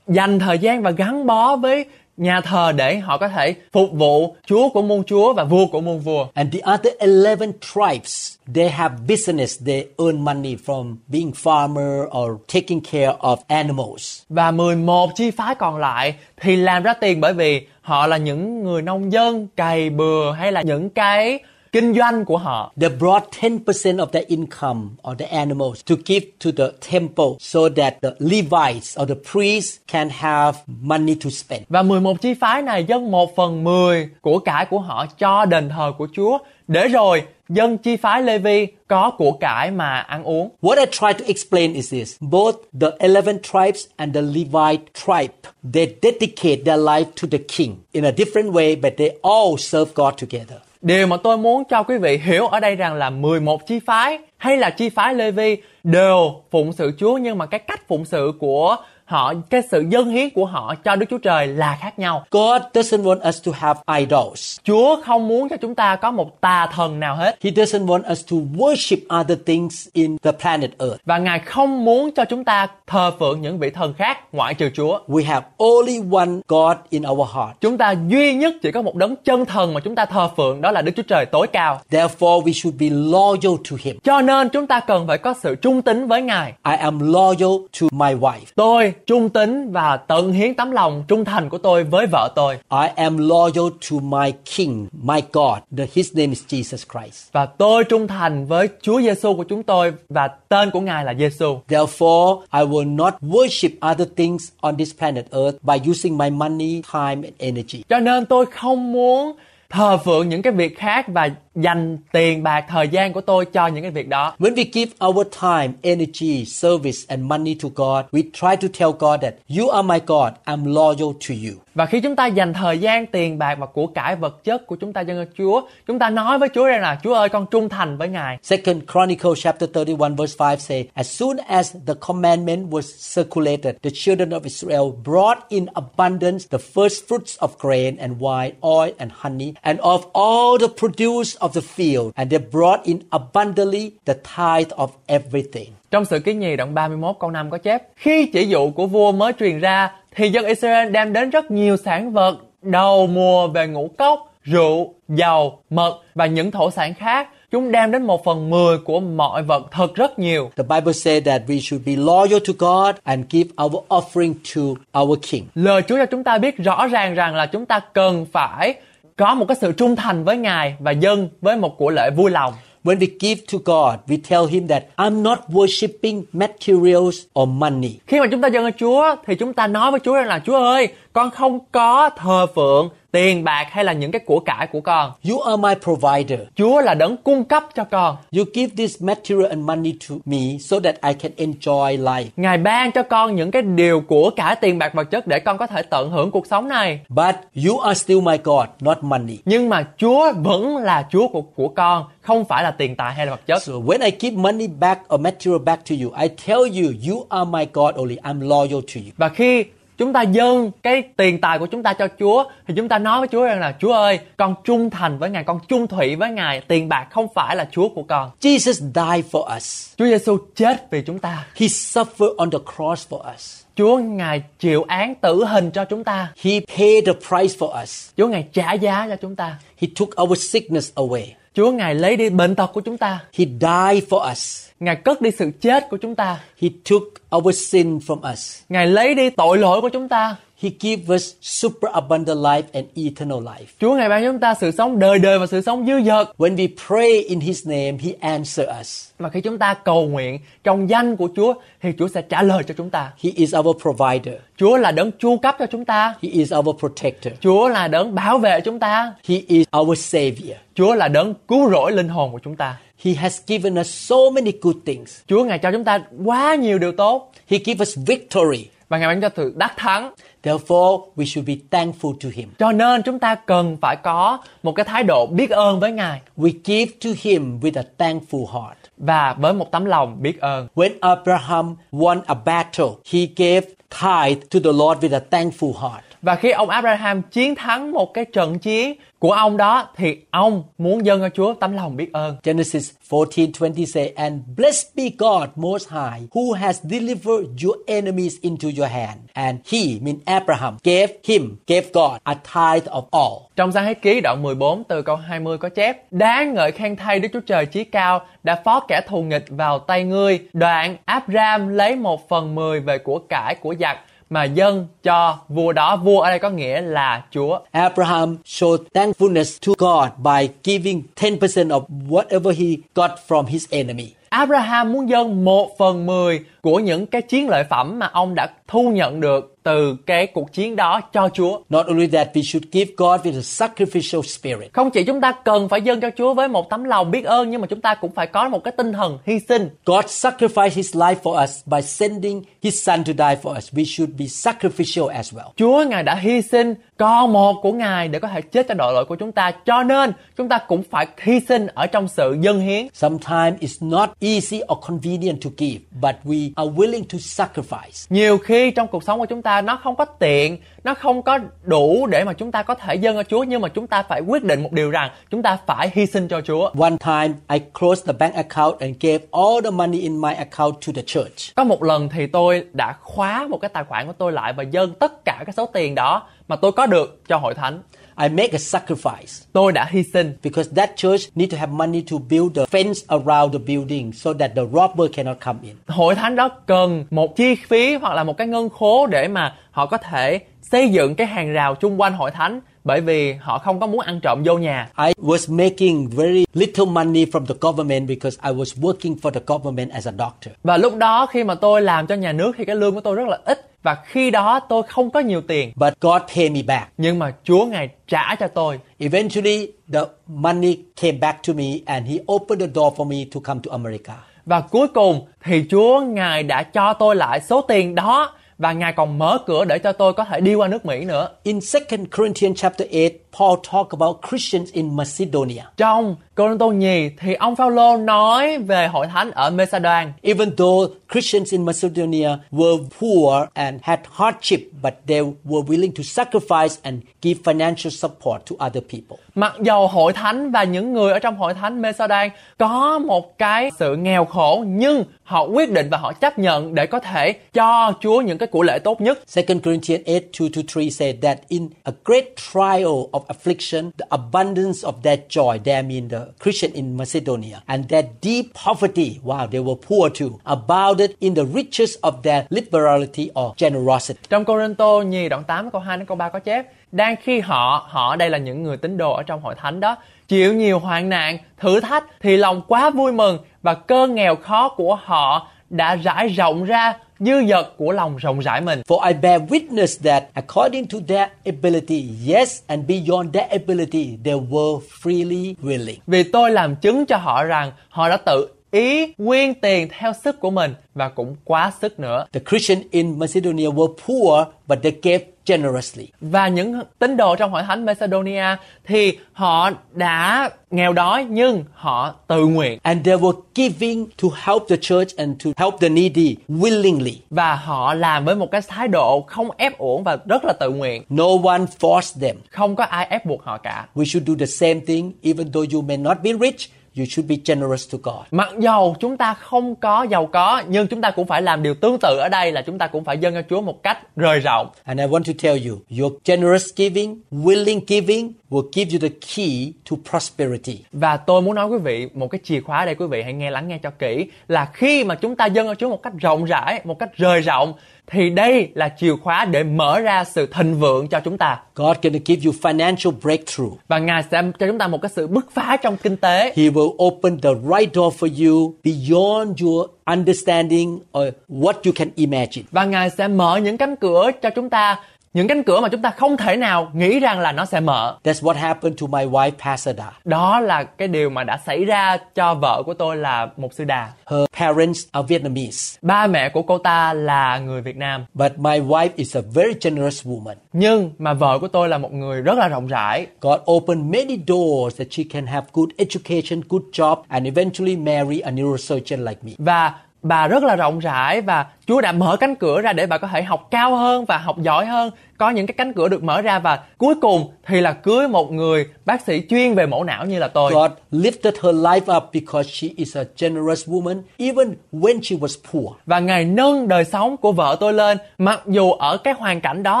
dành 0.08 0.38
thời 0.38 0.58
gian 0.58 0.82
và 0.82 0.90
gắn 0.90 1.26
bó 1.26 1.56
với 1.56 1.84
nhà 2.16 2.40
thờ 2.40 2.72
để 2.72 2.98
họ 2.98 3.18
có 3.18 3.28
thể 3.28 3.54
phục 3.72 3.92
vụ 3.92 4.36
Chúa 4.46 4.68
của 4.68 4.82
muôn 4.82 5.04
Chúa 5.04 5.32
và 5.32 5.44
vua 5.44 5.66
của 5.66 5.80
muôn 5.80 6.00
vua. 6.00 6.26
And 6.34 6.54
the 6.54 6.72
other 6.74 6.92
11 7.00 7.46
tribes, 7.60 8.34
they 8.54 8.68
have 8.68 8.94
business, 9.08 9.62
they 9.66 9.84
earn 9.98 10.24
money 10.24 10.56
from 10.66 10.96
being 11.08 11.30
farmer 11.30 12.04
or 12.04 12.40
taking 12.54 12.80
care 12.92 13.12
of 13.20 13.36
animals. 13.48 14.22
Và 14.28 14.50
11 14.50 15.10
chi 15.14 15.30
phái 15.30 15.54
còn 15.54 15.76
lại 15.76 16.14
thì 16.40 16.56
làm 16.56 16.82
ra 16.82 16.94
tiền 16.94 17.20
bởi 17.20 17.32
vì 17.34 17.66
họ 17.80 18.06
là 18.06 18.16
những 18.16 18.64
người 18.64 18.82
nông 18.82 19.12
dân 19.12 19.48
cày 19.56 19.90
bừa 19.90 20.32
hay 20.32 20.52
là 20.52 20.62
những 20.62 20.90
cái 20.90 21.38
kinh 21.76 21.94
doanh 21.94 22.24
của 22.24 22.36
họ. 22.36 22.72
They 22.80 22.90
brought 22.98 23.24
10% 23.40 23.96
of 23.96 24.06
their 24.06 24.26
income 24.28 24.88
or 25.10 25.18
the 25.18 25.26
animals 25.26 25.80
to 25.86 25.94
give 26.06 26.26
to 26.44 26.50
the 26.56 26.68
temple 26.90 27.26
so 27.38 27.60
that 27.76 27.94
the 28.02 28.10
Levites 28.18 28.98
or 29.00 29.08
the 29.08 29.14
priests 29.32 29.78
can 29.88 30.08
have 30.08 30.58
money 30.66 31.14
to 31.24 31.30
spend. 31.30 31.62
Và 31.68 31.82
11 31.82 32.20
chi 32.20 32.34
phái 32.34 32.62
này 32.62 32.84
dâng 32.84 33.10
1 33.10 33.36
phần 33.36 33.64
10 33.64 34.08
của 34.20 34.38
cải 34.38 34.66
của 34.66 34.78
họ 34.78 35.06
cho 35.18 35.44
đền 35.44 35.68
thờ 35.68 35.92
của 35.98 36.08
Chúa. 36.16 36.38
Để 36.68 36.88
rồi 36.88 37.22
dân 37.48 37.78
chi 37.78 37.96
phái 37.96 38.22
Lê-vi 38.22 38.66
có 38.88 39.10
của 39.18 39.32
cải 39.32 39.70
mà 39.70 39.98
ăn 40.00 40.24
uống. 40.24 40.50
What 40.62 40.78
I 40.78 40.86
try 40.86 41.24
to 41.24 41.24
explain 41.26 41.72
is 41.72 41.92
this. 41.92 42.16
Both 42.20 42.56
the 42.80 42.90
11 43.00 43.38
tribes 43.42 43.86
and 43.96 44.14
the 44.14 44.22
Levite 44.22 44.84
tribe, 45.04 45.34
they 45.74 45.86
dedicate 46.02 46.64
their 46.64 46.80
life 46.80 47.10
to 47.22 47.28
the 47.30 47.38
king 47.48 47.76
in 47.92 48.04
a 48.04 48.10
different 48.10 48.52
way, 48.52 48.80
but 48.82 48.92
they 48.98 49.10
all 49.22 49.56
serve 49.58 49.90
God 49.94 50.14
together. 50.20 50.65
Điều 50.86 51.06
mà 51.06 51.16
tôi 51.16 51.38
muốn 51.38 51.64
cho 51.64 51.82
quý 51.82 51.98
vị 51.98 52.18
hiểu 52.18 52.46
ở 52.46 52.60
đây 52.60 52.76
rằng 52.76 52.94
là 52.94 53.10
11 53.10 53.66
chi 53.66 53.80
phái 53.86 54.18
hay 54.36 54.56
là 54.56 54.70
chi 54.70 54.88
phái 54.88 55.14
Lê-vi 55.14 55.56
đều 55.84 56.42
phụng 56.50 56.72
sự 56.72 56.92
Chúa, 56.98 57.18
nhưng 57.18 57.38
mà 57.38 57.46
cái 57.46 57.60
cách 57.60 57.88
phụng 57.88 58.04
sự 58.04 58.32
của 58.38 58.76
họ, 59.06 59.34
cái 59.50 59.62
sự 59.70 59.84
dâng 59.88 60.08
hiến 60.08 60.30
của 60.30 60.46
họ 60.46 60.74
cho 60.84 60.96
Đức 60.96 61.06
Chúa 61.10 61.18
Trời 61.18 61.46
là 61.46 61.78
khác 61.80 61.98
nhau. 61.98 62.24
God 62.30 62.62
doesn't 62.74 63.02
want 63.02 63.28
us 63.28 63.42
to 63.46 63.52
have 63.54 63.80
idols. 63.98 64.58
Chúa 64.64 65.02
không 65.04 65.28
muốn 65.28 65.48
cho 65.48 65.56
chúng 65.56 65.74
ta 65.74 65.96
có 65.96 66.10
một 66.10 66.40
tà 66.40 66.66
thần 66.66 67.00
nào 67.00 67.16
hết. 67.16 67.36
He 67.40 67.50
doesn't 67.50 67.86
want 67.86 68.12
us 68.12 68.24
to 68.30 68.36
worship 68.36 69.20
other 69.20 69.38
things 69.46 69.88
in 69.92 70.18
the 70.18 70.32
planet 70.32 70.70
Earth. 70.78 70.96
Và 71.04 71.18
Ngài 71.18 71.38
không 71.38 71.84
muốn 71.84 72.10
cho 72.10 72.24
chúng 72.24 72.44
ta 72.44 72.66
thờ 72.86 73.10
phượng 73.18 73.40
những 73.40 73.58
vị 73.58 73.70
thần 73.70 73.94
khác 73.94 74.18
ngoại 74.34 74.54
trừ 74.54 74.70
Chúa. 74.74 74.98
We 75.08 75.24
have 75.24 75.46
only 75.56 76.00
one 76.12 76.30
God 76.48 76.76
in 76.90 77.02
our 77.08 77.28
heart. 77.34 77.50
Chúng 77.60 77.78
ta 77.78 77.94
duy 78.08 78.34
nhất 78.34 78.54
chỉ 78.62 78.72
có 78.72 78.82
một 78.82 78.94
đấng 78.94 79.16
chân 79.16 79.44
thần 79.44 79.74
mà 79.74 79.80
chúng 79.80 79.94
ta 79.94 80.04
thờ 80.04 80.28
phượng 80.36 80.60
đó 80.60 80.70
là 80.70 80.82
Đức 80.82 80.92
Chúa 80.96 81.02
Trời 81.02 81.26
tối 81.26 81.46
cao. 81.46 81.80
Therefore, 81.90 82.42
we 82.42 82.52
should 82.52 82.80
be 82.80 82.88
loyal 82.90 83.56
to 83.70 83.76
Him. 83.80 83.98
Cho 84.04 84.20
nên 84.20 84.48
chúng 84.48 84.66
ta 84.66 84.80
cần 84.80 85.06
phải 85.06 85.18
có 85.18 85.34
sự 85.42 85.54
trung 85.54 85.82
tín 85.82 86.06
với 86.06 86.22
Ngài. 86.22 86.52
I 86.64 86.76
am 86.76 87.12
loyal 87.12 87.56
to 87.80 87.86
my 87.92 88.14
wife. 88.14 88.44
Tôi 88.54 88.94
trung 89.06 89.28
tín 89.28 89.72
và 89.72 89.96
tận 89.96 90.32
hiến 90.32 90.54
tấm 90.54 90.70
lòng 90.70 91.04
trung 91.08 91.24
thành 91.24 91.48
của 91.48 91.58
tôi 91.58 91.84
với 91.84 92.06
vợ 92.06 92.32
tôi. 92.34 92.54
I 92.70 92.88
am 92.96 93.18
loyal 93.18 93.68
to 93.90 93.96
my 94.02 94.32
King, 94.56 94.86
my 95.02 95.20
God. 95.32 95.58
The, 95.76 95.86
his 95.94 96.16
name 96.16 96.28
is 96.28 96.42
Jesus 96.48 96.84
Christ. 96.92 97.32
Và 97.32 97.46
tôi 97.46 97.84
trung 97.84 98.08
thành 98.08 98.46
với 98.46 98.68
Chúa 98.82 99.00
Giêsu 99.00 99.34
của 99.34 99.44
chúng 99.44 99.62
tôi 99.62 99.92
và 100.08 100.28
tên 100.28 100.70
của 100.70 100.80
Ngài 100.80 101.04
là 101.04 101.14
Giêsu. 101.14 101.60
Therefore, 101.68 102.40
I 102.40 102.60
will 102.60 102.96
not 102.96 103.14
worship 103.20 103.92
other 103.92 104.08
things 104.16 104.48
on 104.60 104.76
this 104.76 104.90
planet 104.98 105.26
Earth 105.30 105.56
by 105.62 105.90
using 105.90 106.18
my 106.18 106.30
money, 106.30 106.82
time, 106.92 107.28
and 107.28 107.34
energy. 107.38 107.82
Cho 107.88 107.98
nên 107.98 108.26
tôi 108.26 108.46
không 108.46 108.92
muốn 108.92 109.36
thờ 109.70 109.98
phượng 110.04 110.28
những 110.28 110.42
cái 110.42 110.52
việc 110.52 110.78
khác 110.78 111.06
và 111.08 111.28
dành 111.56 111.98
tiền 112.12 112.42
bạc 112.42 112.64
thời 112.68 112.88
gian 112.88 113.12
của 113.12 113.20
tôi 113.20 113.44
cho 113.44 113.66
những 113.66 113.82
cái 113.82 113.90
việc 113.90 114.08
đó. 114.08 114.34
When 114.38 114.54
we 114.54 114.64
give 114.72 114.92
our 115.06 115.26
time, 115.40 115.68
energy, 115.82 116.44
service, 116.44 116.98
and 117.08 117.22
money 117.22 117.56
to 117.62 117.68
God, 117.74 118.04
we 118.12 118.22
try 118.22 118.68
to 118.68 118.68
tell 118.78 118.90
God 118.98 119.20
that 119.22 119.34
you 119.58 119.68
are 119.68 119.86
my 119.86 119.98
God, 120.06 120.32
I'm 120.44 120.74
loyal 120.74 121.12
to 121.28 121.34
you. 121.44 121.66
Và 121.74 121.86
khi 121.86 122.00
chúng 122.00 122.16
ta 122.16 122.26
dành 122.26 122.54
thời 122.54 122.78
gian, 122.78 123.06
tiền 123.06 123.38
bạc 123.38 123.58
và 123.58 123.66
của 123.66 123.86
cải 123.86 124.16
vật 124.16 124.44
chất 124.44 124.66
của 124.66 124.76
chúng 124.76 124.92
ta 124.92 125.04
cho 125.04 125.24
Chúa, 125.38 125.60
chúng 125.86 125.98
ta 125.98 126.10
nói 126.10 126.38
với 126.38 126.48
Chúa 126.54 126.66
rằng 126.66 126.80
là 126.82 126.98
Chúa 127.02 127.14
ơi 127.14 127.28
con 127.28 127.46
trung 127.50 127.68
thành 127.68 127.98
với 127.98 128.08
Ngài. 128.08 128.38
Second 128.42 128.82
Chronicles 128.92 129.42
chapter 129.42 129.70
31 129.74 130.12
verse 130.18 130.36
5 130.38 130.58
say, 130.58 130.88
As 130.94 131.20
soon 131.20 131.36
as 131.48 131.76
the 131.86 131.94
commandment 132.06 132.70
was 132.70 133.14
circulated, 133.14 133.74
the 133.82 133.90
children 133.94 134.30
of 134.30 134.40
Israel 134.44 134.92
brought 135.04 135.38
in 135.48 135.66
abundance 135.74 136.48
the 136.50 136.58
first 136.58 137.08
fruits 137.08 137.38
of 137.38 137.48
grain 137.58 137.96
and 137.96 138.12
wine, 138.20 138.52
oil 138.64 138.92
and 138.98 139.12
honey, 139.22 139.54
and 139.62 139.80
of 139.80 140.04
all 140.12 140.58
the 140.58 140.68
produce 140.68 141.36
of 141.38 141.45
the 141.54 141.60
field, 141.60 142.10
and 142.14 142.30
they 142.30 142.40
brought 142.52 142.82
in 142.84 142.98
abundantly 143.10 143.90
the 144.04 144.14
tithe 144.14 144.70
of 144.76 144.88
everything. 145.06 145.68
Trong 145.90 146.04
sự 146.04 146.18
ký 146.18 146.34
nhì 146.34 146.56
đoạn 146.56 146.74
31 146.74 147.16
câu 147.20 147.30
5 147.30 147.50
có 147.50 147.58
chép 147.58 147.82
Khi 147.96 148.26
chỉ 148.32 148.46
dụ 148.46 148.70
của 148.70 148.86
vua 148.86 149.12
mới 149.12 149.32
truyền 149.38 149.58
ra 149.58 149.92
Thì 150.14 150.28
dân 150.28 150.44
Israel 150.46 150.90
đem 150.90 151.12
đến 151.12 151.30
rất 151.30 151.50
nhiều 151.50 151.76
sản 151.76 152.12
vật 152.12 152.38
Đầu 152.62 153.06
mùa 153.06 153.48
về 153.48 153.66
ngũ 153.66 153.90
cốc, 153.98 154.34
rượu, 154.44 154.94
dầu, 155.08 155.58
mật 155.70 155.98
và 156.14 156.26
những 156.26 156.50
thổ 156.50 156.70
sản 156.70 156.94
khác 156.94 157.28
Chúng 157.50 157.72
đem 157.72 157.90
đến 157.90 158.02
một 158.02 158.24
phần 158.24 158.50
mười 158.50 158.78
của 158.78 159.00
mọi 159.00 159.42
vật 159.42 159.66
thật 159.70 159.94
rất 159.94 160.18
nhiều 160.18 160.50
The 160.56 160.64
Bible 160.68 160.92
says 160.92 161.24
that 161.24 161.42
we 161.46 161.60
should 161.60 161.86
be 161.86 161.96
loyal 161.96 162.38
to 162.46 162.52
God 162.58 162.96
and 163.04 163.24
give 163.30 163.50
our 163.64 163.84
offering 163.88 164.34
to 164.54 165.00
our 165.00 165.18
King. 165.30 165.44
Lời 165.54 165.82
Chúa 165.82 165.96
cho 165.96 166.06
chúng 166.06 166.24
ta 166.24 166.38
biết 166.38 166.56
rõ 166.56 166.86
ràng 166.86 167.14
rằng 167.14 167.34
là 167.34 167.46
chúng 167.46 167.66
ta 167.66 167.80
cần 167.92 168.26
phải 168.32 168.74
có 169.16 169.34
một 169.34 169.44
cái 169.48 169.56
sự 169.60 169.72
trung 169.72 169.96
thành 169.96 170.24
với 170.24 170.36
Ngài 170.36 170.76
và 170.78 170.90
dân 170.90 171.28
với 171.40 171.56
một 171.56 171.78
của 171.78 171.90
lễ 171.90 172.10
vui 172.16 172.30
lòng. 172.30 172.54
When 172.84 172.98
we 172.98 173.06
give 173.20 173.40
to 173.52 173.58
God, 173.64 173.94
we 174.06 174.18
tell 174.28 174.46
Him 174.50 174.68
that 174.68 174.82
I'm 174.96 175.22
not 175.22 175.38
worshiping 175.48 176.22
materials 176.32 177.16
or 177.40 177.48
money. 177.48 177.90
Khi 178.06 178.20
mà 178.20 178.26
chúng 178.30 178.40
ta 178.40 178.48
dâng 178.48 178.64
cho 178.64 178.70
Chúa 178.78 179.16
thì 179.26 179.34
chúng 179.34 179.52
ta 179.52 179.66
nói 179.66 179.90
với 179.90 180.00
Chúa 180.00 180.14
rằng 180.14 180.26
là 180.26 180.38
Chúa 180.46 180.56
ơi, 180.56 180.88
con 181.16 181.30
không 181.30 181.58
có 181.72 182.10
thờ 182.16 182.46
phượng 182.54 182.88
tiền 183.12 183.44
bạc 183.44 183.66
hay 183.70 183.84
là 183.84 183.92
những 183.92 184.12
cái 184.12 184.20
của 184.26 184.40
cải 184.40 184.66
của 184.66 184.80
con. 184.80 185.12
You 185.28 185.40
are 185.40 185.56
my 185.56 185.74
provider. 185.82 186.40
Chúa 186.56 186.80
là 186.80 186.94
đấng 186.94 187.16
cung 187.16 187.44
cấp 187.44 187.64
cho 187.74 187.84
con. 187.84 188.16
You 188.36 188.44
give 188.54 188.72
this 188.76 189.02
material 189.02 189.46
and 189.50 189.64
money 189.64 189.94
to 190.08 190.14
me 190.24 190.38
so 190.60 190.80
that 190.80 190.94
I 191.02 191.12
can 191.12 191.32
enjoy 191.36 192.02
life. 192.02 192.24
Ngài 192.36 192.58
ban 192.58 192.92
cho 192.92 193.02
con 193.02 193.36
những 193.36 193.50
cái 193.50 193.62
điều 193.62 194.00
của 194.00 194.30
cải 194.30 194.56
tiền 194.56 194.78
bạc 194.78 194.94
vật 194.94 195.04
chất 195.04 195.26
để 195.26 195.38
con 195.38 195.58
có 195.58 195.66
thể 195.66 195.82
tận 195.82 196.10
hưởng 196.10 196.30
cuộc 196.30 196.46
sống 196.46 196.68
này. 196.68 197.00
But 197.08 197.34
you 197.66 197.78
are 197.78 197.98
still 197.98 198.20
my 198.20 198.36
God, 198.44 198.66
not 198.80 198.98
money. 199.00 199.38
Nhưng 199.44 199.68
mà 199.68 199.86
Chúa 199.98 200.32
vẫn 200.32 200.76
là 200.76 201.06
Chúa 201.10 201.28
của 201.28 201.42
của 201.42 201.68
con, 201.68 202.04
không 202.20 202.44
phải 202.44 202.62
là 202.62 202.70
tiền 202.70 202.96
tài 202.96 203.14
hay 203.14 203.26
là 203.26 203.32
vật 203.32 203.46
chất. 203.46 203.62
So 203.62 203.72
when 203.72 204.04
I 204.04 204.10
give 204.20 204.36
money 204.36 204.66
back 204.66 205.14
or 205.14 205.20
material 205.20 205.62
back 205.62 205.88
to 205.90 205.96
you, 206.02 206.12
I 206.22 206.28
tell 206.46 206.60
you, 206.60 206.92
you 207.08 207.26
are 207.28 207.50
my 207.50 207.66
God 207.72 207.94
only. 207.94 208.16
I'm 208.16 208.48
loyal 208.48 208.80
to 208.94 209.00
you. 209.04 209.12
Và 209.16 209.28
khi 209.28 209.64
chúng 209.98 210.12
ta 210.12 210.22
dâng 210.22 210.70
cái 210.82 211.02
tiền 211.16 211.40
tài 211.40 211.58
của 211.58 211.66
chúng 211.66 211.82
ta 211.82 211.92
cho 211.92 212.08
Chúa 212.18 212.44
thì 212.66 212.74
chúng 212.76 212.88
ta 212.88 212.98
nói 212.98 213.20
với 213.20 213.28
Chúa 213.28 213.44
rằng 213.44 213.60
là 213.60 213.74
Chúa 213.80 213.92
ơi, 213.92 214.18
con 214.36 214.54
trung 214.64 214.90
thành 214.90 215.18
với 215.18 215.30
Ngài, 215.30 215.44
con 215.44 215.60
trung 215.68 215.86
thủy 215.86 216.16
với 216.16 216.30
Ngài, 216.30 216.60
tiền 216.60 216.88
bạc 216.88 217.06
không 217.10 217.26
phải 217.34 217.56
là 217.56 217.68
Chúa 217.72 217.88
của 217.88 218.02
con. 218.02 218.30
Jesus 218.40 218.72
died 218.72 219.24
for 219.32 219.56
us. 219.56 219.94
Chúa 219.96 220.04
Giêsu 220.04 220.38
chết 220.54 220.90
vì 220.90 221.02
chúng 221.02 221.18
ta. 221.18 221.46
He 221.54 221.66
suffered 221.66 222.36
on 222.36 222.50
the 222.50 222.58
cross 222.76 223.08
for 223.08 223.34
us. 223.34 223.62
Chúa 223.76 223.98
Ngài 223.98 224.42
chịu 224.58 224.84
án 224.88 225.14
tử 225.14 225.44
hình 225.44 225.70
cho 225.70 225.84
chúng 225.84 226.04
ta. 226.04 226.32
He 226.42 226.60
paid 226.76 227.06
the 227.06 227.12
price 227.12 227.58
for 227.58 227.82
us. 227.82 228.10
Chúa 228.16 228.28
Ngài 228.28 228.46
trả 228.52 228.72
giá 228.72 229.06
cho 229.08 229.16
chúng 229.16 229.36
ta. 229.36 229.56
He 229.80 229.88
took 229.98 230.08
our 230.22 230.38
sickness 230.52 230.92
away. 230.94 231.24
Chúa 231.54 231.70
Ngài 231.70 231.94
lấy 231.94 232.16
đi 232.16 232.30
bệnh 232.30 232.54
tật 232.54 232.66
của 232.66 232.80
chúng 232.80 232.98
ta. 232.98 233.20
He 233.38 233.44
died 233.44 234.04
for 234.10 234.32
us. 234.32 234.65
Ngài 234.80 234.96
cất 234.96 235.20
đi 235.20 235.30
sự 235.30 235.50
chết 235.60 235.84
của 235.90 235.96
chúng 235.96 236.14
ta. 236.14 236.40
He 236.62 236.68
took 236.90 237.02
our 237.36 237.56
sin 237.70 237.98
from 237.98 238.32
us. 238.32 238.62
Ngài 238.68 238.86
lấy 238.86 239.14
đi 239.14 239.30
tội 239.30 239.58
lỗi 239.58 239.80
của 239.80 239.88
chúng 239.88 240.08
ta. 240.08 240.36
He 240.62 240.70
gives 240.80 241.10
us 241.14 241.34
super 241.40 241.92
abundant 241.92 242.38
life 242.38 242.62
and 242.72 242.86
eternal 242.94 243.38
life. 243.38 243.64
Chúa 243.80 243.94
ngài 243.94 244.08
ban 244.08 244.22
cho 244.22 244.32
chúng 244.32 244.40
ta 244.40 244.54
sự 244.54 244.70
sống 244.70 244.98
đời 244.98 245.18
đời 245.18 245.38
và 245.38 245.46
sự 245.46 245.60
sống 245.60 245.86
dư 245.86 245.92
dật. 246.06 246.28
When 246.38 246.56
we 246.56 246.68
pray 246.88 247.22
in 247.22 247.40
His 247.40 247.66
name, 247.66 247.92
He 248.02 248.12
answers 248.20 248.80
us. 248.80 249.08
Mà 249.18 249.28
khi 249.28 249.40
chúng 249.40 249.58
ta 249.58 249.74
cầu 249.74 250.06
nguyện 250.06 250.38
trong 250.64 250.90
danh 250.90 251.16
của 251.16 251.28
Chúa 251.36 251.54
thì 251.82 251.92
Chúa 251.98 252.08
sẽ 252.08 252.22
trả 252.22 252.42
lời 252.42 252.62
cho 252.62 252.74
chúng 252.78 252.90
ta. 252.90 253.12
He 253.24 253.30
is 253.34 253.54
our 253.56 253.76
provider. 253.82 254.34
Chúa 254.56 254.76
là 254.76 254.90
đấng 254.90 255.10
chu 255.12 255.36
cấp 255.36 255.56
cho 255.58 255.66
chúng 255.66 255.84
ta. 255.84 256.14
He 256.22 256.28
is 256.28 256.52
our 256.54 256.76
protector. 256.78 257.32
Chúa 257.40 257.68
là 257.68 257.88
đấng 257.88 258.14
bảo 258.14 258.38
vệ 258.38 258.60
chúng 258.60 258.78
ta. 258.78 259.14
He 259.28 259.36
is 259.46 259.66
our 259.78 259.98
savior. 259.98 260.56
Chúa 260.74 260.94
là 260.94 261.08
đấng 261.08 261.34
cứu 261.48 261.70
rỗi 261.70 261.92
linh 261.92 262.08
hồn 262.08 262.32
của 262.32 262.40
chúng 262.44 262.56
ta. 262.56 262.76
He 263.04 263.12
has 263.12 263.40
given 263.46 263.80
us 263.80 263.88
so 263.88 264.16
many 264.34 264.52
good 264.62 264.76
things. 264.86 265.20
Chúa 265.28 265.44
ngài 265.44 265.58
cho 265.58 265.72
chúng 265.72 265.84
ta 265.84 266.00
quá 266.24 266.54
nhiều 266.54 266.78
điều 266.78 266.92
tốt 266.92 267.32
He 267.48 267.58
gives 267.66 267.80
us 267.82 267.98
victory. 268.06 268.66
và 268.88 268.98
ngài 268.98 269.08
ban 269.08 269.20
cho 269.20 269.28
sự 269.36 269.52
đắc 269.56 269.72
thắng. 269.76 270.12
Therefore, 270.46 271.00
we 271.16 271.24
should 271.24 271.46
be 271.46 271.56
thankful 271.70 272.14
to 272.22 272.28
Him. 272.34 272.48
Cho 272.58 272.72
nên 272.72 273.02
chúng 273.02 273.18
ta 273.18 273.34
cần 273.34 273.76
phải 273.80 273.96
có 273.96 274.38
một 274.62 274.72
cái 274.72 274.84
thái 274.84 275.02
độ 275.02 275.26
biết 275.26 275.50
ơn 275.50 275.80
với 275.80 275.92
ngài 275.92 276.20
We 276.36 276.52
give 276.64 276.92
to 277.04 277.10
Him 277.22 277.60
with 277.60 277.72
a 277.74 277.82
thankful 277.98 278.46
heart. 278.46 278.76
và 278.98 279.34
với 279.38 279.52
một 279.52 279.70
tấm 279.70 279.84
lòng 279.84 280.22
biết 280.22 280.40
ơn. 280.40 280.68
When 280.74 280.90
Abraham 281.00 281.76
won 281.92 282.20
a 282.26 282.34
battle, 282.34 282.86
he 283.12 283.20
gave 283.36 283.60
tithe 283.90 284.40
to 284.50 284.60
the 284.64 284.72
Lord 284.72 285.04
with 285.04 285.12
a 285.12 285.20
thankful 285.30 285.72
heart. 285.72 286.05
Và 286.22 286.34
khi 286.34 286.50
ông 286.50 286.70
Abraham 286.70 287.22
chiến 287.22 287.54
thắng 287.54 287.92
một 287.92 288.14
cái 288.14 288.24
trận 288.24 288.58
chiến 288.58 288.94
của 289.18 289.32
ông 289.32 289.56
đó 289.56 289.88
thì 289.96 290.16
ông 290.30 290.64
muốn 290.78 291.06
dâng 291.06 291.20
cho 291.20 291.28
Chúa 291.28 291.54
tấm 291.54 291.72
lòng 291.72 291.96
biết 291.96 292.12
ơn. 292.12 292.36
Genesis 292.42 292.90
14:20 293.10 293.84
say, 293.84 294.12
And 294.16 294.42
blessed 294.56 294.86
be 294.96 295.04
God 295.18 295.48
most 295.56 295.88
high, 295.90 296.28
who 296.32 296.52
has 296.52 296.80
delivered 296.82 297.64
your 297.64 297.76
enemies 297.86 298.34
into 298.40 298.68
your 298.78 298.90
hand. 298.90 299.18
And 299.32 299.58
he, 299.72 299.80
mean 300.00 300.16
Abraham, 300.24 300.76
gave 300.84 301.12
him, 301.24 301.56
gave 301.66 301.86
God 301.92 302.12
a 302.22 302.34
tithe 302.34 302.90
of 302.90 303.02
all. 303.10 303.46
Trong 303.56 303.72
sáng 303.72 303.84
thế 303.84 303.94
ký 303.94 304.20
đoạn 304.20 304.42
14 304.42 304.84
từ 304.84 305.02
câu 305.02 305.16
20 305.16 305.58
có 305.58 305.68
chép 305.68 306.12
Đáng 306.12 306.54
ngợi 306.54 306.72
khen 306.72 306.96
thay 306.96 307.18
Đức 307.18 307.28
Chúa 307.32 307.40
Trời 307.40 307.66
chí 307.66 307.84
cao 307.84 308.26
đã 308.42 308.62
phó 308.64 308.80
kẻ 308.80 309.00
thù 309.08 309.22
nghịch 309.22 309.44
vào 309.48 309.78
tay 309.78 310.04
ngươi. 310.04 310.40
Đoạn 310.52 310.96
Abraham 311.04 311.68
lấy 311.68 311.96
một 311.96 312.28
phần 312.28 312.54
mười 312.54 312.80
về 312.80 312.98
của 312.98 313.18
cải 313.18 313.54
của 313.54 313.74
giặc 313.80 313.98
mà 314.30 314.44
dâng 314.44 314.86
cho 315.02 315.38
vua 315.48 315.72
đó. 315.72 315.96
Vua 315.96 316.20
ở 316.20 316.30
đây 316.30 316.38
có 316.38 316.50
nghĩa 316.50 316.80
là 316.80 317.22
Chúa. 317.30 317.58
Abraham 317.70 318.36
showed 318.44 318.78
thankfulness 318.94 319.58
to 319.66 319.72
God 319.78 320.08
by 320.18 320.48
giving 320.64 321.02
10% 321.16 321.68
of 321.68 321.82
whatever 322.08 322.54
he 322.58 322.66
got 322.94 323.10
from 323.28 323.44
his 323.44 323.64
enemy. 323.70 324.06
Abraham 324.28 324.92
muốn 324.92 325.08
dâng 325.08 325.44
một 325.44 325.78
phần 325.78 326.06
mười 326.06 326.40
của 326.66 326.78
những 326.78 327.06
cái 327.06 327.22
chiến 327.22 327.48
lợi 327.48 327.64
phẩm 327.70 327.98
mà 327.98 328.06
ông 328.12 328.34
đã 328.34 328.48
thu 328.68 328.90
nhận 328.90 329.20
được 329.20 329.56
từ 329.62 329.96
cái 330.06 330.26
cuộc 330.26 330.52
chiến 330.52 330.76
đó 330.76 331.00
cho 331.12 331.28
Chúa. 331.28 331.60
Not 331.68 331.86
only 331.86 332.06
that, 332.06 332.28
we 332.36 332.42
should 332.42 332.64
give 332.72 332.92
God 332.96 333.20
with 333.20 333.36
a 333.36 333.40
sacrificial 333.40 334.22
spirit. 334.22 334.72
Không 334.72 334.90
chỉ 334.90 335.04
chúng 335.04 335.20
ta 335.20 335.32
cần 335.32 335.68
phải 335.68 335.82
dâng 335.82 336.00
cho 336.00 336.10
Chúa 336.16 336.34
với 336.34 336.48
một 336.48 336.70
tấm 336.70 336.84
lòng 336.84 337.10
biết 337.10 337.24
ơn 337.24 337.50
nhưng 337.50 337.60
mà 337.60 337.66
chúng 337.66 337.80
ta 337.80 337.94
cũng 337.94 338.12
phải 338.12 338.26
có 338.26 338.48
một 338.48 338.64
cái 338.64 338.72
tinh 338.76 338.92
thần 338.92 339.18
hy 339.26 339.38
sinh. 339.48 339.68
God 339.86 340.04
sacrificed 340.04 340.70
his 340.70 340.96
life 340.96 341.14
for 341.22 341.44
us 341.44 341.60
by 341.66 341.82
sending 341.82 342.42
his 342.62 342.82
son 342.82 343.04
to 343.04 343.12
die 343.18 343.36
for 343.42 343.56
us. 343.56 343.72
We 343.72 343.84
should 343.84 344.18
be 344.18 344.26
sacrificial 344.26 345.06
as 345.06 345.34
well. 345.34 345.50
Chúa 345.56 345.84
Ngài 345.88 346.02
đã 346.02 346.14
hy 346.14 346.42
sinh 346.42 346.74
con 346.96 347.32
một 347.32 347.56
của 347.62 347.72
Ngài 347.72 348.08
để 348.08 348.18
có 348.18 348.28
thể 348.28 348.40
chết 348.40 348.68
cho 348.68 348.74
tội 348.78 348.92
lỗi 348.92 349.04
của 349.04 349.16
chúng 349.16 349.32
ta. 349.32 349.50
Cho 349.66 349.82
nên 349.82 350.12
chúng 350.36 350.48
ta 350.48 350.58
cũng 350.58 350.82
phải 350.90 351.06
hy 351.22 351.40
sinh 351.48 351.66
ở 351.66 351.86
trong 351.86 352.08
sự 352.08 352.36
dân 352.40 352.60
hiến. 352.60 352.86
Sometimes 352.92 353.60
it's 353.60 353.88
not 353.88 354.10
easy 354.20 354.60
or 354.72 354.78
convenient 354.88 355.44
to 355.44 355.50
give, 355.58 355.80
but 356.02 356.14
we 356.24 356.50
are 356.56 356.70
willing 356.70 357.04
to 357.12 357.18
sacrifice. 357.18 358.06
Nhiều 358.10 358.38
khi 358.38 358.70
trong 358.70 358.88
cuộc 358.88 359.02
sống 359.02 359.18
của 359.18 359.26
chúng 359.26 359.42
ta 359.42 359.60
nó 359.60 359.76
không 359.76 359.96
có 359.96 360.04
tiện, 360.04 360.58
nó 360.84 360.94
không 360.94 361.22
có 361.22 361.38
đủ 361.62 362.06
để 362.06 362.24
mà 362.24 362.32
chúng 362.32 362.52
ta 362.52 362.62
có 362.62 362.74
thể 362.74 362.94
dâng 362.94 363.16
cho 363.16 363.22
Chúa 363.22 363.42
nhưng 363.42 363.60
mà 363.60 363.68
chúng 363.68 363.86
ta 363.86 364.02
phải 364.02 364.20
quyết 364.20 364.44
định 364.44 364.62
một 364.62 364.72
điều 364.72 364.90
rằng 364.90 365.10
chúng 365.30 365.42
ta 365.42 365.58
phải 365.66 365.90
hy 365.94 366.06
sinh 366.06 366.28
cho 366.28 366.40
Chúa. 366.40 366.70
One 366.80 366.96
time, 367.04 367.34
I 367.48 367.58
closed 367.80 368.06
the 368.06 368.12
bank 368.12 368.34
account 368.34 368.80
and 368.80 368.96
gave 369.00 369.24
all 369.32 369.60
the 369.64 369.70
money 369.70 370.00
in 370.00 370.20
my 370.20 370.34
account 370.34 370.74
to 370.86 370.92
the 370.94 371.02
church. 371.06 371.54
Có 371.54 371.64
một 371.64 371.82
lần 371.82 372.08
thì 372.08 372.26
tôi 372.26 372.64
đã 372.72 372.94
khóa 373.00 373.46
một 373.50 373.58
cái 373.58 373.68
tài 373.68 373.84
khoản 373.84 374.06
của 374.06 374.12
tôi 374.12 374.32
lại 374.32 374.52
và 374.52 374.62
dâng 374.62 374.94
tất 374.94 375.24
cả 375.24 375.42
cái 375.46 375.52
số 375.56 375.66
tiền 375.66 375.94
đó 375.94 376.22
mà 376.48 376.56
tôi 376.56 376.72
có 376.72 376.86
được 376.86 377.22
cho 377.28 377.36
hội 377.36 377.54
thánh. 377.54 377.82
I 378.18 378.28
make 378.28 378.48
a 378.52 378.58
sacrifice. 378.58 379.46
Tôi 379.52 379.72
đã 379.72 379.86
hy 379.90 380.02
sinh. 380.02 380.32
Because 380.42 380.70
that 380.76 380.90
church 380.96 381.20
need 381.34 381.50
to 381.52 381.58
have 381.58 381.72
money 381.72 382.02
to 382.10 382.18
build 382.30 382.54
the 382.54 382.64
fence 382.64 383.06
around 383.08 383.52
the 383.52 383.58
building 383.66 384.12
so 384.12 384.32
that 384.32 384.50
the 384.56 384.62
robber 384.62 385.16
cannot 385.16 385.36
come 385.44 385.58
in. 385.62 385.74
hội 385.86 386.14
thánh 386.14 386.36
đó 386.36 386.48
cần 386.66 387.04
một 387.10 387.36
chi 387.36 387.54
phí 387.54 387.94
hoặc 387.94 388.14
là 388.14 388.24
một 388.24 388.36
cái 388.36 388.46
ngân 388.46 388.68
khố 388.68 389.06
để 389.06 389.28
mà 389.28 389.54
họ 389.70 389.86
có 389.86 389.96
thể 389.96 390.40
xây 390.62 390.88
dựng 390.88 391.14
cái 391.14 391.26
hàng 391.26 391.52
rào 391.52 391.74
chung 391.74 392.00
quanh 392.00 392.12
hội 392.12 392.30
thánh 392.30 392.60
bởi 392.86 393.00
vì 393.00 393.32
họ 393.32 393.58
không 393.58 393.80
có 393.80 393.86
muốn 393.86 394.00
ăn 394.00 394.20
trộm 394.20 394.42
vô 394.44 394.58
nhà. 394.58 394.88
I 395.06 395.12
was 395.22 395.54
making 395.54 396.08
very 396.08 396.44
little 396.54 396.84
money 396.84 397.24
from 397.24 397.46
the 397.46 397.54
government 397.60 398.08
because 398.08 398.38
I 398.44 398.50
was 398.50 398.80
working 398.80 399.16
for 399.22 399.30
the 399.30 399.40
government 399.46 399.90
as 399.92 400.08
a 400.08 400.12
doctor. 400.18 400.54
Và 400.62 400.76
lúc 400.76 400.96
đó 400.96 401.26
khi 401.26 401.44
mà 401.44 401.54
tôi 401.54 401.82
làm 401.82 402.06
cho 402.06 402.14
nhà 402.14 402.32
nước 402.32 402.52
thì 402.58 402.64
cái 402.64 402.76
lương 402.76 402.94
của 402.94 403.00
tôi 403.00 403.16
rất 403.16 403.28
là 403.28 403.38
ít 403.44 403.70
và 403.82 403.96
khi 404.04 404.30
đó 404.30 404.60
tôi 404.60 404.82
không 404.82 405.10
có 405.10 405.20
nhiều 405.20 405.40
tiền 405.40 405.72
But 405.76 405.92
God 406.00 406.22
paid 406.36 406.52
me 406.52 406.62
back. 406.62 406.88
nhưng 406.98 407.18
mà 407.18 407.32
Chúa 407.44 407.64
ngài 407.66 407.88
trả 408.08 408.34
cho 408.40 408.48
tôi. 408.48 408.78
Eventually, 408.98 409.68
the 409.92 410.00
money 410.26 410.78
came 411.02 411.18
back 411.18 411.46
to 411.46 411.52
me 411.52 411.64
and 411.86 412.06
He 412.08 412.14
opened 412.32 412.60
the 412.60 412.66
door 412.74 412.94
for 412.96 413.04
me 413.04 413.16
to 413.34 413.40
come 413.44 413.60
to 413.64 413.72
America. 413.72 414.14
Và 414.46 414.60
cuối 414.60 414.88
cùng 414.88 415.26
thì 415.44 415.64
Chúa 415.70 416.00
ngài 416.00 416.42
đã 416.42 416.62
cho 416.62 416.92
tôi 416.92 417.16
lại 417.16 417.40
số 417.40 417.60
tiền 417.60 417.94
đó 417.94 418.32
và 418.58 418.72
ngài 418.72 418.92
còn 418.92 419.18
mở 419.18 419.38
cửa 419.46 419.64
để 419.64 419.78
cho 419.78 419.92
tôi 419.92 420.12
có 420.12 420.24
thể 420.24 420.40
đi 420.40 420.54
qua 420.54 420.68
nước 420.68 420.86
Mỹ 420.86 421.04
nữa. 421.04 421.28
In 421.42 421.60
2 421.72 421.98
Corinthians 422.16 422.60
chapter 422.60 422.88
8, 422.90 423.10
Paul 423.38 423.58
talk 423.72 423.88
about 423.90 424.16
Christians 424.30 424.72
in 424.72 424.96
Macedonia. 424.96 425.62
Trong 425.76 426.16
Cô 426.36 426.72
nhì 426.72 427.10
thì 427.18 427.34
ông 427.34 427.56
Phaolô 427.56 427.96
nói 427.96 428.58
về 428.58 428.86
hội 428.86 429.06
thánh 429.06 429.30
ở 429.30 429.50
Macedonia 429.50 430.12
Even 430.22 430.56
though 430.56 430.92
Christians 431.12 431.52
in 431.52 431.66
Macedonia 431.66 432.28
were 432.52 432.78
poor 433.00 433.48
and 433.54 433.80
had 433.82 434.00
hardship, 434.10 434.60
but 434.82 434.94
they 435.06 435.20
were 435.20 435.64
willing 435.66 435.92
to 435.92 436.02
sacrifice 436.02 436.76
and 436.82 436.98
give 437.22 437.40
financial 437.44 437.90
support 437.90 438.42
to 438.50 438.66
other 438.66 438.84
people. 438.92 439.16
Mặc 439.34 439.54
dầu 439.60 439.88
hội 439.88 440.12
thánh 440.12 440.50
và 440.50 440.64
những 440.64 440.92
người 440.92 441.12
ở 441.12 441.18
trong 441.18 441.36
hội 441.36 441.54
thánh 441.54 441.82
Macedonia 441.82 442.30
có 442.58 442.98
một 442.98 443.38
cái 443.38 443.70
sự 443.78 443.96
nghèo 443.96 444.24
khổ 444.24 444.64
nhưng 444.68 445.04
họ 445.22 445.44
quyết 445.44 445.70
định 445.70 445.88
và 445.90 445.98
họ 445.98 446.12
chấp 446.12 446.38
nhận 446.38 446.74
để 446.74 446.86
có 446.86 447.00
thể 447.00 447.32
cho 447.52 447.92
Chúa 448.00 448.20
những 448.20 448.38
cái 448.38 448.46
của 448.46 448.62
lễ 448.62 448.78
tốt 448.78 449.00
nhất. 449.00 449.18
2 449.34 449.44
Corinthians 449.44 450.06
8 450.06 450.22
2 450.40 450.48
to 450.56 450.62
3 450.76 450.82
said 450.90 451.16
that 451.22 451.38
in 451.48 451.68
a 451.82 451.92
great 452.04 452.24
trial 452.52 453.08
of 453.12 453.20
affliction, 453.28 453.92
the 453.96 454.06
abundance 454.10 454.84
of 454.84 455.02
their 455.02 455.18
joy, 455.28 455.58
there 455.64 455.82
mean 455.82 456.08
the 456.08 456.32
Christian 456.38 456.72
in 456.72 456.96
Macedonia, 456.96 457.62
and 457.66 457.88
their 457.88 458.04
deep 458.22 458.54
poverty, 458.54 459.20
wow, 459.22 459.46
they 459.46 459.60
were 459.60 459.76
poor 459.88 460.10
too, 460.10 460.40
abounded 460.44 461.16
in 461.20 461.34
the 461.34 461.44
riches 461.44 461.96
of 462.02 462.22
their 462.22 462.46
liberality 462.50 463.30
or 463.34 463.54
generosity. 463.56 464.20
Trong 464.28 464.44
Corinto 464.44 465.02
nhì 465.02 465.28
đoạn 465.28 465.44
8 465.44 465.70
câu 465.70 465.80
2 465.80 465.96
đến 465.96 466.06
câu 466.06 466.16
3 466.16 466.28
có 466.28 466.38
chép 466.38 466.66
đang 466.92 467.16
khi 467.22 467.40
họ 467.40 467.86
họ 467.88 468.16
đây 468.16 468.30
là 468.30 468.38
những 468.38 468.62
người 468.62 468.76
tín 468.76 468.96
đồ 468.96 469.12
ở 469.12 469.22
trong 469.22 469.40
hội 469.40 469.54
thánh 469.54 469.80
đó 469.80 469.96
chịu 470.28 470.54
nhiều 470.54 470.78
hoạn 470.78 471.08
nạn 471.08 471.38
thử 471.56 471.80
thách 471.80 472.04
thì 472.20 472.36
lòng 472.36 472.62
quá 472.68 472.90
vui 472.90 473.12
mừng 473.12 473.38
và 473.62 473.74
cơn 473.74 474.14
nghèo 474.14 474.36
khó 474.36 474.68
của 474.68 474.98
họ 475.04 475.48
đã 475.70 475.94
rải 475.94 476.28
rộng 476.28 476.64
ra 476.64 476.94
dư 477.20 477.46
dật 477.48 477.66
của 477.76 477.92
lòng 477.92 478.16
rộng 478.16 478.38
rãi 478.38 478.60
mình 478.60 478.82
For 478.88 479.06
I 479.08 479.14
bear 479.14 479.42
witness 479.42 480.02
that 480.04 480.24
according 480.34 480.86
to 480.86 480.98
their 481.08 481.28
ability, 481.44 482.08
yes, 482.28 482.62
and 482.66 482.86
beyond 482.88 483.32
their 483.34 483.50
ability, 483.50 484.18
they 484.24 484.34
were 484.34 484.80
freely 485.02 485.54
willing. 485.62 485.96
vì 486.06 486.22
tôi 486.22 486.50
làm 486.50 486.76
chứng 486.76 487.06
cho 487.06 487.16
họ 487.16 487.44
rằng 487.44 487.72
họ 487.88 488.08
đã 488.08 488.16
tự 488.16 488.48
ý 488.70 489.12
quyên 489.12 489.54
tiền 489.54 489.88
theo 489.98 490.12
sức 490.24 490.40
của 490.40 490.50
mình 490.50 490.74
và 490.94 491.08
cũng 491.08 491.36
quá 491.44 491.72
sức 491.80 492.00
nữa 492.00 492.26
The 492.32 492.40
Christians 492.50 492.84
in 492.90 493.18
Macedonia 493.18 493.66
were 493.68 493.94
poor, 494.06 494.46
but 494.66 494.78
they 494.82 494.92
gave 495.02 495.24
generously. 495.46 496.06
và 496.20 496.48
những 496.48 496.80
tín 496.98 497.16
đồ 497.16 497.36
trong 497.36 497.50
hội 497.50 497.62
thánh 497.62 497.84
Macedonia 497.86 498.44
thì 498.86 499.18
họ 499.32 499.70
đã 499.92 500.50
nghèo 500.70 500.92
đói 500.92 501.24
nhưng 501.24 501.64
họ 501.74 502.14
tự 502.26 502.46
nguyện 502.46 502.78
And 502.82 503.06
they 503.06 503.16
were 503.16 503.40
giving 503.54 504.06
to 504.22 504.28
help 504.44 504.62
the 504.68 504.76
church 504.80 505.16
and 505.16 505.44
to 505.44 505.50
help 505.56 505.74
the 505.80 505.88
needy 505.88 506.36
willingly. 506.48 507.12
và 507.30 507.54
họ 507.54 507.94
làm 507.94 508.24
với 508.24 508.34
một 508.34 508.50
cái 508.50 508.60
thái 508.68 508.88
độ 508.88 509.20
không 509.26 509.48
ép 509.56 509.78
uổng 509.78 510.04
và 510.04 510.18
rất 510.26 510.44
là 510.44 510.52
tự 510.52 510.70
nguyện 510.70 511.02
No 511.08 511.26
one 511.44 511.60
forced 511.80 512.20
them. 512.20 512.36
không 512.50 512.76
có 512.76 512.84
ai 512.84 513.06
ép 513.10 513.26
buộc 513.26 513.42
họ 513.44 513.58
cả 513.58 513.86
We 513.94 514.04
should 514.04 514.28
do 514.28 514.34
the 514.38 514.46
same 514.46 514.80
thing, 514.86 515.12
even 515.22 515.52
though 515.52 515.72
you 515.74 515.82
may 515.82 515.96
not 515.96 516.16
be 516.22 516.30
rich. 516.40 516.70
You 516.98 517.04
should 517.08 517.30
be 517.30 517.36
generous 517.44 517.92
to 517.92 517.98
God. 518.02 518.26
Mặc 518.30 518.48
dầu 518.58 518.96
chúng 519.00 519.16
ta 519.16 519.34
không 519.34 519.74
có 519.74 520.06
giàu 520.10 520.26
có 520.26 520.62
nhưng 520.68 520.86
chúng 520.86 521.00
ta 521.00 521.10
cũng 521.10 521.26
phải 521.26 521.42
làm 521.42 521.62
điều 521.62 521.74
tương 521.74 521.98
tự 521.98 522.18
ở 522.18 522.28
đây 522.28 522.52
là 522.52 522.62
chúng 522.62 522.78
ta 522.78 522.86
cũng 522.86 523.04
phải 523.04 523.18
dâng 523.18 523.34
cho 523.34 523.42
Chúa 523.50 523.60
một 523.60 523.82
cách 523.82 524.16
rời 524.16 524.40
rộng. 524.40 524.68
And 524.84 525.00
I 525.00 525.06
want 525.06 525.22
to 525.22 525.32
tell 525.42 525.68
you, 525.68 525.78
your 526.00 526.12
generous 526.24 526.66
giving, 526.76 527.20
willing 527.30 527.80
giving 527.86 528.32
will 528.50 528.68
give 528.72 528.90
you 528.92 528.98
the 529.00 529.16
key 529.36 529.72
to 529.90 529.96
prosperity. 530.10 530.84
Và 530.92 531.16
tôi 531.16 531.42
muốn 531.42 531.54
nói 531.54 531.66
quý 531.66 531.78
vị 531.78 532.08
một 532.14 532.28
cái 532.28 532.40
chìa 532.44 532.60
khóa 532.60 532.84
đây 532.84 532.94
quý 532.94 533.06
vị 533.06 533.22
hãy 533.22 533.32
nghe 533.32 533.50
lắng 533.50 533.68
nghe 533.68 533.78
cho 533.78 533.90
kỹ 533.90 534.26
là 534.48 534.68
khi 534.72 535.04
mà 535.04 535.14
chúng 535.14 535.36
ta 535.36 535.46
dâng 535.46 535.66
cho 535.66 535.74
Chúa 535.74 535.90
một 535.90 536.02
cách 536.02 536.12
rộng 536.20 536.44
rãi, 536.44 536.80
một 536.84 536.98
cách 536.98 537.16
rời 537.16 537.40
rộng 537.40 537.72
thì 538.06 538.30
đây 538.30 538.68
là 538.74 538.94
chìa 538.98 539.16
khóa 539.22 539.44
để 539.44 539.62
mở 539.62 540.00
ra 540.00 540.24
sự 540.24 540.46
thịnh 540.46 540.80
vượng 540.80 541.08
cho 541.08 541.20
chúng 541.20 541.38
ta. 541.38 541.60
God 541.74 541.96
gonna 542.02 542.18
give 542.24 542.42
you 542.44 542.52
financial 542.62 543.12
breakthrough. 543.22 543.72
Và 543.88 543.98
Ngài 543.98 544.22
sẽ 544.30 544.42
cho 544.58 544.66
chúng 544.66 544.78
ta 544.78 544.88
một 544.88 545.02
cái 545.02 545.10
sự 545.14 545.26
bứt 545.26 545.46
phá 545.52 545.76
trong 545.82 545.96
kinh 545.96 546.16
tế. 546.16 546.52
He 546.56 546.62
will 546.62 547.04
open 547.04 547.40
the 547.40 547.50
right 547.76 547.94
door 547.94 548.14
for 548.14 548.46
you 548.46 548.74
beyond 548.84 549.62
your 549.62 549.90
understanding 550.04 550.98
or 551.18 551.28
what 551.48 551.72
you 551.84 551.92
can 551.94 552.08
imagine. 552.14 552.64
Và 552.70 552.84
Ngài 552.84 553.10
sẽ 553.10 553.28
mở 553.28 553.56
những 553.56 553.76
cánh 553.76 553.96
cửa 553.96 554.30
cho 554.42 554.50
chúng 554.50 554.70
ta 554.70 554.98
những 555.36 555.48
cánh 555.48 555.62
cửa 555.62 555.80
mà 555.80 555.88
chúng 555.88 556.02
ta 556.02 556.10
không 556.10 556.36
thể 556.36 556.56
nào 556.56 556.90
nghĩ 556.92 557.20
rằng 557.20 557.40
là 557.40 557.52
nó 557.52 557.64
sẽ 557.64 557.80
mở. 557.80 558.16
That's 558.24 558.42
what 558.42 558.54
happened 558.54 559.00
to 559.00 559.06
my 559.06 559.24
wife 559.24 559.50
Pasada. 559.64 560.12
Đó 560.24 560.60
là 560.60 560.82
cái 560.82 561.08
điều 561.08 561.30
mà 561.30 561.44
đã 561.44 561.58
xảy 561.66 561.84
ra 561.84 562.16
cho 562.34 562.54
vợ 562.54 562.82
của 562.86 562.94
tôi 562.94 563.16
là 563.16 563.48
một 563.56 563.72
sư 563.74 563.84
đà. 563.84 564.08
Her 564.26 564.40
parents 564.58 565.00
are 565.12 565.26
Vietnamese, 565.28 565.98
Ba 566.02 566.26
mẹ 566.26 566.48
của 566.48 566.62
cô 566.62 566.78
ta 566.78 567.12
là 567.12 567.58
người 567.58 567.80
Việt 567.82 567.96
Nam. 567.96 568.24
but 568.34 568.58
my 568.58 568.80
wife 568.80 569.08
is 569.16 569.36
a 569.36 569.40
very 569.54 569.72
generous 569.80 570.26
woman. 570.26 570.54
Nhưng 570.72 571.12
mà 571.18 571.32
vợ 571.32 571.58
của 571.58 571.68
tôi 571.68 571.88
là 571.88 571.98
một 571.98 572.12
người 572.12 572.40
rất 572.40 572.58
là 572.58 572.68
rộng 572.68 572.86
rãi. 572.86 573.26
God 573.40 573.60
opened 573.70 574.12
many 574.12 574.38
doors 574.48 574.98
that 574.98 575.08
she 575.10 575.22
can 575.30 575.46
have 575.46 575.66
good 575.72 575.88
education, 575.96 576.60
good 576.68 576.82
job, 576.92 577.16
and 577.28 577.46
eventually 577.46 577.96
marry 577.96 578.40
a 578.40 578.50
neurosurgeon 578.50 579.24
like 579.24 579.40
me. 579.42 579.52
Và 579.58 579.92
bà 580.28 580.48
rất 580.48 580.62
là 580.62 580.76
rộng 580.76 580.98
rãi 580.98 581.40
và 581.40 581.66
Chúa 581.86 582.00
đã 582.00 582.12
mở 582.12 582.36
cánh 582.36 582.54
cửa 582.54 582.80
ra 582.80 582.92
để 582.92 583.06
bà 583.06 583.18
có 583.18 583.28
thể 583.28 583.42
học 583.42 583.68
cao 583.70 583.96
hơn 583.96 584.24
và 584.24 584.38
học 584.38 584.58
giỏi 584.58 584.86
hơn. 584.86 585.10
Có 585.38 585.50
những 585.50 585.66
cái 585.66 585.74
cánh 585.78 585.92
cửa 585.92 586.08
được 586.08 586.22
mở 586.22 586.42
ra 586.42 586.58
và 586.58 586.78
cuối 586.98 587.14
cùng 587.20 587.50
thì 587.66 587.80
là 587.80 587.92
cưới 587.92 588.28
một 588.28 588.52
người 588.52 588.86
bác 589.04 589.20
sĩ 589.20 589.42
chuyên 589.50 589.74
về 589.74 589.86
mổ 589.86 590.04
não 590.04 590.26
như 590.26 590.38
là 590.38 590.48
tôi. 590.48 590.72
God 590.72 590.90
lifted 591.10 591.52
her 591.62 591.74
life 591.86 592.16
up 592.16 592.24
because 592.32 592.70
she 592.72 592.88
is 592.96 593.16
a 593.16 593.24
generous 593.38 593.88
woman, 593.88 594.22
even 594.38 594.74
when 594.92 595.20
she 595.22 595.36
was 595.36 595.56
poor. 595.72 595.92
Và 596.06 596.18
Ngài 596.18 596.44
nâng 596.44 596.88
đời 596.88 597.04
sống 597.04 597.36
của 597.36 597.52
vợ 597.52 597.76
tôi 597.80 597.92
lên 597.92 598.18
Mặc 598.38 598.62
dù 598.66 598.92
ở 598.92 599.16
cái 599.16 599.34
hoàn 599.34 599.60
cảnh 599.60 599.82
đó, 599.82 600.00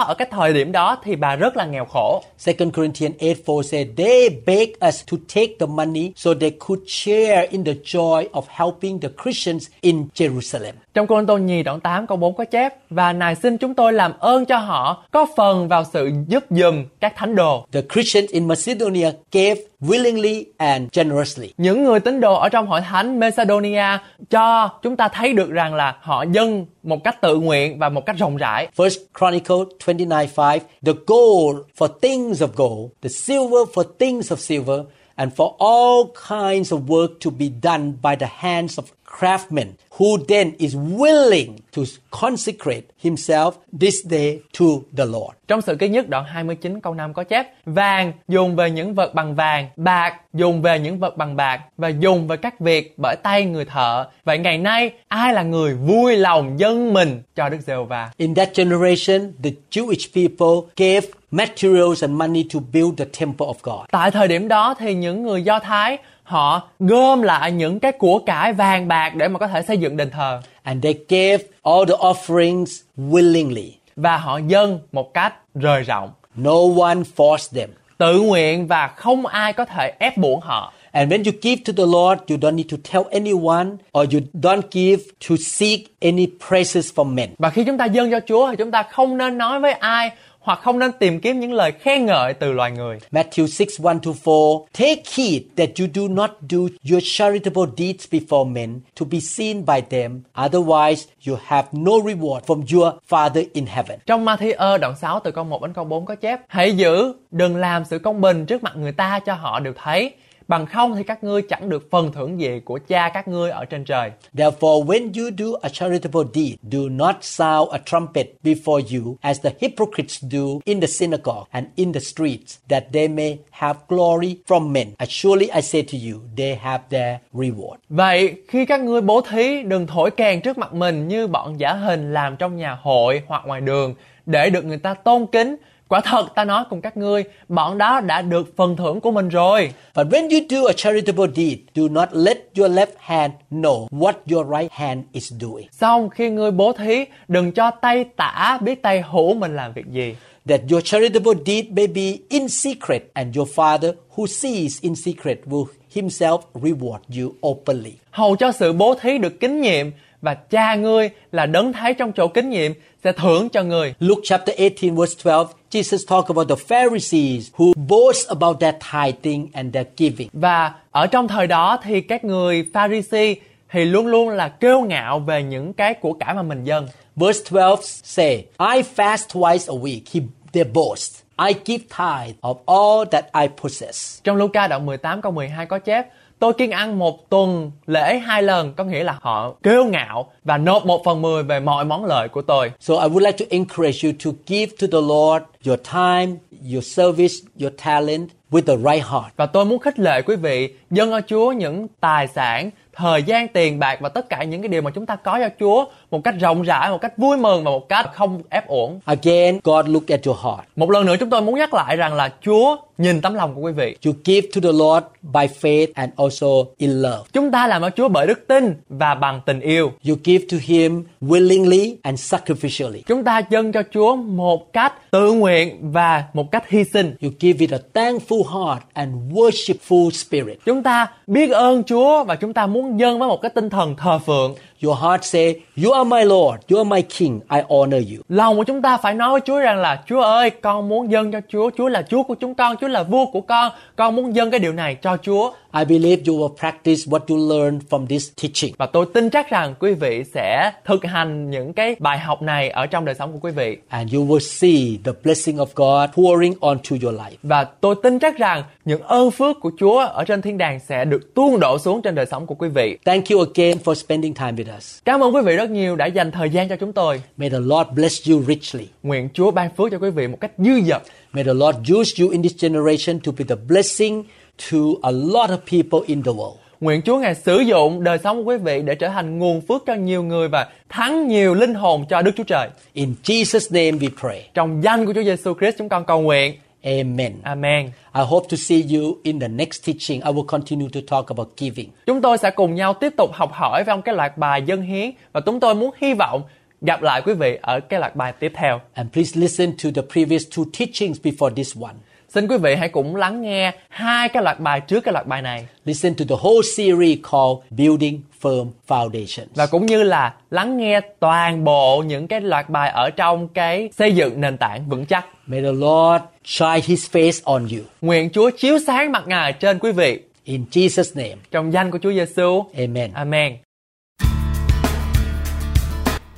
ở 0.00 0.14
cái 0.14 0.28
thời 0.30 0.52
điểm 0.52 0.72
đó 0.72 0.98
Thì 1.04 1.16
bà 1.16 1.36
rất 1.36 1.56
là 1.56 1.66
nghèo 1.66 1.84
khổ 1.84 2.22
2 2.46 2.54
Corinthians 2.54 3.14
8 3.20 3.28
4 3.46 3.62
said, 3.62 3.86
They 3.96 4.28
begged 4.46 4.74
us 4.88 5.04
to 5.10 5.16
take 5.34 5.58
the 5.60 5.66
money 5.66 6.12
so 6.16 6.34
they 6.40 6.50
could 6.50 6.82
share 6.86 7.46
in 7.50 7.64
the 7.64 7.72
joy 7.84 8.28
of 8.32 8.42
helping 8.48 9.00
the 9.00 9.08
Christians 9.22 9.66
in 9.80 10.06
Jerusalem. 10.14 10.72
Trong 10.94 11.06
Cô 11.06 11.24
Tô 11.24 11.38
Nhì 11.38 11.62
đoạn 11.62 11.80
8 11.80 12.06
câu 12.06 12.16
4 12.16 12.34
có 12.34 12.44
chép 12.44 12.74
Và 12.90 13.12
Ngài 13.12 13.34
xin 13.34 13.58
chúng 13.58 13.74
tôi 13.74 13.92
làm 13.92 14.12
ơn 14.18 14.44
cho 14.44 14.58
họ 14.58 15.04
Có 15.10 15.25
phần 15.36 15.68
vào 15.68 15.84
sự 15.92 16.10
giúp 16.28 16.44
dùm 16.50 16.84
các 17.00 17.16
thánh 17.16 17.34
đồ 17.34 17.66
The 17.72 17.80
Christians 17.92 18.30
in 18.30 18.48
Macedonia 18.48 19.10
gave 19.32 19.56
willingly 19.80 20.44
and 20.56 20.88
generously. 20.92 21.52
Những 21.56 21.84
người 21.84 22.00
tín 22.00 22.20
đồ 22.20 22.34
ở 22.34 22.48
trong 22.48 22.66
hội 22.66 22.80
thánh 22.80 23.20
Macedonia 23.20 23.98
Cho 24.30 24.70
chúng 24.82 24.96
ta 24.96 25.08
thấy 25.08 25.32
được 25.32 25.50
rằng 25.50 25.74
là 25.74 25.96
họ 26.00 26.24
dâng 26.32 26.66
một 26.82 27.04
cách 27.04 27.20
tự 27.20 27.36
nguyện 27.36 27.78
và 27.78 27.88
một 27.88 28.06
cách 28.06 28.16
rộng 28.18 28.36
rãi 28.36 28.68
First 28.76 28.98
Chronicle 29.18 29.56
29 29.86 30.08
5, 30.08 30.58
the 30.86 30.92
gold 31.06 31.58
for 31.78 31.88
things 32.02 32.42
of 32.42 32.48
gold, 32.56 32.90
the 33.02 33.08
silver 33.08 33.68
for 33.74 33.82
things 33.98 34.32
of 34.32 34.36
silver, 34.36 34.80
and 35.16 35.32
for 35.32 35.56
all 35.58 36.12
kinds 36.28 36.72
of 36.72 36.86
work 36.86 37.08
to 37.24 37.30
be 37.30 37.46
done 37.62 37.92
by 38.02 38.16
the 38.20 38.28
hands 38.30 38.78
of 38.78 38.95
craftsmen, 39.18 39.66
who 39.98 40.18
then 40.28 40.52
is 40.58 40.74
willing 40.74 41.58
to 41.72 41.82
consecrate 42.10 42.84
himself 43.02 43.52
this 43.80 43.94
day 44.10 44.40
to 44.58 44.64
the 44.96 45.04
Lord. 45.04 45.36
Trong 45.48 45.62
sự 45.62 45.76
ký 45.76 45.88
nhất 45.88 46.08
đoạn 46.08 46.24
29 46.24 46.80
câu 46.80 46.94
5 46.94 47.14
có 47.14 47.24
chép 47.24 47.46
Vàng 47.66 48.12
dùng 48.28 48.56
về 48.56 48.70
những 48.70 48.94
vật 48.94 49.14
bằng 49.14 49.34
vàng 49.34 49.68
Bạc 49.76 50.14
dùng 50.32 50.62
về 50.62 50.78
những 50.78 50.98
vật 50.98 51.16
bằng 51.16 51.36
bạc 51.36 51.60
Và 51.76 51.88
dùng 51.88 52.28
về 52.28 52.36
các 52.36 52.60
việc 52.60 52.94
bởi 52.96 53.16
tay 53.22 53.44
người 53.44 53.64
thợ 53.64 54.06
Vậy 54.24 54.38
ngày 54.38 54.58
nay 54.58 54.90
ai 55.08 55.32
là 55.32 55.42
người 55.42 55.74
vui 55.74 56.16
lòng 56.16 56.58
dâng 56.58 56.94
mình 56.94 57.22
cho 57.36 57.48
Đức 57.48 57.58
giê 57.66 57.74
va 57.88 58.10
In 58.16 58.34
that 58.34 58.48
generation, 58.54 59.32
the 59.42 59.50
Jewish 59.70 60.08
people 60.14 60.70
gave 60.76 61.08
materials 61.30 62.02
and 62.02 62.12
money 62.12 62.44
to 62.54 62.60
build 62.72 62.98
the 62.98 63.04
temple 63.20 63.46
of 63.46 63.54
God. 63.62 63.86
Tại 63.90 64.10
thời 64.10 64.28
điểm 64.28 64.48
đó 64.48 64.74
thì 64.78 64.94
những 64.94 65.22
người 65.22 65.42
Do 65.42 65.58
Thái 65.58 65.98
Họ 66.26 66.68
gom 66.78 67.22
lại 67.22 67.52
những 67.52 67.80
cái 67.80 67.92
của 67.92 68.18
cải 68.18 68.52
vàng 68.52 68.88
bạc 68.88 69.14
để 69.14 69.28
mà 69.28 69.38
có 69.38 69.48
thể 69.48 69.62
xây 69.62 69.78
dựng 69.78 69.96
đền 69.96 70.10
thờ 70.10 70.40
And 70.62 70.84
they 70.84 70.94
gave 71.08 71.44
all 71.62 71.84
the 71.88 71.94
offerings 71.94 72.66
willingly. 72.96 73.70
Và 73.96 74.16
họ 74.16 74.38
dâng 74.38 74.78
một 74.92 75.14
cách 75.14 75.34
rời 75.54 75.82
rộng 75.82 76.10
No 76.34 76.56
one 76.80 76.98
forced 77.16 77.60
them. 77.60 77.70
Tự 77.98 78.20
nguyện 78.20 78.66
và 78.66 78.86
không 78.86 79.26
ai 79.26 79.52
có 79.52 79.64
thể 79.64 79.92
ép 79.98 80.16
buộc 80.16 80.44
họ 80.44 80.72
And 80.92 81.12
when 81.12 81.24
you 81.24 81.32
give 81.42 81.62
to 81.66 81.72
the 81.76 81.86
Lord, 81.86 82.20
you 82.30 82.38
don't 82.38 82.54
need 82.54 82.70
to 82.70 82.76
tell 82.92 83.04
anyone 83.10 83.66
or 83.98 84.14
you 84.14 84.20
don't 84.32 84.62
give 84.70 85.02
to 85.28 85.36
seek 85.40 85.80
any 86.00 86.26
praises 86.48 86.92
from 86.94 87.14
men. 87.14 87.30
Và 87.38 87.50
khi 87.50 87.64
chúng 87.64 87.78
ta 87.78 87.84
dâng 87.84 88.10
cho 88.10 88.20
Chúa 88.26 88.50
thì 88.50 88.56
chúng 88.56 88.70
ta 88.70 88.82
không 88.82 89.16
nên 89.16 89.38
nói 89.38 89.60
với 89.60 89.72
ai 89.72 90.10
hoặc 90.46 90.60
không 90.62 90.78
nên 90.78 90.92
tìm 90.92 91.20
kiếm 91.20 91.40
những 91.40 91.52
lời 91.52 91.72
khen 91.72 92.06
ngợi 92.06 92.34
từ 92.34 92.52
loài 92.52 92.70
người. 92.70 92.98
Matthew 93.12 93.46
6 93.46 93.66
1 93.82 93.92
to 94.02 94.10
4. 94.24 94.66
Take 94.78 95.02
heed 95.16 95.42
that 95.56 95.68
you 95.78 95.86
do 95.94 96.02
not 96.08 96.30
do 96.50 96.58
your 96.90 97.02
charitable 97.04 97.66
deeds 97.76 98.06
before 98.10 98.52
men 98.52 98.80
to 99.00 99.06
be 99.10 99.20
seen 99.20 99.64
by 99.66 99.80
them. 99.90 100.22
Otherwise, 100.34 101.04
you 101.28 101.36
have 101.44 101.68
no 101.72 101.92
reward 101.92 102.40
from 102.40 102.78
your 102.78 102.94
Father 103.08 103.44
in 103.52 103.66
heaven. 103.66 103.98
Trong 104.06 104.24
Matthew 104.24 104.78
đoạn 104.78 104.94
6 105.00 105.20
từ 105.24 105.30
câu 105.30 105.44
1 105.44 105.62
đến 105.62 105.72
câu 105.72 105.84
4 105.84 106.06
có 106.06 106.14
chép 106.14 106.40
Hãy 106.48 106.76
giữ, 106.76 107.12
đừng 107.30 107.56
làm 107.56 107.84
sự 107.84 107.98
công 107.98 108.20
bình 108.20 108.46
trước 108.46 108.62
mặt 108.62 108.72
người 108.76 108.92
ta 108.92 109.20
cho 109.26 109.34
họ 109.34 109.60
đều 109.60 109.72
thấy. 109.82 110.12
Bằng 110.48 110.66
không 110.66 110.94
thì 110.96 111.02
các 111.02 111.24
ngươi 111.24 111.42
chẳng 111.42 111.68
được 111.68 111.90
phần 111.90 112.12
thưởng 112.12 112.40
gì 112.40 112.60
của 112.64 112.78
cha 112.88 113.08
các 113.08 113.28
ngươi 113.28 113.50
ở 113.50 113.64
trên 113.64 113.84
trời. 113.84 114.10
Therefore, 114.34 114.86
when 114.86 115.02
you 115.02 115.30
do 115.38 115.58
a 115.62 115.68
charitable 115.68 116.24
deed, 116.34 116.54
do 116.62 116.78
not 116.90 117.16
sound 117.20 117.70
a 117.70 117.78
trumpet 117.84 118.26
before 118.44 118.98
you, 118.98 119.16
as 119.20 119.40
the 119.40 119.50
hypocrites 119.60 120.24
do 120.30 120.44
in 120.64 120.80
the 120.80 120.86
synagogue 120.86 121.44
and 121.50 121.66
in 121.76 121.92
the 121.92 122.00
streets, 122.00 122.58
that 122.68 122.84
they 122.92 123.08
may 123.08 123.38
have 123.50 123.78
glory 123.88 124.36
from 124.46 124.72
men. 124.72 124.88
Surely 125.08 125.48
I 125.54 125.62
say 125.62 125.82
to 125.82 125.98
you, 126.10 126.20
they 126.36 126.54
have 126.54 126.84
their 126.90 127.18
reward. 127.32 127.76
Vậy 127.88 128.34
khi 128.48 128.66
các 128.66 128.80
ngươi 128.80 129.00
bố 129.00 129.20
thí 129.20 129.62
đừng 129.62 129.86
thổi 129.86 130.10
kèn 130.10 130.40
trước 130.40 130.58
mặt 130.58 130.74
mình 130.74 131.08
như 131.08 131.26
bọn 131.26 131.60
giả 131.60 131.72
hình 131.72 132.12
làm 132.12 132.36
trong 132.36 132.56
nhà 132.56 132.78
hội 132.82 133.22
hoặc 133.26 133.42
ngoài 133.46 133.60
đường 133.60 133.94
để 134.26 134.50
được 134.50 134.64
người 134.64 134.78
ta 134.78 134.94
tôn 134.94 135.26
kính. 135.32 135.56
Quả 135.88 136.00
thật 136.00 136.34
ta 136.34 136.44
nói 136.44 136.64
cùng 136.70 136.80
các 136.80 136.96
ngươi, 136.96 137.24
bọn 137.48 137.78
đó 137.78 138.00
đã 138.00 138.22
được 138.22 138.56
phần 138.56 138.76
thưởng 138.76 139.00
của 139.00 139.10
mình 139.10 139.28
rồi. 139.28 139.72
But 139.94 140.06
when 140.06 140.22
you 140.22 140.46
do 140.50 140.66
a 140.66 140.72
charitable 140.72 141.32
deed, 141.34 141.58
do 141.74 141.82
not 141.90 142.08
let 142.12 142.36
your 142.58 142.72
left 142.72 142.86
hand 142.98 143.32
know 143.50 143.86
what 143.90 144.12
your 144.32 144.46
right 144.58 144.72
hand 144.72 145.04
is 145.12 145.32
doing, 145.40 145.66
Xong 145.72 146.10
khi 146.10 146.30
ngươi 146.30 146.50
bố 146.50 146.72
thí, 146.72 147.04
đừng 147.28 147.52
cho 147.52 147.70
tay 147.70 148.04
tả 148.04 148.58
biết 148.62 148.82
tay 148.82 149.02
hữu 149.10 149.34
mình 149.34 149.56
làm 149.56 149.72
việc 149.72 149.86
gì. 149.86 150.14
that 150.48 150.60
your 150.70 150.82
charitable 150.84 151.34
deed 151.46 151.64
may 151.70 151.86
be 151.86 152.18
in 152.28 152.48
secret, 152.48 153.02
and 153.14 153.36
your 153.36 153.48
Father 153.54 153.92
who 154.16 154.26
sees 154.26 154.80
in 154.80 154.94
secret 154.94 155.38
will 155.46 155.66
himself 155.94 156.38
reward 156.54 156.98
you 157.22 157.32
openly. 157.48 157.92
Hầu 158.10 158.36
cho 158.36 158.52
sự 158.52 158.72
bố 158.72 158.94
thí 158.94 159.18
được 159.18 159.40
kính 159.40 159.60
nhiệm 159.60 159.86
và 160.26 160.34
cha 160.34 160.74
ngươi 160.74 161.10
là 161.32 161.46
đấng 161.46 161.72
thấy 161.72 161.94
trong 161.94 162.12
chỗ 162.12 162.28
kính 162.28 162.50
nhiệm 162.50 162.72
sẽ 163.04 163.12
thưởng 163.12 163.48
cho 163.48 163.62
người. 163.62 163.94
Luke 164.00 164.20
chapter 164.24 164.58
18, 164.58 164.96
verse 164.96 165.14
12, 165.24 165.46
Jesus 165.70 165.98
talked 166.08 166.36
about 166.36 166.48
the 166.48 166.54
Pharisees 166.68 167.50
who 167.56 167.72
boast 167.88 168.28
about 168.28 168.60
their 168.60 168.74
tithing 168.92 169.48
and 169.52 169.74
their 169.74 169.86
giving. 169.96 170.28
Và 170.32 170.72
ở 170.90 171.06
trong 171.06 171.28
thời 171.28 171.46
đó 171.46 171.78
thì 171.82 172.00
các 172.00 172.24
người 172.24 172.66
Pharisee 172.74 173.34
thì 173.70 173.84
luôn 173.84 174.06
luôn 174.06 174.28
là 174.28 174.48
kêu 174.48 174.80
ngạo 174.80 175.18
về 175.18 175.42
những 175.42 175.72
cái 175.72 175.94
của 175.94 176.12
cải 176.12 176.34
mà 176.34 176.42
mình 176.42 176.64
dâng. 176.64 176.88
Verse 177.16 177.40
12 177.50 177.76
say, 177.82 178.36
I 178.58 178.82
fast 178.96 179.28
twice 179.32 179.76
a 179.76 179.80
week. 179.82 180.00
He, 180.12 180.20
they 180.52 180.64
boast. 180.64 181.22
I 181.48 181.52
give 181.64 181.84
tithe 181.98 182.34
of 182.40 182.54
all 182.66 183.08
that 183.10 183.24
I 183.42 183.48
possess. 183.62 184.20
Trong 184.24 184.36
Luca 184.36 184.68
đoạn 184.68 184.86
18 184.86 185.22
câu 185.22 185.32
12 185.32 185.66
có 185.66 185.78
chép 185.78 186.06
Tôi 186.38 186.52
kiêng 186.52 186.70
ăn 186.70 186.98
một 186.98 187.30
tuần 187.30 187.70
lễ 187.86 188.18
hai 188.18 188.42
lần 188.42 188.74
Có 188.74 188.84
nghĩa 188.84 189.04
là 189.04 189.18
họ 189.20 189.54
kêu 189.62 189.84
ngạo 189.84 190.32
Và 190.44 190.58
nộp 190.58 190.86
một 190.86 191.02
phần 191.04 191.22
mười 191.22 191.42
về 191.42 191.60
mọi 191.60 191.84
món 191.84 192.04
lợi 192.04 192.28
của 192.28 192.42
tôi 192.42 192.72
So 192.80 192.94
I 192.94 193.08
would 193.08 193.24
like 193.24 193.38
to 193.38 193.44
encourage 193.50 193.98
you 194.02 194.12
to 194.24 194.30
give 194.46 194.72
to 194.80 194.86
the 194.92 195.06
Lord 195.08 195.44
your 195.66 195.80
time, 195.92 196.38
your 196.72 196.84
service, 196.84 197.34
your 197.60 197.72
talent 197.84 198.28
with 198.50 198.62
the 198.66 198.76
right 198.76 199.04
heart. 199.06 199.36
Và 199.36 199.46
tôi 199.46 199.64
muốn 199.64 199.78
khích 199.78 199.98
lệ 199.98 200.22
quý 200.22 200.36
vị 200.36 200.74
dâng 200.90 201.10
cho 201.10 201.20
Chúa 201.20 201.52
những 201.52 201.86
tài 202.00 202.28
sản, 202.28 202.70
thời 202.92 203.22
gian, 203.22 203.48
tiền 203.48 203.78
bạc 203.78 203.98
và 204.00 204.08
tất 204.08 204.28
cả 204.28 204.44
những 204.44 204.62
cái 204.62 204.68
điều 204.68 204.82
mà 204.82 204.90
chúng 204.90 205.06
ta 205.06 205.16
có 205.16 205.38
cho 205.38 205.48
Chúa 205.60 205.84
một 206.10 206.24
cách 206.24 206.34
rộng 206.40 206.62
rãi, 206.62 206.90
một 206.90 206.98
cách 207.00 207.18
vui 207.18 207.36
mừng 207.36 207.64
và 207.64 207.70
một 207.70 207.88
cách 207.88 208.10
không 208.14 208.42
ép 208.50 208.68
uổng. 208.68 209.00
Again, 209.04 209.58
God 209.64 209.86
look 209.88 210.06
at 210.06 210.26
your 210.26 210.38
heart. 210.44 210.60
Một 210.76 210.90
lần 210.90 211.06
nữa 211.06 211.16
chúng 211.20 211.30
tôi 211.30 211.42
muốn 211.42 211.54
nhắc 211.54 211.74
lại 211.74 211.96
rằng 211.96 212.14
là 212.14 212.30
Chúa 212.42 212.76
nhìn 212.98 213.20
tấm 213.20 213.34
lòng 213.34 213.54
của 213.54 213.60
quý 213.60 213.72
vị. 213.72 213.96
You 214.06 214.14
give 214.24 214.48
to 214.54 214.60
the 214.62 214.72
Lord 214.72 215.06
by 215.22 215.46
faith 215.60 215.86
and 215.94 216.12
also 216.16 216.46
in 216.76 216.90
love. 216.90 217.22
Chúng 217.32 217.50
ta 217.50 217.66
làm 217.66 217.82
cho 217.82 217.90
Chúa 217.90 218.08
bởi 218.08 218.26
đức 218.26 218.46
tin 218.48 218.74
và 218.88 219.14
bằng 219.14 219.40
tình 219.46 219.60
yêu. 219.60 219.92
You 220.08 220.16
give 220.24 220.44
to 220.50 220.56
Him 220.60 221.04
willingly 221.20 221.96
and 222.02 222.34
sacrificially. 222.34 223.02
Chúng 223.06 223.24
ta 223.24 223.42
dâng 223.50 223.72
cho 223.72 223.82
Chúa 223.94 224.16
một 224.16 224.72
cách 224.72 224.92
tự 225.10 225.32
nguyện 225.32 225.78
và 225.92 226.24
một 226.32 226.50
cách 226.50 226.68
hy 226.68 226.84
sinh. 226.84 227.14
You 227.22 227.30
give 227.40 227.66
with 227.66 227.76
a 227.76 227.80
thankful 227.94 228.42
heart 228.42 228.82
and 228.92 229.12
worshipful 229.32 230.10
spirit. 230.10 230.58
Chúng 230.64 230.82
ta 230.82 231.06
biết 231.26 231.50
ơn 231.50 231.82
Chúa 231.84 232.24
và 232.24 232.34
chúng 232.34 232.52
ta 232.52 232.66
muốn 232.66 233.00
dâng 233.00 233.18
với 233.18 233.28
một 233.28 233.42
cái 233.42 233.50
tinh 233.54 233.70
thần 233.70 233.96
thờ 233.96 234.18
phượng. 234.18 234.54
Your 234.84 234.98
heart 234.98 235.24
say, 235.24 235.54
You 235.76 235.92
are 235.92 236.04
my 236.04 236.24
Lord, 236.24 236.60
you 236.70 236.78
are 236.78 236.88
my 236.88 237.02
King, 237.02 237.40
I 237.50 237.60
honor 237.68 238.02
you. 238.12 238.22
Lòng 238.28 238.56
của 238.56 238.64
chúng 238.64 238.82
ta 238.82 238.96
phải 238.96 239.14
nói 239.14 239.30
với 239.30 239.40
Chúa 239.40 239.58
rằng 239.58 239.78
là 239.78 240.02
Chúa 240.06 240.20
ơi, 240.20 240.50
con 240.50 240.88
muốn 240.88 241.10
dâng 241.10 241.32
cho 241.32 241.40
Chúa, 241.48 241.70
Chúa 241.76 241.88
là 241.88 242.02
Chúa 242.02 242.22
của 242.22 242.34
chúng 242.34 242.54
con, 242.54 242.76
Chúa 242.80 242.88
là 242.88 243.02
vua 243.02 243.26
của 243.26 243.40
con, 243.40 243.72
con 243.96 244.16
muốn 244.16 244.34
dâng 244.34 244.50
cái 244.50 244.60
điều 244.60 244.72
này 244.72 244.94
cho 244.94 245.16
Chúa. 245.22 245.52
I 245.78 245.84
believe 245.84 246.22
you 246.26 246.36
will 246.36 246.54
practice 246.60 247.06
what 247.06 247.20
you 247.28 247.36
learn 247.36 247.78
from 247.90 248.06
this 248.06 248.30
teaching. 248.42 248.74
Và 248.78 248.86
tôi 248.86 249.06
tin 249.14 249.30
chắc 249.30 249.50
rằng 249.50 249.74
quý 249.80 249.92
vị 249.92 250.24
sẽ 250.34 250.72
thực 250.84 251.04
hành 251.04 251.50
những 251.50 251.72
cái 251.72 251.96
bài 251.98 252.18
học 252.18 252.42
này 252.42 252.70
ở 252.70 252.86
trong 252.86 253.04
đời 253.04 253.14
sống 253.14 253.32
của 253.32 253.38
quý 253.38 253.50
vị. 253.50 253.76
And 253.88 254.14
you 254.14 254.26
will 254.26 254.38
see 254.38 254.98
the 255.04 255.12
blessing 255.22 255.56
of 255.56 255.66
God 255.74 256.10
pouring 256.16 256.54
onto 256.60 256.96
your 257.02 257.14
life. 257.14 257.36
Và 257.42 257.64
tôi 257.64 257.94
tin 258.02 258.18
chắc 258.18 258.38
rằng 258.38 258.64
những 258.84 259.02
ơn 259.02 259.30
phước 259.30 259.60
của 259.60 259.70
Chúa 259.78 259.98
ở 259.98 260.24
trên 260.24 260.42
thiên 260.42 260.58
đàng 260.58 260.80
sẽ 260.88 261.04
được 261.04 261.34
tuôn 261.34 261.60
đổ 261.60 261.78
xuống 261.78 262.02
trên 262.02 262.14
đời 262.14 262.26
sống 262.26 262.46
của 262.46 262.54
quý 262.54 262.68
vị. 262.68 262.98
Thank 263.04 263.24
you 263.30 263.40
again 263.40 263.78
for 263.84 263.94
spending 263.94 264.34
time 264.34 264.52
with 264.52 264.76
us. 264.76 264.98
Cảm 265.04 265.20
ơn 265.20 265.34
quý 265.34 265.40
vị 265.44 265.56
rất 265.56 265.70
nhiều 265.70 265.96
đã 265.96 266.06
dành 266.06 266.30
thời 266.30 266.50
gian 266.50 266.68
cho 266.68 266.76
chúng 266.76 266.92
tôi. 266.92 267.22
May 267.36 267.50
the 267.50 267.60
Lord 267.60 267.90
bless 267.94 268.30
you 268.30 268.42
richly. 268.42 268.88
Nguyện 269.02 269.28
Chúa 269.34 269.50
ban 269.50 269.70
phước 269.76 269.90
cho 269.90 269.98
quý 269.98 270.10
vị 270.10 270.26
một 270.28 270.38
cách 270.40 270.52
dư 270.58 270.80
dật. 270.86 271.02
May 271.32 271.44
the 271.44 271.54
Lord 271.54 271.78
use 271.98 272.24
you 272.24 272.30
in 272.30 272.42
this 272.42 272.62
generation 272.62 273.20
to 273.20 273.32
be 273.38 273.44
the 273.48 273.56
blessing 273.68 274.22
to 274.70 274.78
a 275.02 275.10
lot 275.10 275.50
of 275.50 275.58
people 275.70 276.06
in 276.06 276.22
the 276.22 276.32
world. 276.32 276.56
Nguyện 276.80 277.02
Chúa 277.02 277.18
Ngài 277.18 277.34
sử 277.34 277.58
dụng 277.58 278.04
đời 278.04 278.18
sống 278.18 278.36
của 278.36 278.50
quý 278.50 278.56
vị 278.56 278.82
để 278.84 278.94
trở 278.94 279.08
thành 279.08 279.38
nguồn 279.38 279.60
phước 279.60 279.82
cho 279.86 279.94
nhiều 279.94 280.22
người 280.22 280.48
và 280.48 280.68
thắng 280.88 281.28
nhiều 281.28 281.54
linh 281.54 281.74
hồn 281.74 282.04
cho 282.08 282.22
Đức 282.22 282.32
Chúa 282.36 282.44
Trời. 282.44 282.68
In 282.92 283.14
Jesus' 283.24 283.68
name 283.70 284.06
we 284.06 284.10
pray. 284.20 284.48
Trong 284.54 284.82
danh 284.82 285.06
của 285.06 285.12
Chúa 285.12 285.22
Giêsu 285.22 285.54
Christ 285.54 285.78
chúng 285.78 285.88
con 285.88 286.04
cầu 286.04 286.20
nguyện. 286.20 286.54
Amen. 286.82 287.32
Amen. 287.42 287.90
I 288.14 288.22
hope 288.24 288.46
to 288.50 288.56
see 288.56 288.82
you 288.92 289.16
in 289.22 289.40
the 289.40 289.48
next 289.48 289.86
teaching. 289.86 290.20
I 290.20 290.32
will 290.32 290.46
continue 290.46 290.88
to 290.92 291.00
talk 291.08 291.26
about 291.26 291.48
giving. 291.56 291.88
Chúng 292.06 292.22
tôi 292.22 292.38
sẽ 292.38 292.50
cùng 292.50 292.74
nhau 292.74 292.94
tiếp 292.94 293.12
tục 293.16 293.30
học 293.32 293.50
hỏi 293.52 293.84
trong 293.86 294.02
cái 294.02 294.14
loạt 294.14 294.38
bài 294.38 294.62
dân 294.66 294.82
hiến 294.82 295.10
và 295.32 295.40
chúng 295.40 295.60
tôi 295.60 295.74
muốn 295.74 295.90
hy 296.00 296.14
vọng 296.14 296.42
gặp 296.80 297.02
lại 297.02 297.22
quý 297.26 297.32
vị 297.34 297.58
ở 297.62 297.80
cái 297.80 298.00
loạt 298.00 298.16
bài 298.16 298.32
tiếp 298.40 298.52
theo. 298.54 298.80
And 298.94 299.12
please 299.12 299.40
listen 299.40 299.72
to 299.84 299.90
the 299.94 300.02
previous 300.12 300.42
two 300.56 300.64
teachings 300.78 301.20
before 301.22 301.54
this 301.54 301.76
one. 301.80 301.94
Xin 302.36 302.48
quý 302.48 302.56
vị 302.58 302.74
hãy 302.74 302.88
cũng 302.88 303.16
lắng 303.16 303.42
nghe 303.42 303.72
hai 303.88 304.28
cái 304.28 304.42
loạt 304.42 304.60
bài 304.60 304.80
trước 304.80 305.00
cái 305.00 305.12
loạt 305.12 305.26
bài 305.26 305.42
này 305.42 305.66
Listen 305.84 306.14
to 306.14 306.24
the 306.28 306.34
whole 306.34 306.62
series 306.76 307.18
called 307.32 307.58
Building 307.70 308.20
Firm 308.42 308.66
Foundations. 308.88 309.46
và 309.54 309.66
cũng 309.66 309.86
như 309.86 310.02
là 310.02 310.34
lắng 310.50 310.76
nghe 310.76 311.00
toàn 311.20 311.64
bộ 311.64 312.02
những 312.06 312.28
cái 312.28 312.40
loạt 312.40 312.68
bài 312.70 312.90
ở 312.90 313.10
trong 313.10 313.48
cái 313.48 313.90
xây 313.96 314.14
dựng 314.14 314.40
nền 314.40 314.56
tảng 314.56 314.88
vững 314.88 315.06
chắc. 315.06 315.26
May 315.46 315.60
the 315.60 315.72
Lord 315.72 316.24
shine 316.44 316.80
His 316.84 317.10
face 317.10 317.40
on 317.44 317.62
you. 317.62 317.84
Nguyện 318.00 318.30
Chúa 318.30 318.50
chiếu 318.58 318.78
sáng 318.86 319.12
mặt 319.12 319.24
Ngài 319.26 319.52
trên 319.52 319.78
quý 319.78 319.92
vị 319.92 320.20
In 320.44 320.64
Jesus' 320.70 321.22
name. 321.22 321.36
trong 321.50 321.72
danh 321.72 321.90
của 321.90 321.98
Chúa 322.02 322.12
Giêsu. 322.12 322.64
Amen. 322.78 323.10
Amen. 323.12 323.56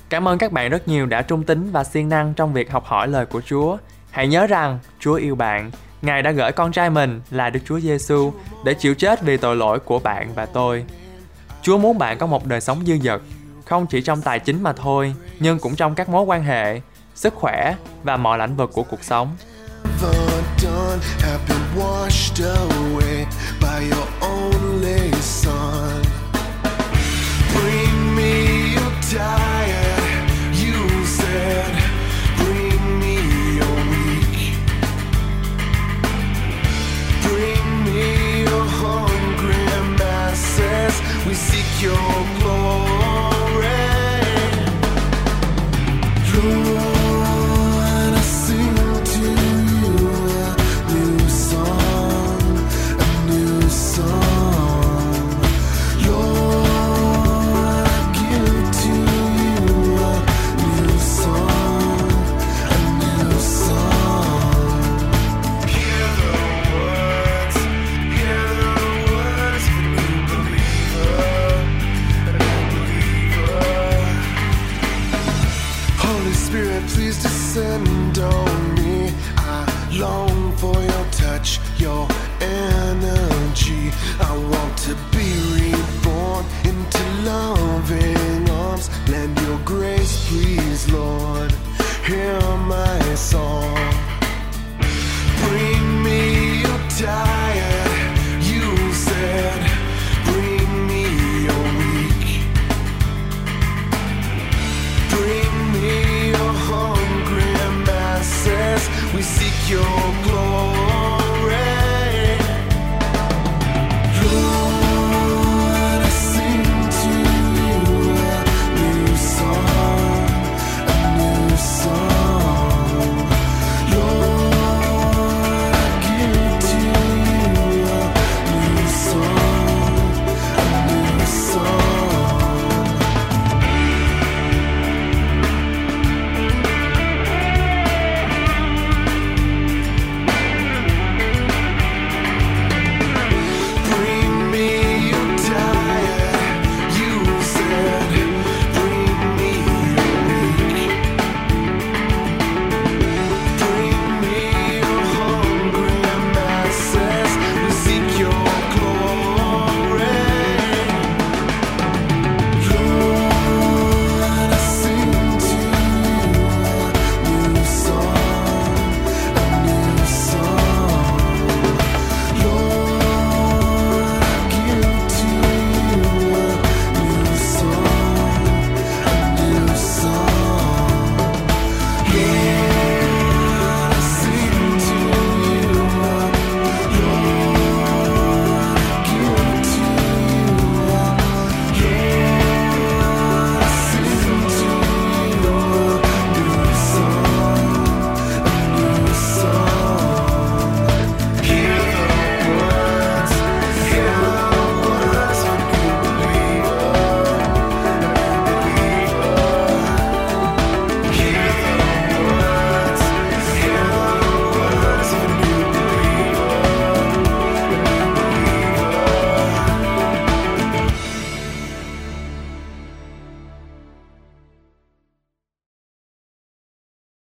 Cảm 0.09 0.29
ơn 0.29 0.39
các 0.39 0.53
bạn 0.53 0.71
rất 0.71 0.89
nhiều 0.89 1.07
đã 1.07 1.23
trung 1.23 1.45
tín 1.45 1.71
và 1.73 1.85
siêng 1.85 2.09
năng 2.09 2.35
trong 2.35 2.53
việc 2.53 2.71
học 2.71 2.85
hỏi 2.85 3.09
lời 3.09 3.27
của 3.27 3.41
Chúa. 3.41 3.77
Hãy 4.11 4.29
nhớ 4.29 4.47
rằng 4.47 4.79
Chúa 5.01 5.15
yêu 5.15 5.35
bạn. 5.35 5.71
Ngài 6.03 6.23
đã 6.23 6.31
gửi 6.31 6.53
con 6.53 6.73
trai 6.73 6.91
mình 6.91 7.21
là 7.31 7.51
Đức 7.51 7.61
Chúa 7.67 7.81
Giêsu 7.81 8.33
để 8.65 8.75
chịu 8.75 8.95
chết 8.95 9.23
vì 9.23 9.37
tội 9.37 9.57
lỗi 9.57 9.79
của 9.79 9.99
bạn 9.99 10.35
và 10.35 10.47
tôi. 10.47 10.85
Chúa 11.63 11.79
muốn 11.79 11.99
bạn 11.99 12.19
có 12.19 12.27
một 12.27 12.47
đời 12.47 12.61
sống 12.61 12.83
dư 12.87 12.99
dật, 12.99 13.21
không 13.65 13.87
chỉ 13.87 14.01
trong 14.01 14.23
tài 14.23 14.39
chính 14.39 14.63
mà 14.63 14.73
thôi, 14.73 15.15
nhưng 15.41 15.59
cũng 15.59 15.77
trong 15.77 15.95
các 15.95 16.09
mối 16.09 16.23
quan 16.23 16.43
hệ, 16.43 16.81
sức 17.15 17.35
khỏe 17.35 17.75
và 18.03 18.17
mọi 18.17 18.39
lĩnh 18.39 18.57
vực 18.57 18.71
của 18.73 18.83
cuộc 18.83 19.05
sống. 19.05 19.37
Bring 27.55 28.17
me 28.17 28.33
your 28.77 29.13
time. 29.13 29.48
We 41.27 41.35
seek 41.35 41.83
your 41.83 41.95
glory. 42.41 43.19